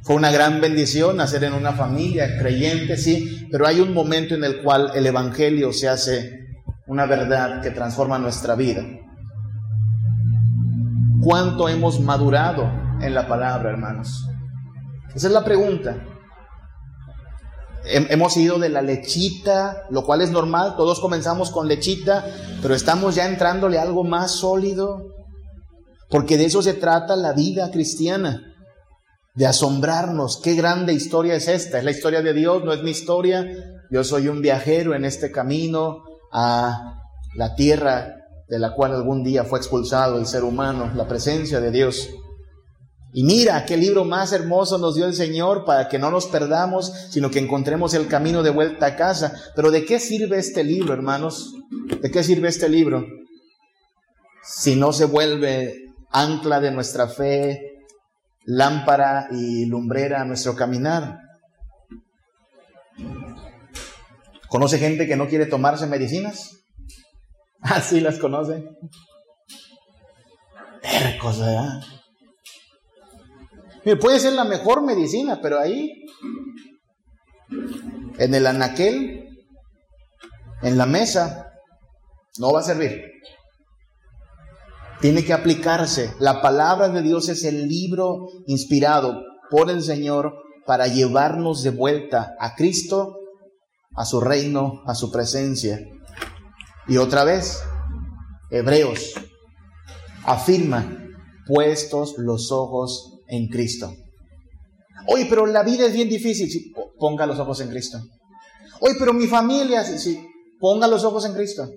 Fue 0.02 0.16
una 0.16 0.30
gran 0.30 0.60
bendición 0.60 1.16
nacer 1.16 1.44
en 1.44 1.54
una 1.54 1.72
familia 1.72 2.38
creyente, 2.38 2.96
sí, 2.96 3.48
pero 3.50 3.66
hay 3.66 3.80
un 3.80 3.92
momento 3.92 4.34
en 4.34 4.44
el 4.44 4.62
cual 4.62 4.92
el 4.94 5.06
Evangelio 5.06 5.72
se 5.72 5.88
hace 5.88 6.40
una 6.86 7.06
verdad 7.06 7.62
que 7.62 7.70
transforma 7.70 8.18
nuestra 8.18 8.54
vida. 8.54 8.84
¿Cuánto 11.22 11.68
hemos 11.68 12.00
madurado 12.00 12.70
en 13.00 13.14
la 13.14 13.26
palabra, 13.26 13.70
hermanos? 13.70 14.28
Esa 15.14 15.28
es 15.28 15.32
la 15.32 15.44
pregunta. 15.44 15.96
Hemos 17.86 18.36
ido 18.36 18.58
de 18.58 18.70
la 18.70 18.82
lechita, 18.82 19.84
lo 19.90 20.04
cual 20.04 20.22
es 20.22 20.30
normal, 20.30 20.74
todos 20.76 21.00
comenzamos 21.00 21.50
con 21.50 21.68
lechita, 21.68 22.24
pero 22.62 22.74
estamos 22.74 23.14
ya 23.14 23.26
entrándole 23.26 23.78
algo 23.78 24.04
más 24.04 24.30
sólido, 24.30 25.12
porque 26.08 26.38
de 26.38 26.46
eso 26.46 26.62
se 26.62 26.74
trata 26.74 27.14
la 27.16 27.32
vida 27.32 27.70
cristiana 27.70 28.54
de 29.34 29.46
asombrarnos. 29.46 30.40
Qué 30.42 30.54
grande 30.54 30.92
historia 30.92 31.34
es 31.34 31.48
esta. 31.48 31.78
Es 31.78 31.84
la 31.84 31.90
historia 31.90 32.22
de 32.22 32.32
Dios, 32.32 32.64
no 32.64 32.72
es 32.72 32.82
mi 32.82 32.90
historia. 32.90 33.46
Yo 33.90 34.04
soy 34.04 34.28
un 34.28 34.40
viajero 34.40 34.94
en 34.94 35.04
este 35.04 35.30
camino 35.30 36.04
a 36.32 37.00
la 37.34 37.54
tierra 37.54 38.16
de 38.48 38.58
la 38.58 38.74
cual 38.74 38.92
algún 38.92 39.24
día 39.24 39.44
fue 39.44 39.58
expulsado 39.58 40.18
el 40.18 40.26
ser 40.26 40.44
humano, 40.44 40.90
la 40.94 41.08
presencia 41.08 41.60
de 41.60 41.70
Dios. 41.70 42.08
Y 43.14 43.24
mira, 43.24 43.64
qué 43.64 43.78
libro 43.78 44.04
más 44.04 44.32
hermoso 44.32 44.76
nos 44.76 44.96
dio 44.96 45.06
el 45.06 45.14
Señor 45.14 45.64
para 45.64 45.88
que 45.88 45.98
no 45.98 46.10
nos 46.10 46.26
perdamos, 46.26 46.92
sino 47.10 47.30
que 47.30 47.38
encontremos 47.38 47.94
el 47.94 48.08
camino 48.08 48.42
de 48.42 48.50
vuelta 48.50 48.86
a 48.86 48.96
casa. 48.96 49.32
Pero 49.56 49.70
¿de 49.70 49.86
qué 49.86 49.98
sirve 49.98 50.38
este 50.38 50.64
libro, 50.64 50.92
hermanos? 50.92 51.54
¿De 52.02 52.10
qué 52.10 52.22
sirve 52.22 52.48
este 52.48 52.68
libro? 52.68 53.06
si 54.44 54.76
no 54.76 54.92
se 54.92 55.06
vuelve 55.06 55.94
ancla 56.10 56.60
de 56.60 56.70
nuestra 56.70 57.08
fe, 57.08 57.78
lámpara 58.44 59.28
y 59.30 59.64
lumbrera 59.64 60.20
a 60.20 60.24
nuestro 60.24 60.54
caminar. 60.54 61.18
¿Conoce 64.48 64.78
gente 64.78 65.06
que 65.06 65.16
no 65.16 65.28
quiere 65.28 65.46
tomarse 65.46 65.86
medicinas? 65.86 66.58
Así 67.60 68.00
las 68.00 68.18
conoce. 68.18 68.68
Tercos, 70.82 71.40
¿verdad? 71.40 71.80
Puede 74.00 74.18
ser 74.18 74.32
la 74.32 74.44
mejor 74.44 74.82
medicina, 74.82 75.40
pero 75.42 75.60
ahí, 75.60 75.90
en 78.18 78.34
el 78.34 78.46
anaquel, 78.46 79.28
en 80.62 80.78
la 80.78 80.86
mesa, 80.86 81.52
no 82.38 82.52
va 82.52 82.60
a 82.60 82.64
servir. 82.64 83.02
Tiene 85.00 85.24
que 85.24 85.34
aplicarse. 85.34 86.14
La 86.18 86.40
palabra 86.40 86.88
de 86.88 87.02
Dios 87.02 87.28
es 87.28 87.44
el 87.44 87.68
libro 87.68 88.26
inspirado 88.46 89.22
por 89.50 89.70
el 89.70 89.82
Señor 89.82 90.34
para 90.66 90.86
llevarnos 90.86 91.62
de 91.62 91.70
vuelta 91.70 92.34
a 92.40 92.54
Cristo, 92.54 93.18
a 93.94 94.06
su 94.06 94.20
reino, 94.20 94.82
a 94.86 94.94
su 94.94 95.12
presencia. 95.12 95.78
Y 96.88 96.96
otra 96.96 97.24
vez, 97.24 97.62
Hebreos 98.50 99.12
afirma, 100.24 100.86
puestos 101.46 102.14
los 102.16 102.50
ojos 102.50 103.13
en 103.34 103.48
Cristo. 103.48 103.92
Oye, 105.08 105.26
pero 105.28 105.46
la 105.46 105.62
vida 105.62 105.86
es 105.86 105.92
bien 105.92 106.08
difícil. 106.08 106.50
Sí, 106.50 106.72
ponga 106.98 107.26
los 107.26 107.38
ojos 107.38 107.60
en 107.60 107.68
Cristo. 107.68 107.98
Oye, 108.80 108.94
pero 108.98 109.12
mi 109.12 109.26
familia, 109.26 109.84
sí, 109.84 109.98
sí, 109.98 110.26
ponga 110.58 110.86
los 110.86 111.04
ojos 111.04 111.24
en 111.26 111.34
Cristo. 111.34 111.68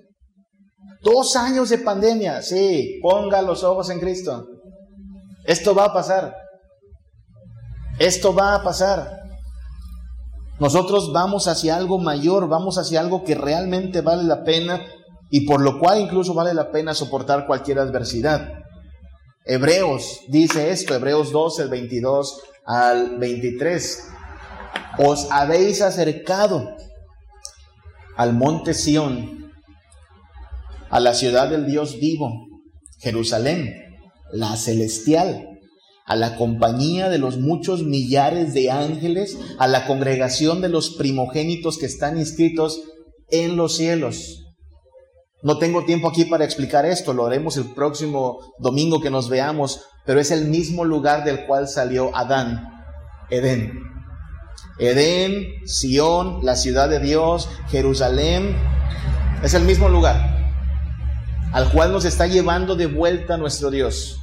Dos 1.02 1.36
años 1.36 1.68
de 1.68 1.78
pandemia, 1.78 2.42
sí, 2.42 2.98
ponga 3.02 3.42
los 3.42 3.62
ojos 3.62 3.90
en 3.90 4.00
Cristo. 4.00 4.46
Esto 5.44 5.74
va 5.74 5.86
a 5.86 5.92
pasar. 5.92 6.34
Esto 7.98 8.34
va 8.34 8.54
a 8.54 8.62
pasar. 8.62 9.18
Nosotros 10.60 11.12
vamos 11.12 11.46
hacia 11.46 11.76
algo 11.76 11.98
mayor, 11.98 12.48
vamos 12.48 12.78
hacia 12.78 13.00
algo 13.00 13.22
que 13.24 13.34
realmente 13.34 14.00
vale 14.00 14.24
la 14.24 14.42
pena 14.42 14.80
y 15.30 15.46
por 15.46 15.60
lo 15.60 15.78
cual 15.78 16.00
incluso 16.00 16.34
vale 16.34 16.52
la 16.52 16.70
pena 16.70 16.94
soportar 16.94 17.46
cualquier 17.46 17.78
adversidad. 17.78 18.57
Hebreos 19.50 20.24
dice 20.28 20.70
esto, 20.72 20.94
Hebreos 20.94 21.32
12, 21.32 21.62
el 21.62 21.68
22 21.70 22.42
al 22.66 23.18
23. 23.18 24.08
Os 24.98 25.26
habéis 25.30 25.80
acercado 25.80 26.76
al 28.18 28.34
monte 28.34 28.74
Sión, 28.74 29.50
a 30.90 31.00
la 31.00 31.14
ciudad 31.14 31.48
del 31.48 31.64
Dios 31.64 31.98
vivo, 31.98 32.30
Jerusalén, 32.98 33.74
la 34.32 34.54
celestial, 34.56 35.58
a 36.04 36.14
la 36.14 36.36
compañía 36.36 37.08
de 37.08 37.16
los 37.16 37.38
muchos 37.38 37.84
millares 37.84 38.52
de 38.52 38.70
ángeles, 38.70 39.38
a 39.58 39.66
la 39.66 39.86
congregación 39.86 40.60
de 40.60 40.68
los 40.68 40.90
primogénitos 40.90 41.78
que 41.78 41.86
están 41.86 42.18
inscritos 42.18 42.82
en 43.30 43.56
los 43.56 43.76
cielos 43.76 44.47
no 45.42 45.58
tengo 45.58 45.84
tiempo 45.84 46.08
aquí 46.08 46.24
para 46.24 46.44
explicar 46.44 46.84
esto, 46.86 47.12
lo 47.12 47.26
haremos 47.26 47.56
el 47.56 47.66
próximo 47.74 48.38
domingo 48.58 49.00
que 49.00 49.10
nos 49.10 49.28
veamos, 49.28 49.82
pero 50.04 50.20
es 50.20 50.30
el 50.30 50.46
mismo 50.46 50.84
lugar 50.84 51.24
del 51.24 51.46
cual 51.46 51.68
salió 51.68 52.14
Adán, 52.16 52.84
Edén. 53.30 53.82
Edén, 54.78 55.66
Sión, 55.66 56.40
la 56.42 56.56
ciudad 56.56 56.88
de 56.88 57.00
Dios, 57.00 57.48
Jerusalén, 57.68 58.56
es 59.42 59.54
el 59.54 59.62
mismo 59.62 59.88
lugar 59.88 60.38
al 61.52 61.70
cual 61.72 61.92
nos 61.92 62.04
está 62.04 62.26
llevando 62.26 62.76
de 62.76 62.86
vuelta 62.86 63.36
nuestro 63.36 63.70
Dios. 63.70 64.20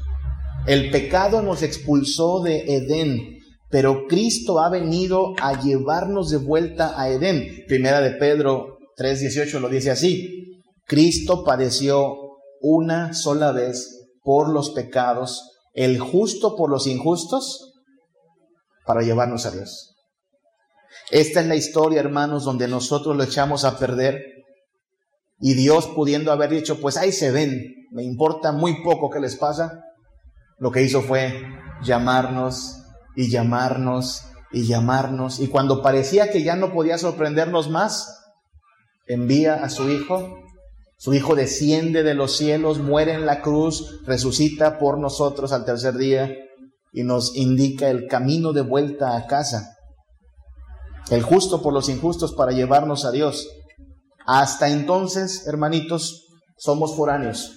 El 0.68 0.92
pecado 0.92 1.42
nos 1.42 1.64
expulsó 1.64 2.42
de 2.42 2.76
Edén, 2.76 3.40
pero 3.70 4.08
Cristo 4.08 4.60
ha 4.60 4.70
venido 4.70 5.34
a 5.42 5.60
llevarnos 5.60 6.30
de 6.30 6.38
vuelta 6.38 7.00
a 7.00 7.10
Edén. 7.10 7.66
Primera 7.68 8.02
de 8.02 8.12
Pedro 8.12 8.78
3:18 8.98 9.60
lo 9.60 9.70
dice 9.70 9.92
así. 9.92 10.55
Cristo 10.86 11.44
padeció 11.44 12.16
una 12.62 13.14
sola 13.14 13.52
vez 13.52 14.10
por 14.24 14.50
los 14.50 14.72
pecados, 14.72 15.52
el 15.74 16.00
justo 16.00 16.56
por 16.56 16.70
los 16.70 16.88
injustos, 16.88 17.74
para 18.86 19.02
llevarnos 19.02 19.46
a 19.46 19.52
Dios. 19.52 19.96
Esta 21.12 21.42
es 21.42 21.48
la 21.48 21.56
historia, 21.56 22.00
hermanos, 22.00 22.44
donde 22.44 22.68
nosotros 22.68 23.16
lo 23.16 23.24
echamos 23.24 23.66
a 23.66 23.78
perder 23.78 24.22
y 25.40 25.54
Dios 25.54 25.88
pudiendo 25.88 26.32
haber 26.32 26.50
dicho, 26.52 26.80
pues 26.80 26.98
ahí 26.98 27.12
se 27.12 27.32
ven, 27.32 27.88
me 27.92 28.04
importa 28.04 28.52
muy 28.52 28.84
poco 28.84 29.10
qué 29.10 29.20
les 29.20 29.36
pasa, 29.36 29.84
lo 30.58 30.72
que 30.72 30.82
hizo 30.82 31.02
fue 31.02 31.44
llamarnos 31.84 32.82
y 33.16 33.30
llamarnos 33.30 34.24
y 34.52 34.66
llamarnos. 34.66 35.40
Y 35.40 35.48
cuando 35.48 35.82
parecía 35.82 36.32
que 36.32 36.44
ya 36.44 36.56
no 36.56 36.72
podía 36.72 36.98
sorprendernos 36.98 37.70
más, 37.70 38.24
envía 39.08 39.56
a 39.56 39.70
su 39.70 39.90
Hijo 39.90 40.45
su 41.06 41.14
Hijo 41.14 41.36
desciende 41.36 42.02
de 42.02 42.16
los 42.16 42.36
cielos, 42.36 42.80
muere 42.80 43.14
en 43.14 43.28
la 43.28 43.44
cruz, 43.44 44.02
resucita 44.08 44.80
por 44.80 44.98
nosotros 44.98 45.52
al 45.52 45.64
tercer 45.64 45.98
día 45.98 46.36
y 46.92 47.04
nos 47.04 47.36
indica 47.36 47.92
el 47.92 48.08
camino 48.08 48.54
de 48.54 48.62
vuelta 48.62 49.16
a 49.16 49.28
casa. 49.28 49.78
El 51.12 51.22
justo 51.22 51.62
por 51.62 51.74
los 51.74 51.90
injustos 51.90 52.34
para 52.34 52.54
llevarnos 52.54 53.06
a 53.06 53.12
Dios. 53.12 53.48
Hasta 54.26 54.70
entonces, 54.70 55.46
hermanitos, 55.46 56.26
somos 56.58 56.96
foráneos. 56.96 57.52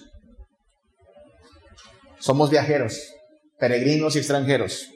Somos 2.19 2.51
viajeros, 2.51 3.01
peregrinos 3.57 4.15
y 4.15 4.19
extranjeros. 4.19 4.89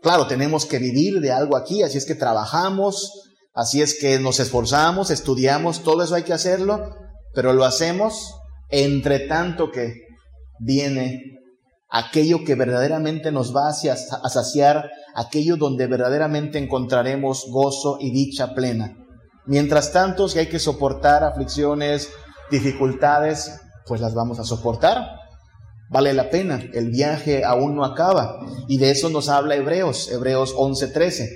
Claro, 0.00 0.26
tenemos 0.26 0.64
que 0.64 0.78
vivir 0.78 1.20
de 1.20 1.30
algo 1.30 1.58
aquí, 1.58 1.82
así 1.82 1.98
es 1.98 2.06
que 2.06 2.14
trabajamos, 2.14 3.28
así 3.52 3.82
es 3.82 4.00
que 4.00 4.18
nos 4.18 4.40
esforzamos, 4.40 5.10
estudiamos, 5.10 5.82
todo 5.82 6.02
eso 6.02 6.14
hay 6.14 6.22
que 6.22 6.32
hacerlo, 6.32 6.96
pero 7.34 7.52
lo 7.52 7.64
hacemos 7.64 8.34
entre 8.68 9.20
tanto 9.20 9.70
que 9.70 9.94
viene 10.58 11.40
aquello 11.90 12.44
que 12.44 12.54
verdaderamente 12.54 13.32
nos 13.32 13.54
va 13.54 13.68
a 13.68 14.28
saciar, 14.28 14.90
aquello 15.14 15.56
donde 15.56 15.86
verdaderamente 15.86 16.58
encontraremos 16.58 17.46
gozo 17.50 17.98
y 18.00 18.12
dicha 18.12 18.54
plena. 18.54 18.96
Mientras 19.46 19.92
tanto, 19.92 20.28
si 20.28 20.38
hay 20.38 20.46
que 20.46 20.60
soportar 20.60 21.24
aflicciones, 21.24 22.12
dificultades, 22.50 23.60
pues 23.86 24.00
las 24.00 24.14
vamos 24.14 24.38
a 24.38 24.44
soportar. 24.44 25.16
Vale 25.90 26.14
la 26.14 26.30
pena, 26.30 26.62
el 26.72 26.90
viaje 26.90 27.44
aún 27.44 27.74
no 27.74 27.84
acaba. 27.84 28.38
Y 28.68 28.78
de 28.78 28.92
eso 28.92 29.10
nos 29.10 29.28
habla 29.28 29.56
Hebreos, 29.56 30.12
Hebreos 30.12 30.54
11:13. 30.56 31.28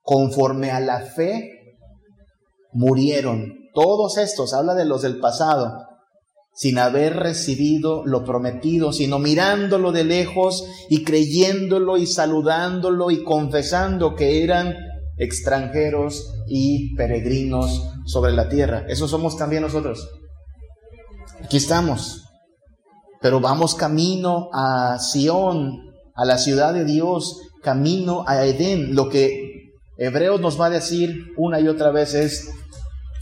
Conforme 0.00 0.72
a 0.72 0.80
la 0.80 1.02
fe, 1.02 1.76
murieron 2.72 3.61
todos 3.72 4.18
estos, 4.18 4.52
habla 4.52 4.74
de 4.74 4.84
los 4.84 5.02
del 5.02 5.18
pasado, 5.18 5.86
sin 6.54 6.78
haber 6.78 7.16
recibido 7.16 8.04
lo 8.04 8.24
prometido, 8.24 8.92
sino 8.92 9.18
mirándolo 9.18 9.92
de 9.92 10.04
lejos 10.04 10.64
y 10.90 11.02
creyéndolo 11.02 11.96
y 11.96 12.06
saludándolo 12.06 13.10
y 13.10 13.24
confesando 13.24 14.14
que 14.14 14.44
eran 14.44 14.76
extranjeros 15.16 16.34
y 16.46 16.94
peregrinos 16.94 17.88
sobre 18.06 18.32
la 18.32 18.48
tierra. 18.48 18.84
Eso 18.88 19.08
somos 19.08 19.36
también 19.36 19.62
nosotros. 19.62 20.08
Aquí 21.42 21.56
estamos, 21.56 22.24
pero 23.20 23.40
vamos 23.40 23.74
camino 23.74 24.48
a 24.52 24.98
Sión, 24.98 25.92
a 26.14 26.24
la 26.24 26.38
ciudad 26.38 26.74
de 26.74 26.84
Dios, 26.84 27.40
camino 27.62 28.24
a 28.26 28.44
Edén. 28.44 28.94
Lo 28.94 29.08
que 29.08 29.72
Hebreos 29.96 30.40
nos 30.40 30.60
va 30.60 30.66
a 30.66 30.70
decir 30.70 31.32
una 31.36 31.60
y 31.60 31.68
otra 31.68 31.90
vez 31.90 32.14
es, 32.14 32.50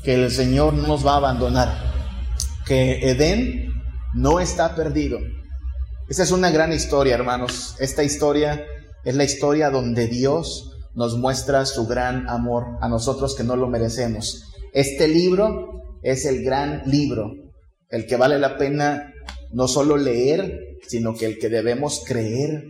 que 0.03 0.15
el 0.15 0.31
Señor 0.31 0.75
no 0.75 0.87
nos 0.87 1.07
va 1.07 1.15
a 1.15 1.19
abandonar, 1.19 1.93
que 2.67 3.11
Edén 3.11 3.73
no 4.15 4.41
está 4.41 4.75
perdido. 4.75 5.19
Esta 6.09 6.23
es 6.23 6.33
una 6.33 6.51
gran 6.51 6.73
historia, 6.73 7.15
hermanos. 7.15 7.77
Esta 7.79 8.03
historia 8.03 8.65
es 9.05 9.15
la 9.15 9.25
historia 9.25 9.71
donde 9.71 10.07
Dios 10.07 10.73
nos 10.95 11.17
muestra 11.17 11.65
su 11.67 11.87
gran 11.87 12.29
amor 12.29 12.65
a 12.81 12.89
nosotros 12.89 13.35
que 13.37 13.45
no 13.45 13.57
lo 13.57 13.69
merecemos. 13.69 14.45
Este 14.73 15.07
libro 15.07 15.83
es 16.03 16.25
el 16.25 16.43
gran 16.43 16.83
libro, 16.87 17.31
el 17.89 18.07
que 18.07 18.17
vale 18.17 18.39
la 18.39 18.57
pena 18.57 19.13
no 19.53 19.69
solo 19.69 19.97
leer, 19.97 20.59
sino 20.87 21.15
que 21.15 21.27
el 21.27 21.39
que 21.39 21.49
debemos 21.49 22.03
creer 22.07 22.65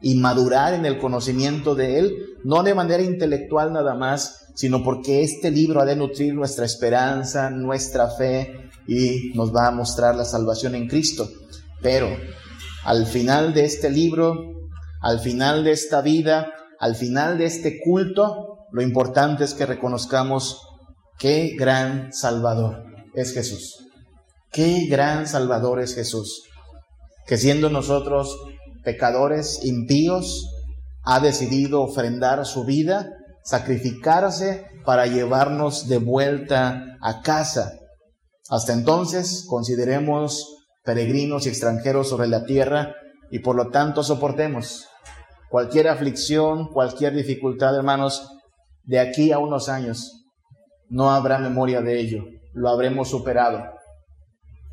y 0.00 0.16
madurar 0.16 0.74
en 0.74 0.84
el 0.84 0.98
conocimiento 0.98 1.74
de 1.74 1.98
Él, 1.98 2.16
no 2.44 2.62
de 2.62 2.74
manera 2.74 3.02
intelectual 3.02 3.72
nada 3.72 3.94
más, 3.94 4.45
sino 4.56 4.82
porque 4.82 5.22
este 5.22 5.50
libro 5.50 5.80
ha 5.80 5.84
de 5.84 5.94
nutrir 5.94 6.34
nuestra 6.34 6.64
esperanza, 6.64 7.50
nuestra 7.50 8.08
fe 8.08 8.70
y 8.88 9.32
nos 9.34 9.54
va 9.54 9.68
a 9.68 9.70
mostrar 9.70 10.16
la 10.16 10.24
salvación 10.24 10.74
en 10.74 10.88
Cristo. 10.88 11.28
Pero 11.82 12.08
al 12.84 13.06
final 13.06 13.52
de 13.52 13.66
este 13.66 13.90
libro, 13.90 14.70
al 15.02 15.20
final 15.20 15.62
de 15.62 15.72
esta 15.72 16.00
vida, 16.00 16.50
al 16.80 16.96
final 16.96 17.36
de 17.36 17.44
este 17.44 17.80
culto, 17.80 18.66
lo 18.72 18.80
importante 18.80 19.44
es 19.44 19.52
que 19.52 19.66
reconozcamos 19.66 20.62
qué 21.18 21.54
gran 21.58 22.12
Salvador 22.12 22.84
es 23.14 23.34
Jesús. 23.34 23.86
Qué 24.50 24.86
gran 24.88 25.26
Salvador 25.26 25.80
es 25.80 25.94
Jesús. 25.94 26.44
que 27.26 27.36
siendo 27.36 27.68
nosotros 27.70 28.38
pecadores, 28.84 29.64
impíos, 29.64 30.48
ha 31.02 31.18
decidido 31.18 31.82
ofrendar 31.82 32.46
su 32.46 32.64
vida, 32.64 33.15
sacrificarse 33.46 34.66
para 34.84 35.06
llevarnos 35.06 35.88
de 35.88 35.98
vuelta 35.98 36.98
a 37.00 37.22
casa. 37.22 37.78
Hasta 38.50 38.72
entonces, 38.72 39.46
consideremos 39.48 40.64
peregrinos 40.84 41.46
y 41.46 41.50
extranjeros 41.50 42.08
sobre 42.08 42.26
la 42.26 42.44
tierra 42.44 42.94
y 43.30 43.38
por 43.38 43.54
lo 43.54 43.70
tanto 43.70 44.02
soportemos 44.02 44.88
cualquier 45.48 45.88
aflicción, 45.88 46.72
cualquier 46.72 47.14
dificultad, 47.14 47.76
hermanos, 47.76 48.28
de 48.82 48.98
aquí 48.98 49.30
a 49.30 49.38
unos 49.38 49.68
años. 49.68 50.24
No 50.88 51.10
habrá 51.10 51.38
memoria 51.38 51.80
de 51.80 52.00
ello, 52.00 52.24
lo 52.52 52.68
habremos 52.68 53.08
superado. 53.08 53.62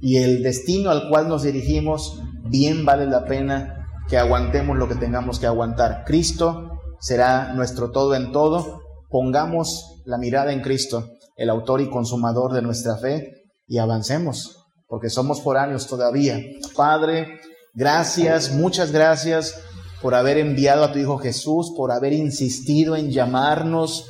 Y 0.02 0.18
el 0.18 0.42
destino 0.42 0.90
al 0.90 1.10
cual 1.10 1.28
nos 1.28 1.44
dirigimos, 1.44 2.20
bien 2.50 2.86
vale 2.86 3.06
la 3.06 3.26
pena 3.26 3.88
que 4.10 4.18
aguantemos 4.18 4.78
lo 4.78 4.88
que 4.88 4.96
tengamos 4.96 5.40
que 5.40 5.46
aguantar. 5.46 6.04
Cristo 6.06 6.73
será 7.04 7.54
nuestro 7.54 7.92
todo 7.92 8.16
en 8.16 8.32
todo. 8.32 8.82
Pongamos 9.10 10.02
la 10.06 10.18
mirada 10.18 10.54
en 10.54 10.62
Cristo, 10.62 11.10
el 11.36 11.50
autor 11.50 11.82
y 11.82 11.90
consumador 11.90 12.54
de 12.54 12.62
nuestra 12.62 12.96
fe, 12.98 13.44
y 13.68 13.78
avancemos, 13.78 14.66
porque 14.88 15.10
somos 15.10 15.42
foráneos 15.42 15.86
todavía. 15.86 16.40
Padre, 16.76 17.42
gracias, 17.74 18.52
muchas 18.54 18.92
gracias 18.92 19.60
por 20.02 20.16
haber 20.16 20.38
enviado 20.38 20.84
a 20.84 20.94
tu 20.94 21.00
Hijo 21.00 21.18
Jesús, 21.18 21.74
por 21.76 21.92
haber 21.92 22.14
insistido 22.14 22.96
en 22.96 23.12
llamarnos, 23.12 24.06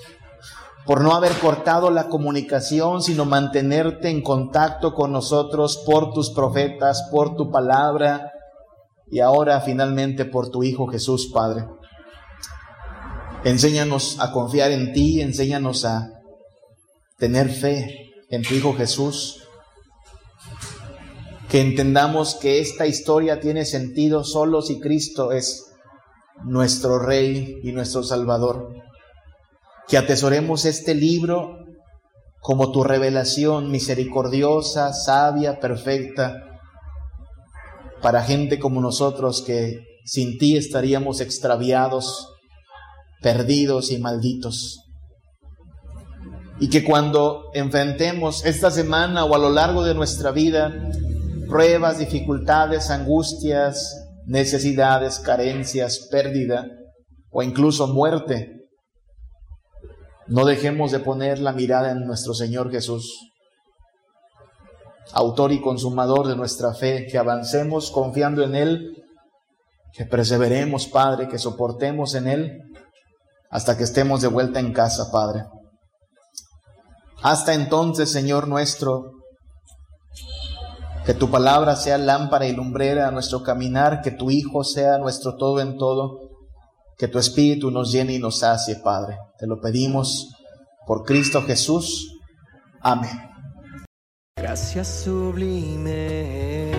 por 0.86 1.02
no 1.02 1.16
haber 1.16 1.32
cortado 1.40 1.90
la 1.90 2.10
comunicación, 2.10 3.02
sino 3.02 3.26
mantenerte 3.26 4.10
en 4.10 4.22
contacto 4.22 4.94
con 4.94 5.12
nosotros 5.12 5.84
por 5.86 6.14
tus 6.14 6.30
profetas, 6.30 7.10
por 7.12 7.36
tu 7.36 7.50
palabra 7.50 8.32
y 9.10 9.20
ahora 9.20 9.62
finalmente 9.62 10.26
por 10.26 10.50
tu 10.50 10.64
Hijo 10.64 10.88
Jesús, 10.88 11.32
Padre. 11.34 11.66
Enséñanos 13.46 14.18
a 14.20 14.32
confiar 14.32 14.72
en 14.72 14.94
ti, 14.94 15.20
enséñanos 15.20 15.84
a 15.84 16.22
tener 17.18 17.50
fe 17.50 18.14
en 18.30 18.42
tu 18.42 18.54
Hijo 18.54 18.74
Jesús. 18.74 19.44
Que 21.50 21.60
entendamos 21.60 22.36
que 22.36 22.62
esta 22.62 22.88
historia 22.88 23.42
tiene 23.42 23.66
sentido 23.66 24.24
solo 24.24 24.62
si 24.62 24.80
Cristo 24.80 25.34
es 25.34 25.66
nuestro 26.46 27.00
Rey 27.00 27.60
y 27.64 27.74
nuestro 27.74 28.02
Salvador. 28.02 28.70
Que 29.90 29.98
atesoremos 29.98 30.64
este 30.64 30.96
libro 30.96 31.58
como 32.40 32.72
tu 32.72 32.86
revelación 32.86 33.72
misericordiosa, 33.72 34.94
sabia, 34.94 35.60
perfecta, 35.60 36.62
para 38.02 38.24
gente 38.24 38.58
como 38.58 38.80
nosotros 38.80 39.42
que 39.42 39.82
sin 40.06 40.38
ti 40.38 40.56
estaríamos 40.56 41.20
extraviados, 41.20 42.33
perdidos 43.24 43.92
y 43.92 43.98
malditos. 43.98 44.82
Y 46.60 46.70
que 46.70 46.84
cuando 46.84 47.46
enfrentemos 47.56 48.46
esta 48.46 48.70
semana 48.70 49.26
o 49.26 49.34
a 49.34 49.40
lo 49.40 49.50
largo 49.50 49.84
de 49.84 49.96
nuestra 49.96 50.32
vida 50.32 50.72
pruebas, 51.50 51.98
dificultades, 51.98 52.90
angustias, 52.92 54.08
necesidades, 54.26 55.20
carencias, 55.20 56.08
pérdida 56.12 56.68
o 57.32 57.42
incluso 57.42 57.88
muerte, 57.88 58.68
no 60.28 60.46
dejemos 60.46 60.92
de 60.92 61.00
poner 61.00 61.40
la 61.40 61.54
mirada 61.54 61.92
en 61.92 62.06
nuestro 62.06 62.34
Señor 62.34 62.72
Jesús, 62.72 63.32
autor 65.12 65.52
y 65.52 65.62
consumador 65.62 66.28
de 66.28 66.36
nuestra 66.36 66.74
fe, 66.74 67.08
que 67.10 67.18
avancemos 67.18 67.92
confiando 67.92 68.44
en 68.44 68.56
Él, 68.56 69.04
que 69.92 70.06
perseveremos, 70.06 70.88
Padre, 70.88 71.28
que 71.28 71.38
soportemos 71.38 72.16
en 72.16 72.28
Él 72.28 72.73
hasta 73.54 73.78
que 73.78 73.84
estemos 73.84 74.22
de 74.22 74.28
vuelta 74.28 74.60
en 74.60 74.74
casa, 74.74 75.12
Padre. 75.12 75.46
Hasta 77.22 77.54
entonces, 77.54 78.12
Señor 78.12 78.48
nuestro, 78.48 79.12
que 81.06 81.14
tu 81.14 81.30
palabra 81.30 81.76
sea 81.76 82.00
lámpara 82.00 82.48
y 82.48 82.56
lumbrera 82.56 83.08
a 83.08 83.12
nuestro 83.12 83.44
caminar, 83.44 84.02
que 84.02 84.10
tu 84.10 84.32
Hijo 84.32 84.64
sea 84.64 84.98
nuestro 84.98 85.36
todo 85.38 85.62
en 85.62 85.78
todo, 85.78 86.18
que 86.98 87.08
tu 87.08 87.20
Espíritu 87.20 87.70
nos 87.70 87.92
llene 87.92 88.16
y 88.16 88.20
nos 88.20 88.40
sacie, 88.40 88.78
Padre. 88.78 89.20
Te 89.38 89.46
lo 89.46 89.62
pedimos 89.62 90.30
por 90.88 91.04
Cristo 91.04 91.44
Jesús. 91.44 92.10
Amén. 92.82 93.30
Gracias 94.36 95.04
sublimes, 95.04 96.76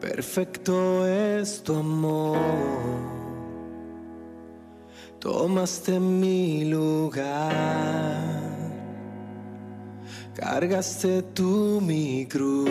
perfecto 0.00 1.04
es 1.04 1.64
tu 1.64 1.74
amor. 1.74 3.17
Tomaste 5.20 5.98
mi 5.98 6.64
lugar 6.64 8.38
cargaste 10.38 11.22
tú 11.34 11.80
mi 11.80 12.26
cruz. 12.26 12.70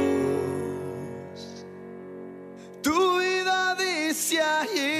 Tu 2.81 3.19
vida 3.19 3.75
dice 3.75 4.39
allí, 4.41 4.99